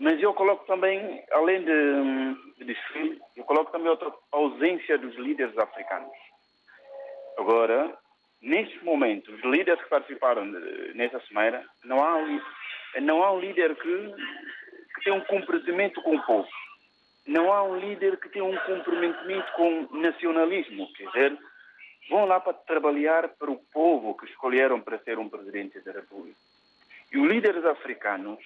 Mas 0.00 0.20
eu 0.20 0.34
coloco 0.34 0.66
também, 0.66 1.24
além 1.30 1.64
de, 1.64 2.58
de 2.58 2.64
desfile, 2.64 3.20
eu 3.36 3.44
coloco 3.44 3.70
também 3.70 3.88
outra 3.88 4.12
ausência 4.32 4.98
dos 4.98 5.14
líderes 5.14 5.56
africanos. 5.56 6.10
Agora, 7.38 7.96
neste 8.42 8.84
momento, 8.84 9.32
os 9.32 9.40
líderes 9.42 9.82
que 9.82 9.88
participaram 9.88 10.44
nessa 10.94 11.20
semana, 11.20 11.64
não 11.84 12.02
há 12.02 12.40
não 13.00 13.22
há 13.22 13.32
um 13.32 13.40
líder 13.40 13.74
que, 13.76 14.14
que 14.94 15.04
tenha 15.04 15.16
um 15.16 15.20
comprometimento 15.22 16.02
com 16.02 16.16
o 16.16 16.22
povo. 16.26 16.48
Não 17.26 17.52
há 17.52 17.62
um 17.62 17.78
líder 17.78 18.18
que 18.18 18.28
tenha 18.28 18.44
um 18.44 18.56
comprometimento 18.58 19.50
com 19.52 19.84
o 19.84 19.96
nacionalismo. 19.96 20.92
Quer 20.94 21.06
dizer, 21.06 21.38
vão 22.10 22.26
lá 22.26 22.40
para 22.40 22.52
trabalhar 22.52 23.28
para 23.28 23.50
o 23.50 23.62
povo 23.72 24.14
que 24.16 24.26
escolheram 24.26 24.80
para 24.80 24.98
ser 24.98 25.18
um 25.18 25.28
presidente 25.28 25.80
da 25.80 25.92
República. 25.92 26.36
E 27.12 27.18
os 27.18 27.30
líderes 27.30 27.64
africanos 27.64 28.40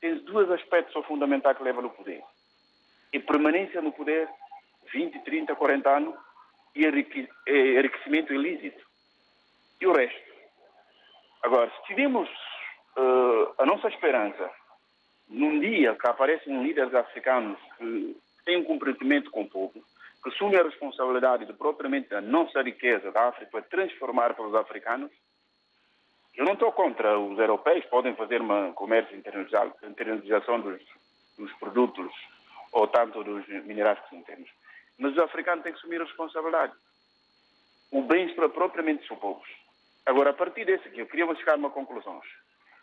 têm 0.00 0.16
dois 0.18 0.50
aspectos 0.50 1.04
fundamentais 1.06 1.56
que 1.56 1.64
levam 1.64 1.84
ao 1.84 1.90
poder. 1.90 2.22
E 3.12 3.18
permanência 3.18 3.80
no 3.80 3.92
poder, 3.92 4.28
20, 4.92 5.18
30, 5.24 5.56
40 5.56 5.90
anos, 5.90 6.14
e 6.76 6.84
enriquecimento 6.84 8.32
ilícito 8.32 8.87
e 9.80 9.86
o 9.86 9.92
resto. 9.92 10.28
Agora, 11.42 11.70
se 11.70 11.86
tivermos 11.86 12.28
uh, 12.28 13.54
a 13.58 13.66
nossa 13.66 13.88
esperança 13.88 14.50
num 15.28 15.60
dia 15.60 15.94
que 15.94 16.08
aparecem 16.08 16.62
líderes 16.62 16.94
africanos 16.94 17.58
que 17.76 18.16
têm 18.44 18.58
um 18.58 18.64
comprometimento 18.64 19.30
com 19.30 19.42
o 19.42 19.48
povo, 19.48 19.84
que 20.22 20.30
assumem 20.30 20.58
a 20.58 20.64
responsabilidade 20.64 21.46
de 21.46 21.52
propriamente 21.52 22.14
a 22.14 22.20
nossa 22.20 22.62
riqueza 22.62 23.12
da 23.12 23.28
África 23.28 23.50
para 23.50 23.62
transformar 23.62 24.34
para 24.34 24.46
os 24.46 24.54
africanos, 24.54 25.10
eu 26.36 26.44
não 26.44 26.52
estou 26.52 26.72
contra 26.72 27.18
os 27.18 27.38
europeus, 27.38 27.84
podem 27.86 28.14
fazer 28.14 28.40
uma 28.40 28.72
comércio 28.72 29.16
internacionalização 29.16 30.60
dos, 30.60 30.80
dos 31.36 31.52
produtos 31.54 32.12
ou 32.72 32.86
tanto 32.86 33.24
dos 33.24 33.46
minerais 33.64 33.98
que 34.08 34.22
temos. 34.22 34.48
Mas 34.98 35.12
os 35.12 35.18
africanos 35.18 35.62
têm 35.64 35.72
que 35.72 35.78
assumir 35.78 36.00
a 36.00 36.04
responsabilidade. 36.04 36.72
O 37.90 38.02
bem-estar 38.02 38.48
propriamente 38.50 39.00
dos 39.00 39.08
seus 39.08 39.20
povos. 39.20 39.48
Agora, 40.08 40.30
a 40.30 40.32
partir 40.32 40.64
desse 40.64 40.88
aqui, 40.88 41.00
eu 41.00 41.06
queria 41.06 41.26
chegar 41.36 41.52
a 41.52 41.56
uma 41.56 41.68
conclusão. 41.68 42.18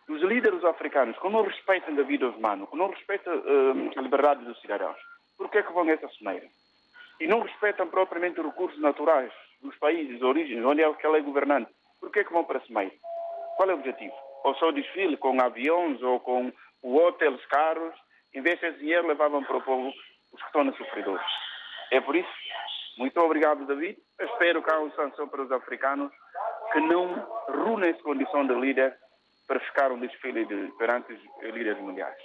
Os 0.08 0.22
líderes 0.22 0.62
africanos 0.62 1.18
que 1.18 1.28
não 1.28 1.42
respeitam 1.42 1.98
a 1.98 2.02
vida 2.02 2.28
humana, 2.28 2.68
que 2.68 2.76
não 2.76 2.88
respeitam 2.88 3.36
uh, 3.36 3.90
a 3.96 4.00
liberdade 4.00 4.44
dos 4.44 4.60
cidadãos, 4.60 4.96
por 5.36 5.50
que 5.50 5.58
é 5.58 5.62
que 5.64 5.72
vão 5.72 5.84
nessa 5.84 6.08
cimeira? 6.10 6.46
E 7.18 7.26
não 7.26 7.40
respeitam 7.40 7.88
propriamente 7.88 8.38
os 8.38 8.46
recursos 8.46 8.80
naturais 8.80 9.32
dos 9.60 9.74
países 9.78 10.18
de 10.18 10.24
origem, 10.24 10.64
onde 10.64 10.82
é 10.82 10.94
que 10.94 11.04
ela 11.04 11.18
é 11.18 11.20
governante, 11.20 11.68
por 11.98 12.12
que 12.12 12.20
é 12.20 12.24
que 12.24 12.32
vão 12.32 12.44
para 12.44 12.58
a 12.58 12.62
cimeira? 12.64 12.94
Qual 13.56 13.68
é 13.68 13.74
o 13.74 13.78
objetivo? 13.78 14.14
Ou 14.44 14.54
só 14.54 14.70
desfile 14.70 15.16
com 15.16 15.40
aviões 15.42 16.00
ou 16.02 16.20
com 16.20 16.52
hotéis 16.80 17.44
carros, 17.46 17.92
em 18.32 18.40
vez 18.40 18.60
de 18.60 18.70
dinheiro 18.78 19.08
levavam 19.08 19.42
para 19.42 19.56
o 19.56 19.62
povo 19.62 19.92
os 20.32 20.40
que 20.40 20.46
estão 20.46 20.62
nos 20.62 20.76
sofredores. 20.76 21.26
É 21.90 22.00
por 22.00 22.14
isso, 22.14 22.30
muito 22.96 23.18
obrigado, 23.20 23.66
David. 23.66 23.98
Espero 24.20 24.62
que 24.62 24.70
haja 24.70 24.78
uma 24.78 24.94
sanção 24.94 25.26
para 25.26 25.42
os 25.42 25.50
africanos 25.50 26.12
que 26.76 26.80
não 26.80 27.26
reúnem 27.48 27.88
essa 27.88 28.02
condição 28.02 28.46
de 28.46 28.54
líder 28.54 28.94
para 29.46 29.58
ficar 29.60 29.90
um 29.90 29.98
desfile 29.98 30.44
de, 30.44 30.70
perante 30.76 31.18
líderes 31.40 31.80
mundiais. 31.80 32.18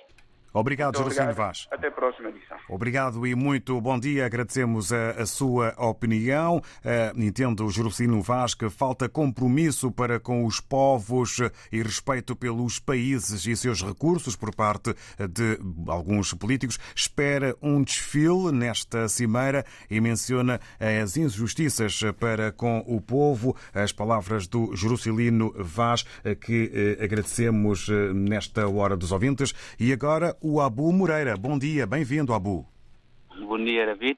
Obrigado, 0.54 0.98
Jerusalém 0.98 1.34
Vaz. 1.34 1.68
Até 1.72 1.88
a 1.88 1.92
próxima 1.92 2.30
edição. 2.30 2.58
Obrigado 2.68 3.26
e 3.26 3.34
muito 3.36 3.80
bom 3.80 3.98
dia. 3.98 4.26
Agradecemos 4.26 4.92
a, 4.92 5.12
a 5.12 5.26
sua 5.26 5.74
opinião. 5.78 6.58
Uh, 6.58 7.22
entendo, 7.22 7.70
Jerusalém 7.70 8.22
Vaz, 8.22 8.54
que 8.54 8.70
falta 8.70 9.08
compromisso 9.08 9.92
para 9.92 10.20
com 10.20 10.46
os 10.46 10.60
povos 10.60 11.38
e 11.72 11.82
respeito 11.82 12.36
pelos 12.36 12.80
países 12.80 13.46
e 13.46 13.56
seus 13.56 13.82
recursos 13.82 14.36
por 14.36 14.54
parte 14.54 14.94
de 15.18 15.58
alguns 15.88 16.34
políticos. 16.34 16.78
Espera 16.94 17.56
um 17.62 17.82
desfile 17.82 18.52
nesta 18.52 19.08
cimeira 19.08 19.66
e 19.90 20.02
menciona 20.02 20.60
as 20.80 21.16
injustiças 21.16 22.02
para 22.20 22.52
com 22.52 22.84
o 22.86 23.00
povo. 23.00 23.56
As 23.74 23.92
palavras 23.92 24.48
do 24.48 24.76
Jerusalino 24.76 25.54
Vaz, 25.58 26.06
que 26.42 26.98
agradecemos 27.02 27.88
nesta 28.14 28.68
hora 28.68 28.98
dos 28.98 29.12
ouvintes. 29.12 29.54
E 29.80 29.94
agora 29.94 30.36
o 30.42 30.60
Abu 30.60 30.92
Moreira. 30.92 31.38
Bom 31.38 31.58
dia, 31.58 31.86
bem-vindo, 31.86 32.34
Abu. 32.34 32.66
Bom 33.38 33.64
dia, 33.64 33.86
David. 33.86 34.18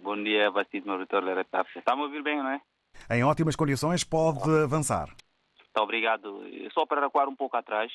Bom 0.00 0.22
dia, 0.22 0.50
Bastide 0.50 0.86
Maurício 0.86 1.18
Lereta. 1.20 1.64
Está 1.74 1.94
a 1.94 1.96
me 1.96 2.02
ouvir 2.02 2.22
bem, 2.22 2.36
não 2.36 2.50
é? 2.50 2.60
Em 3.10 3.24
ótimas 3.24 3.56
condições, 3.56 4.04
pode 4.04 4.48
avançar. 4.62 5.08
Muito 5.08 5.78
obrigado. 5.78 6.42
Só 6.74 6.84
para 6.84 7.00
recuar 7.00 7.28
um 7.28 7.34
pouco 7.34 7.56
atrás, 7.56 7.90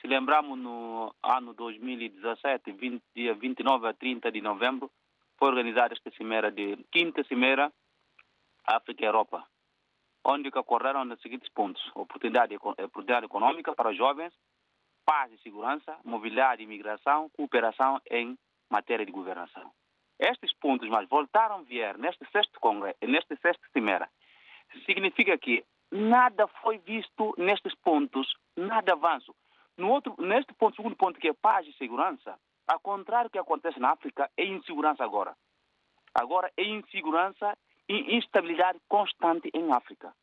se 0.00 0.06
lembrarmos 0.06 0.58
no 0.58 1.14
ano 1.22 1.52
2017, 1.52 2.72
20, 2.72 3.02
dia 3.14 3.34
29 3.34 3.88
a 3.88 3.92
30 3.92 4.32
de 4.32 4.40
novembro, 4.40 4.90
foi 5.38 5.48
organizada 5.48 5.92
esta 5.92 6.10
cimeira 6.12 6.50
de 6.50 6.78
quinta 6.90 7.22
cimeira 7.24 7.70
África 8.66 9.04
e 9.04 9.06
Europa, 9.06 9.44
onde 10.24 10.48
ocorreram 10.48 11.02
os 11.02 11.20
seguintes 11.20 11.50
pontos: 11.50 11.82
oportunidade, 11.94 12.56
oportunidade 12.56 13.26
econômica 13.26 13.74
para 13.74 13.92
jovens, 13.92 14.32
paz 15.04 15.32
e 15.32 15.38
segurança, 15.38 15.98
mobilidade 16.04 16.62
e 16.62 16.64
imigração, 16.64 17.28
cooperação 17.30 18.00
em 18.10 18.38
matéria 18.70 19.04
de 19.04 19.12
governação. 19.12 19.70
Estes 20.18 20.52
pontos, 20.54 20.88
mas 20.88 21.08
voltaram 21.08 21.56
a 21.56 21.62
vir 21.62 21.96
neste 21.98 22.24
sexto 22.30 22.60
congresso, 22.60 22.98
neste 23.02 23.36
sexto 23.36 23.62
cimeira. 23.72 24.08
Significa 24.84 25.36
que 25.38 25.64
nada 25.90 26.46
foi 26.62 26.78
visto 26.78 27.34
nestes 27.38 27.74
pontos, 27.76 28.32
nada 28.56 28.92
avanço. 28.92 29.34
No 29.76 29.90
outro, 29.90 30.14
neste 30.18 30.52
ponto, 30.54 30.76
segundo 30.76 30.94
ponto, 30.94 31.18
que 31.18 31.28
é 31.28 31.32
paz 31.32 31.66
e 31.66 31.72
segurança, 31.72 32.38
ao 32.68 32.78
contrário 32.78 33.28
do 33.28 33.32
que 33.32 33.38
acontece 33.38 33.80
na 33.80 33.90
África, 33.90 34.30
é 34.36 34.44
insegurança 34.44 35.02
agora. 35.02 35.34
Agora 36.14 36.52
é 36.56 36.64
insegurança 36.64 37.56
e 37.88 38.16
instabilidade 38.16 38.78
constante 38.86 39.50
em 39.54 39.72
África. 39.72 40.14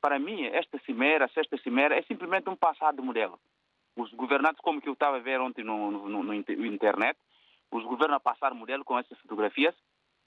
Para 0.00 0.18
mim, 0.18 0.46
esta 0.46 0.78
cimeira, 0.78 1.28
sexta 1.28 1.58
cimeira, 1.58 1.98
é 1.98 2.02
simplesmente 2.02 2.48
um 2.48 2.56
passado 2.56 2.96
de 2.96 3.02
modelo 3.02 3.38
os 3.96 4.12
governantes, 4.12 4.60
como 4.60 4.80
que 4.80 4.88
eu 4.88 4.92
estava 4.92 5.16
a 5.16 5.20
ver 5.20 5.40
ontem 5.40 5.64
no, 5.64 5.90
no, 5.90 6.22
no, 6.22 6.34
internet, 6.34 7.18
os 7.70 7.82
governos 7.84 8.16
a 8.16 8.20
passar 8.20 8.54
modelo 8.54 8.84
com 8.84 8.98
essas 8.98 9.18
fotografias. 9.20 9.74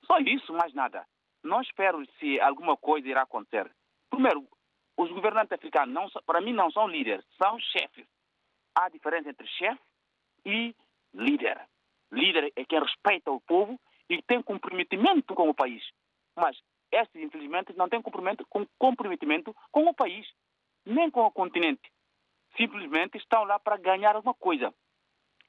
Só 0.06 0.18
isso, 0.20 0.52
mais 0.54 0.74
nada. 0.74 1.06
Não 1.44 1.62
espero 1.62 2.04
se 2.20 2.40
alguma 2.42 2.76
coisa 2.76 3.08
irá 3.08 3.22
acontecer. 3.22 3.72
Primeiro, 4.10 4.46
os 4.98 5.10
governantes 5.12 5.52
africanos, 5.52 5.94
não, 5.94 6.08
para 6.26 6.42
mim, 6.42 6.52
não 6.52 6.72
são 6.72 6.88
líderes, 6.88 7.26
são 7.42 7.58
chefes. 7.60 8.08
Há 8.76 8.90
diferença 8.90 9.30
entre 9.30 9.48
chefe 9.48 9.82
e 10.46 10.76
líder. 11.14 11.62
Líder 12.12 12.52
é 12.56 12.66
quem 12.66 12.80
respeita 12.80 13.32
o 13.32 13.40
povo 13.42 13.80
e 14.10 14.22
tem 14.24 14.42
comprometimento 14.42 15.34
com 15.36 15.48
o 15.48 15.54
país. 15.54 15.84
Mas 16.36 16.58
estes, 16.92 17.22
infelizmente, 17.22 17.74
não 17.78 17.88
têm 17.88 18.02
comprometimento 18.02 18.46
com, 18.50 18.66
comprometimento 18.78 19.56
com 19.72 19.86
o 19.86 19.94
país, 19.94 20.28
nem 20.86 21.10
com 21.12 21.22
o 21.22 21.32
continente. 21.32 21.90
Simplesmente 22.58 23.18
estão 23.18 23.44
lá 23.44 23.60
para 23.60 23.78
ganhar 23.78 24.16
alguma 24.16 24.34
coisa. 24.34 24.74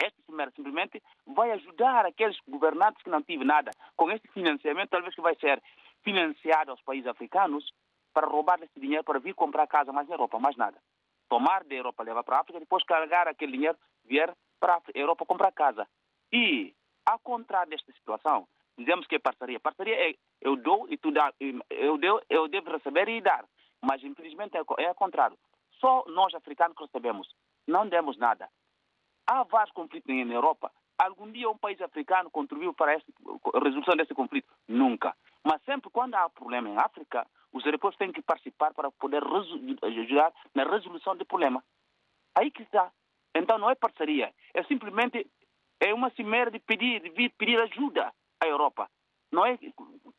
Esta 0.03 0.22
cimeira 0.22 0.51
simplesmente 0.53 1.03
vai 1.26 1.51
ajudar 1.53 2.07
aqueles 2.07 2.38
governantes 2.48 3.03
que 3.03 3.11
não 3.11 3.22
tiveram 3.22 3.46
nada 3.46 3.70
com 3.96 4.11
este 4.11 4.28
financiamento, 4.28 4.90
talvez 4.90 5.14
que 5.14 5.20
vai 5.20 5.34
ser 5.36 5.62
financiado 6.03 6.70
aos 6.70 6.80
países 6.82 7.07
africanos 7.07 7.70
para 8.12 8.26
roubar 8.26 8.62
esse 8.62 8.80
dinheiro 8.80 9.05
para 9.05 9.18
vir 9.18 9.34
comprar 9.34 9.66
casa 9.66 9.92
mais 9.92 10.09
na 10.09 10.14
Europa, 10.14 10.38
mais 10.38 10.57
nada. 10.57 10.78
Tomar 11.28 11.64
da 11.64 11.74
Europa, 11.74 12.03
levar 12.03 12.24
para 12.24 12.38
a 12.38 12.40
África, 12.40 12.59
depois 12.59 12.82
carregar 12.84 13.28
aquele 13.28 13.53
dinheiro, 13.53 13.78
vier 14.05 14.34
para 14.59 14.76
a 14.76 14.80
Europa 14.94 15.26
comprar 15.26 15.53
casa. 15.53 15.86
E, 16.32 16.74
ao 17.07 17.18
contrário 17.18 17.70
desta 17.70 17.92
situação, 17.92 18.48
dizemos 18.76 19.07
que 19.07 19.16
é 19.16 19.18
parceria. 19.18 19.61
Parceria 19.61 20.11
é 20.11 20.14
eu 20.40 20.57
dou 20.57 20.86
e 20.88 20.96
tu 20.96 21.11
dá, 21.11 21.32
eu, 21.68 21.98
dou, 21.98 22.22
eu 22.28 22.48
devo 22.48 22.70
receber 22.70 23.09
e 23.09 23.20
dar. 23.20 23.44
Mas, 23.80 24.03
infelizmente, 24.03 24.57
é, 24.57 24.62
é 24.78 24.86
ao 24.86 24.94
contrário. 24.94 25.38
Só 25.81 26.05
nós, 26.09 26.35
africanos, 26.35 26.76
que 26.76 26.85
recebemos. 26.85 27.28
Não 27.66 27.89
demos 27.89 28.16
nada. 28.18 28.49
Há 29.26 29.43
vários 29.45 29.72
conflitos 29.72 30.09
na 30.09 30.35
Europa. 30.35 30.70
Algum 30.99 31.31
dia 31.31 31.49
um 31.49 31.57
país 31.57 31.81
africano 31.81 32.31
contribuiu 32.31 32.74
para 32.74 32.93
a 32.93 33.59
resolução 33.64 33.97
desse 33.97 34.14
conflito? 34.14 34.53
Nunca. 34.68 35.16
Mas 35.43 35.62
sempre 35.64 35.89
quando 35.91 36.14
há 36.14 36.28
problema 36.28 36.68
em 36.68 36.76
África, 36.76 37.26
os 37.53 37.64
europeus 37.64 37.97
têm 37.97 38.12
que 38.12 38.20
participar 38.20 38.74
para 38.74 38.91
poder 38.91 39.22
ajudar 39.24 40.33
na 40.55 40.64
resolução 40.64 41.16
do 41.16 41.24
problema. 41.24 41.64
Aí 42.37 42.51
que 42.51 42.62
está. 42.62 42.93
Então 43.35 43.59
não 43.59 43.70
é 43.70 43.74
parceria, 43.74 44.35
é 44.53 44.62
simplesmente 44.64 45.26
é 45.81 45.95
uma 45.95 46.11
cimeira 46.11 46.51
de 46.51 46.59
pedir, 46.59 47.01
de 47.01 47.28
pedir 47.31 47.61
ajuda 47.62 48.12
à 48.39 48.47
Europa. 48.47 48.91
Não 49.33 49.47
é 49.47 49.59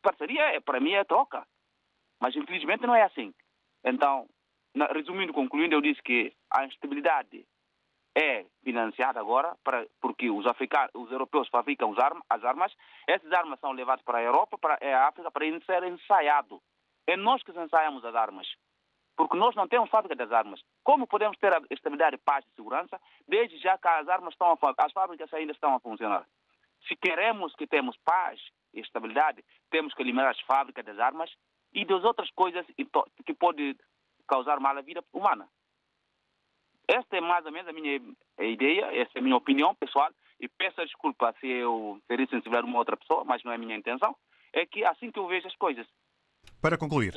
parceria, 0.01 0.41
é, 0.55 0.59
para 0.59 0.79
mim 0.79 0.93
é 0.93 1.03
troca. 1.03 1.45
Mas 2.19 2.35
infelizmente 2.35 2.87
não 2.87 2.95
é 2.95 3.03
assim. 3.03 3.33
Então, 3.83 4.27
resumindo, 4.93 5.33
concluindo, 5.33 5.75
eu 5.75 5.81
disse 5.81 6.01
que 6.01 6.33
a 6.49 6.65
instabilidade 6.65 7.45
é 8.15 8.45
financiada 8.63 9.19
agora 9.19 9.55
para, 9.63 9.87
porque 10.01 10.29
os, 10.29 10.45
africanos, 10.45 10.91
os 10.93 11.11
europeus 11.11 11.47
fabricam 11.49 11.93
as 12.29 12.43
armas, 12.43 12.73
essas 13.07 13.31
armas 13.31 13.59
são 13.59 13.71
levadas 13.71 14.03
para 14.03 14.19
a 14.19 14.23
Europa, 14.23 14.57
para 14.57 14.77
a 14.81 15.07
África, 15.07 15.31
para 15.31 15.45
ser 15.61 15.83
ensaiado. 15.83 16.61
É 17.07 17.15
nós 17.15 17.41
que 17.43 17.51
ensaiamos 17.51 18.03
as 18.05 18.15
armas. 18.15 18.47
Porque 19.15 19.37
nós 19.37 19.55
não 19.55 19.67
temos 19.67 19.89
fábrica 19.89 20.15
das 20.15 20.31
armas. 20.31 20.61
Como 20.83 21.07
podemos 21.07 21.37
ter 21.37 21.53
a 21.53 21.61
estabilidade, 21.69 22.17
paz 22.17 22.45
e 22.45 22.55
segurança, 22.55 22.99
desde 23.27 23.57
já 23.57 23.77
que 23.77 23.87
as 23.87 24.07
armas 24.07 24.33
estão 24.33 24.47
a, 24.51 24.85
as 24.85 24.91
fábricas 24.91 25.33
ainda 25.33 25.51
estão 25.51 25.75
a 25.75 25.79
funcionar? 25.79 26.25
Se 26.87 26.95
queremos 26.95 27.53
que 27.55 27.67
temos 27.67 27.95
paz 28.03 28.39
e 28.73 28.79
estabilidade, 28.79 29.43
temos 29.69 29.93
que 29.93 30.01
eliminar 30.01 30.29
as 30.29 30.39
fábricas 30.41 30.85
das 30.85 30.97
armas 30.99 31.31
e 31.73 31.85
das 31.85 32.03
outras 32.03 32.29
coisas 32.31 32.65
que 33.25 33.33
podem 33.33 33.75
causar 34.31 34.61
mal 34.61 34.77
à 34.77 34.81
vida 34.81 35.03
humana. 35.11 35.45
Esta 36.87 37.17
é 37.17 37.21
mais 37.21 37.45
ou 37.45 37.51
menos 37.51 37.67
a 37.67 37.73
minha 37.73 37.99
ideia, 38.39 38.85
essa 39.01 39.11
é 39.15 39.19
a 39.19 39.21
minha 39.21 39.35
opinião 39.35 39.75
pessoal, 39.75 40.09
e 40.39 40.47
peço 40.47 40.83
desculpa 40.85 41.35
se 41.39 41.47
eu 41.47 42.01
seria 42.07 42.25
sensibilizar 42.27 42.63
uma 42.63 42.79
outra 42.79 42.95
pessoa, 42.95 43.25
mas 43.25 43.43
não 43.43 43.51
é 43.51 43.55
a 43.55 43.57
minha 43.57 43.75
intenção. 43.75 44.15
É 44.53 44.65
que 44.65 44.83
assim 44.85 45.11
que 45.11 45.19
eu 45.19 45.27
vejo 45.27 45.47
as 45.47 45.55
coisas. 45.55 45.85
Para 46.61 46.77
concluir. 46.77 47.13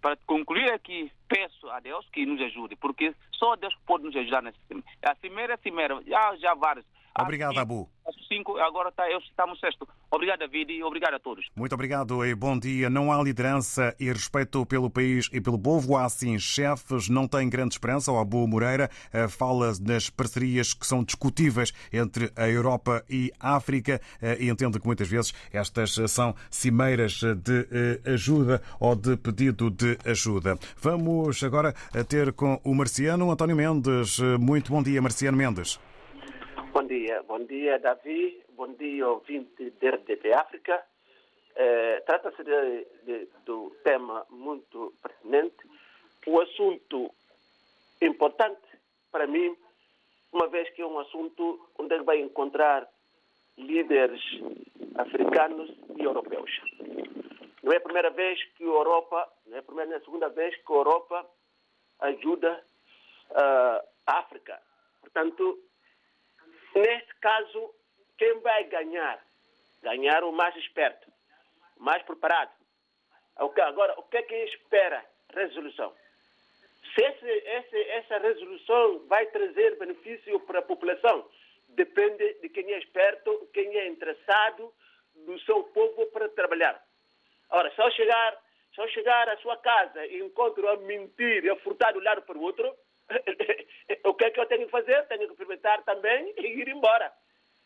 Para 0.00 0.16
concluir 0.26 0.70
é 0.72 0.78
que 0.78 1.10
peço 1.28 1.68
a 1.70 1.80
Deus 1.80 2.08
que 2.10 2.24
nos 2.24 2.40
ajude, 2.40 2.76
porque 2.76 3.14
só 3.32 3.56
Deus 3.56 3.74
pode 3.86 4.04
nos 4.04 4.16
ajudar 4.16 4.42
nesse 4.42 4.58
cimeira. 4.66 4.88
A 5.02 5.14
cimeira 5.16 5.52
é 5.52 5.56
a 5.56 5.58
cimeira, 5.58 6.02
já, 6.06 6.36
já 6.36 6.54
vários. 6.54 6.86
Obrigado, 7.18 7.58
Abu. 7.58 7.88
Cinco, 8.28 8.56
agora 8.58 8.90
tá, 8.90 9.08
eu 9.10 9.18
estamos 9.18 9.58
sexto. 9.60 9.86
Obrigado, 10.10 10.40
David, 10.40 10.72
e 10.72 10.82
obrigado 10.82 11.14
a 11.14 11.18
todos. 11.18 11.46
Muito 11.54 11.74
obrigado 11.74 12.24
e 12.24 12.34
bom 12.34 12.58
dia. 12.58 12.90
Não 12.90 13.12
há 13.12 13.22
liderança 13.22 13.94
e 14.00 14.06
respeito 14.12 14.64
pelo 14.66 14.90
país 14.90 15.28
e 15.32 15.40
pelo 15.40 15.58
povo. 15.58 15.96
Há 15.96 16.08
sim 16.08 16.38
chefes, 16.38 17.08
não 17.08 17.28
tem 17.28 17.48
grande 17.48 17.74
esperança. 17.74 18.10
O 18.10 18.18
Abu 18.18 18.46
Moreira 18.46 18.90
eh, 19.12 19.28
fala 19.28 19.72
das 19.80 20.10
parcerias 20.10 20.74
que 20.74 20.86
são 20.86 21.04
discutíveis 21.04 21.72
entre 21.92 22.32
a 22.36 22.48
Europa 22.48 23.04
e 23.08 23.32
a 23.38 23.56
África 23.56 24.00
eh, 24.20 24.38
e 24.40 24.48
entende 24.48 24.80
que 24.80 24.86
muitas 24.86 25.08
vezes 25.08 25.32
estas 25.52 25.94
são 26.10 26.34
cimeiras 26.50 27.20
de 27.20 27.68
eh, 27.70 28.12
ajuda 28.12 28.62
ou 28.80 28.96
de 28.96 29.16
pedido 29.16 29.70
de 29.70 29.98
ajuda. 30.04 30.58
Vamos 30.80 31.42
agora 31.44 31.72
ter 32.08 32.32
com 32.32 32.60
o 32.64 32.74
Marciano 32.74 33.30
António 33.30 33.56
Mendes. 33.56 34.18
Muito 34.40 34.72
bom 34.72 34.82
dia, 34.82 35.00
Marciano 35.00 35.36
Mendes. 35.36 35.78
Bom 36.76 36.86
dia, 36.86 37.22
bom 37.22 37.42
dia 37.42 37.78
Davi, 37.78 38.44
bom 38.50 38.70
dia 38.74 39.08
ouvinte 39.08 39.70
da 39.80 39.92
RDP 39.92 40.34
África. 40.34 40.84
Eh, 41.54 42.02
Trata-se 42.04 42.44
de, 42.44 42.86
de, 43.02 43.28
do 43.46 43.70
tema 43.82 44.26
muito 44.28 44.92
pertinente, 45.02 45.56
o 46.26 46.38
assunto 46.38 47.10
importante 48.02 48.60
para 49.10 49.26
mim, 49.26 49.56
uma 50.30 50.48
vez 50.48 50.68
que 50.74 50.82
é 50.82 50.86
um 50.86 50.98
assunto 50.98 51.66
onde 51.78 51.94
ele 51.94 52.04
vai 52.04 52.20
encontrar 52.20 52.86
líderes 53.56 54.20
africanos 54.96 55.70
e 55.98 56.02
europeus. 56.02 56.60
Não 57.62 57.72
é 57.72 57.78
a 57.78 57.80
primeira 57.80 58.10
vez 58.10 58.38
que 58.52 58.64
a 58.64 58.66
Europa, 58.66 59.26
não 59.46 59.56
é 59.56 59.60
a 59.60 59.62
primeira 59.62 59.88
nem 59.88 59.98
a 59.98 60.04
segunda 60.04 60.28
vez 60.28 60.54
que 60.54 60.70
a 60.70 60.76
Europa 60.76 61.26
ajuda 62.00 62.62
uh, 63.30 63.88
a 64.06 64.18
África. 64.18 64.60
Portanto, 65.00 65.58
Neste 66.76 67.14
caso, 67.20 67.74
quem 68.18 68.38
vai 68.40 68.64
ganhar? 68.64 69.24
Ganhar 69.82 70.22
o 70.24 70.32
mais 70.32 70.54
esperto, 70.56 71.10
o 71.78 71.82
mais 71.82 72.02
preparado. 72.02 72.52
Agora, 73.34 73.98
o 73.98 74.02
que 74.02 74.18
é 74.18 74.22
que 74.22 74.34
espera? 74.44 75.02
Resolução. 75.34 75.94
Se 76.94 77.02
esse, 77.02 77.26
esse, 77.26 77.82
essa 77.90 78.18
resolução 78.18 79.06
vai 79.06 79.24
trazer 79.26 79.78
benefício 79.78 80.38
para 80.40 80.58
a 80.58 80.62
população, 80.62 81.26
depende 81.70 82.34
de 82.40 82.48
quem 82.50 82.70
é 82.70 82.78
esperto, 82.78 83.48
quem 83.54 83.74
é 83.78 83.88
interessado 83.88 84.70
no 85.14 85.38
seu 85.40 85.62
povo 85.64 86.06
para 86.08 86.28
trabalhar. 86.28 86.82
Ora, 87.50 87.70
se 87.70 87.90
chegar, 87.92 88.38
eu 88.76 88.88
chegar 88.88 89.28
à 89.30 89.36
sua 89.38 89.56
casa 89.56 90.04
e 90.06 90.20
encontro 90.20 90.68
a 90.68 90.76
mentir 90.76 91.42
e 91.42 91.48
a 91.48 91.56
furtar 91.56 91.92
de 91.92 91.98
um 91.98 92.02
lado 92.02 92.20
para 92.22 92.36
o 92.36 92.42
outro, 92.42 92.76
o 94.04 94.14
que 94.14 94.24
é 94.24 94.30
que 94.30 94.40
eu 94.40 94.46
tenho 94.46 94.64
que 94.66 94.70
fazer? 94.70 95.06
Tenho 95.06 95.26
que 95.26 95.32
experimentar 95.32 95.82
também 95.84 96.34
e 96.38 96.46
ir 96.46 96.68
embora. 96.68 97.12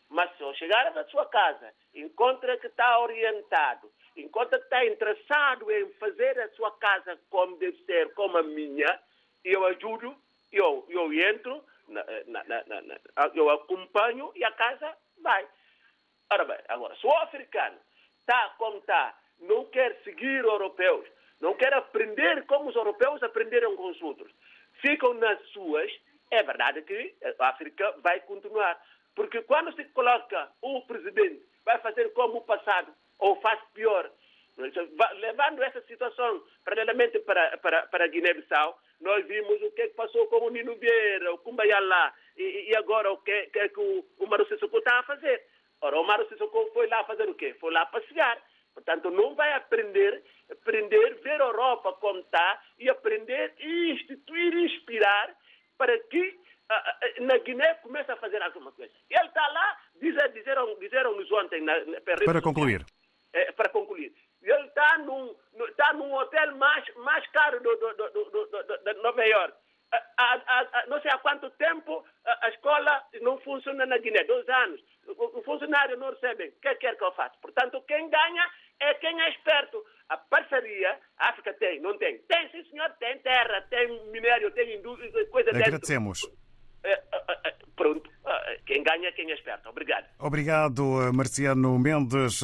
Mas 0.09 0.35
se 0.35 0.43
eu 0.43 0.53
chegar 0.55 0.93
na 0.93 1.05
sua 1.05 1.25
casa, 1.27 1.73
encontra 1.95 2.57
que 2.57 2.67
está 2.67 2.99
orientado, 2.99 3.89
encontra 4.17 4.59
que 4.59 4.65
está 4.65 4.85
interessado 4.85 5.71
em 5.71 5.89
fazer 5.93 6.37
a 6.39 6.49
sua 6.49 6.71
casa 6.77 7.17
como 7.29 7.57
deve 7.57 7.77
ser, 7.85 8.13
como 8.13 8.37
a 8.37 8.43
minha, 8.43 8.99
eu 9.43 9.65
ajudo, 9.65 10.13
eu, 10.51 10.85
eu 10.89 11.13
entro, 11.13 11.63
na, 11.87 12.03
na, 12.27 12.43
na, 12.43 12.99
eu 13.33 13.49
acompanho 13.49 14.31
e 14.35 14.43
a 14.43 14.51
casa 14.51 14.97
vai. 15.21 15.47
Ora 16.29 16.45
bem, 16.45 16.59
agora, 16.67 16.95
se 16.95 17.07
o 17.07 17.13
africano 17.17 17.77
está 18.19 18.49
como 18.57 18.77
está, 18.77 19.17
não 19.39 19.65
quer 19.65 20.01
seguir 20.03 20.43
europeus, 20.43 21.07
não 21.39 21.53
quer 21.55 21.73
aprender 21.73 22.45
como 22.45 22.69
os 22.69 22.75
europeus 22.75 23.21
aprenderam 23.23 23.75
com 23.75 23.89
os 23.89 24.01
outros, 24.01 24.31
ficam 24.81 25.13
nas 25.15 25.39
suas, 25.49 25.91
é 26.29 26.43
verdade 26.43 26.81
que 26.81 27.15
a 27.39 27.49
África 27.49 27.95
vai 27.99 28.19
continuar. 28.21 28.79
Porque 29.15 29.41
quando 29.43 29.73
se 29.75 29.83
coloca 29.85 30.49
o 30.61 30.81
presidente, 30.81 31.45
vai 31.65 31.77
fazer 31.79 32.11
como 32.13 32.37
o 32.37 32.45
passado, 32.45 32.93
ou 33.19 33.39
faz 33.41 33.59
pior, 33.73 34.09
levando 34.57 35.63
essa 35.63 35.81
situação 35.81 36.43
paralelamente 36.63 37.19
para, 37.19 37.57
para, 37.57 37.87
para 37.87 38.07
Guiné-Bissau, 38.07 38.77
nós 38.99 39.25
vimos 39.25 39.61
o 39.61 39.71
que, 39.71 39.87
passou 39.89 40.27
com 40.27 40.45
o 40.45 40.49
Nino 40.49 40.75
Vieira, 40.75 41.33
o 41.33 41.37
Cumbayalá, 41.39 42.13
e, 42.37 42.69
e 42.69 42.75
agora 42.75 43.11
o 43.11 43.17
que, 43.17 43.47
que 43.47 43.59
é 43.59 43.69
que 43.69 43.79
o, 43.79 44.05
o 44.19 44.27
Maro 44.27 44.47
Sissoko 44.47 44.77
está 44.77 44.99
a 44.99 45.03
fazer. 45.03 45.43
Ora, 45.81 45.99
o 45.99 46.05
Maro 46.05 46.27
Sissoko 46.29 46.69
foi 46.73 46.87
lá 46.87 47.03
fazer 47.05 47.27
o 47.27 47.33
quê? 47.33 47.55
Foi 47.59 47.73
lá 47.73 47.85
passear. 47.87 48.37
Portanto, 48.73 49.09
não 49.11 49.35
vai 49.35 49.53
aprender, 49.53 50.23
aprender, 50.49 51.15
ver 51.21 51.41
a 51.41 51.45
Europa 51.45 51.93
como 51.93 52.19
está 52.19 52.61
e 52.79 52.89
aprender 52.89 53.53
e 53.59 53.91
instituir 53.91 54.53
e 54.53 54.65
inspirar 54.65 55.35
para 55.77 55.97
que 55.99 56.39
na 57.19 57.37
Guiné 57.39 57.73
comece 57.75 58.11
a 58.11 58.15
fazer 58.17 58.41
alguma 58.41 58.71
coisa. 58.71 58.91
Ele 59.09 59.27
está 59.27 59.47
lá, 59.49 59.77
disseram, 60.33 60.79
disseram-nos 60.79 61.31
ontem... 61.31 61.61
Na, 61.61 61.77
na, 61.85 62.01
para 62.01 62.41
concluir. 62.41 62.85
É, 63.33 63.51
para 63.51 63.69
concluir. 63.69 64.13
Ele 64.41 64.67
está 64.67 64.97
num, 64.99 65.35
está 65.69 65.93
num 65.93 66.13
hotel 66.13 66.55
mais, 66.55 66.95
mais 66.95 67.25
caro 67.27 67.61
do, 67.61 67.75
do, 67.75 67.93
do, 67.93 68.77
de 68.83 68.93
Nova 69.01 69.25
York. 69.25 69.53
Não 70.87 71.01
sei 71.01 71.11
há 71.11 71.17
quanto 71.17 71.49
tempo 71.51 72.05
a, 72.25 72.49
escola 72.49 73.03
não 73.21 73.37
funciona 73.39 73.85
na 73.85 73.97
Guiné, 73.97 74.23
dois 74.23 74.47
anos. 74.47 74.81
O, 75.07 75.41
funcionário 75.43 75.97
não 75.97 76.11
recebe. 76.11 76.49
O 76.49 76.61
que 76.61 76.75
quer 76.75 76.95
que 76.95 77.03
eu 77.03 77.11
faça? 77.13 77.35
Portanto, 77.41 77.81
quem 77.87 78.09
ganha 78.09 78.49
é 78.79 78.93
quem 78.95 79.19
é 79.21 79.29
esperto. 79.29 79.83
A 80.09 80.17
parceria, 80.17 80.97
a 81.17 81.29
África 81.29 81.53
tem, 81.53 81.79
não 81.79 81.97
tem? 81.97 82.17
Tem, 82.19 82.49
sim, 82.51 82.63
senhor, 82.69 82.89
tem 82.99 83.17
terra, 83.19 83.61
tem 83.69 83.87
minério, 84.11 84.51
tem 84.51 84.75
indústria, 84.75 85.25
coisa 85.27 85.49
Agradecemos. 85.49 86.21
dentro. 86.21 86.41
É, 86.83 86.93
é, 86.93 87.49
é, 87.49 87.55
pronto, 87.75 88.09
quem 88.71 88.83
ganha 88.83 89.11
quem 89.11 89.29
é 89.29 89.33
esperto. 89.33 89.67
Obrigado. 89.67 90.05
Obrigado, 90.17 90.83
Marciano 91.13 91.77
Mendes. 91.77 92.41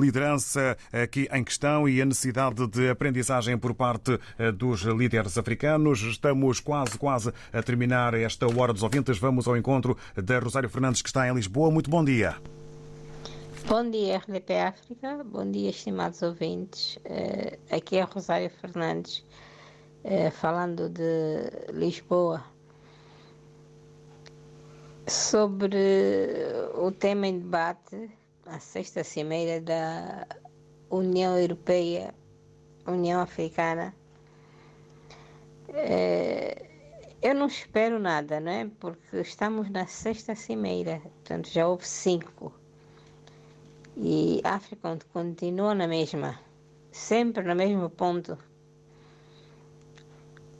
Liderança 0.00 0.76
aqui 0.92 1.28
em 1.32 1.44
questão 1.44 1.88
e 1.88 2.02
a 2.02 2.04
necessidade 2.04 2.66
de 2.66 2.90
aprendizagem 2.90 3.56
por 3.56 3.72
parte 3.72 4.18
dos 4.56 4.80
líderes 4.82 5.38
africanos. 5.38 6.00
Estamos 6.02 6.58
quase, 6.58 6.98
quase 6.98 7.32
a 7.52 7.62
terminar 7.62 8.14
esta 8.14 8.46
Hora 8.46 8.72
dos 8.72 8.82
Ouvintes. 8.82 9.16
Vamos 9.18 9.46
ao 9.46 9.56
encontro 9.56 9.96
da 10.16 10.40
Rosário 10.40 10.68
Fernandes, 10.68 11.02
que 11.02 11.08
está 11.08 11.28
em 11.28 11.34
Lisboa. 11.34 11.70
Muito 11.70 11.88
bom 11.88 12.04
dia. 12.04 12.34
Bom 13.68 13.88
dia, 13.88 14.18
RDP 14.18 14.58
África. 14.58 15.22
Bom 15.24 15.48
dia, 15.48 15.70
estimados 15.70 16.20
ouvintes. 16.22 16.98
Aqui 17.70 17.98
é 17.98 18.02
Rosário 18.02 18.50
Fernandes, 18.50 19.24
falando 20.32 20.88
de 20.88 21.72
Lisboa. 21.72 22.42
Sobre 25.10 25.76
o 26.72 26.92
tema 26.92 27.26
em 27.26 27.40
debate, 27.40 28.08
a 28.46 28.60
sexta 28.60 29.02
cimeira 29.02 29.60
da 29.60 30.24
União 30.88 31.36
Europeia, 31.36 32.14
União 32.86 33.20
Africana, 33.20 33.92
eu 37.20 37.34
não 37.34 37.48
espero 37.48 37.98
nada, 37.98 38.38
não 38.38 38.52
é? 38.52 38.70
Porque 38.78 39.16
estamos 39.16 39.68
na 39.68 39.84
sexta 39.84 40.36
cimeira, 40.36 41.00
portanto 41.00 41.48
já 41.48 41.66
houve 41.66 41.88
cinco. 41.88 42.54
E 43.96 44.40
a 44.44 44.54
África 44.54 44.96
continua 45.12 45.74
na 45.74 45.88
mesma, 45.88 46.38
sempre 46.92 47.42
no 47.42 47.56
mesmo 47.56 47.90
ponto. 47.90 48.38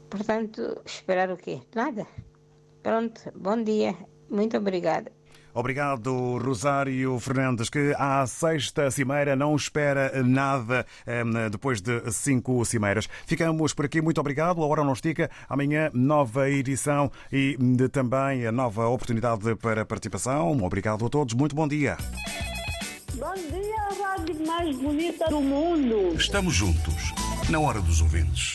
Portanto, 0.09 0.81
esperar 0.85 1.31
o 1.31 1.37
quê? 1.37 1.61
Nada. 1.73 2.05
Pronto, 2.83 3.31
bom 3.33 3.63
dia. 3.63 3.95
Muito 4.31 4.57
obrigada. 4.57 5.11
Obrigado, 5.53 6.37
Rosário 6.37 7.19
Fernandes, 7.19 7.69
que 7.69 7.93
à 7.97 8.25
sexta 8.25 8.89
cimeira 8.89 9.35
não 9.35 9.53
espera 9.53 10.23
nada 10.23 10.85
depois 11.51 11.81
de 11.81 12.09
cinco 12.09 12.63
cimeiras. 12.63 13.09
Ficamos 13.25 13.73
por 13.73 13.83
aqui. 13.83 14.01
Muito 14.01 14.21
obrigado. 14.21 14.63
A 14.63 14.65
hora 14.65 14.83
não 14.85 14.93
estica. 14.93 15.29
Amanhã, 15.49 15.89
nova 15.93 16.49
edição 16.49 17.11
e 17.29 17.57
também 17.91 18.47
a 18.47 18.51
nova 18.51 18.87
oportunidade 18.87 19.53
para 19.55 19.85
participação. 19.85 20.63
Obrigado 20.63 21.05
a 21.05 21.09
todos. 21.09 21.33
Muito 21.33 21.53
bom 21.53 21.67
dia. 21.67 21.97
Bom 23.15 23.33
dia, 23.33 23.75
a 23.77 24.17
rádio 24.17 24.47
mais 24.47 24.77
bonita 24.77 25.25
do 25.27 25.41
mundo. 25.41 26.15
Estamos 26.15 26.55
juntos, 26.55 27.13
na 27.49 27.59
hora 27.59 27.81
dos 27.81 28.01
ouvintes. 28.01 28.49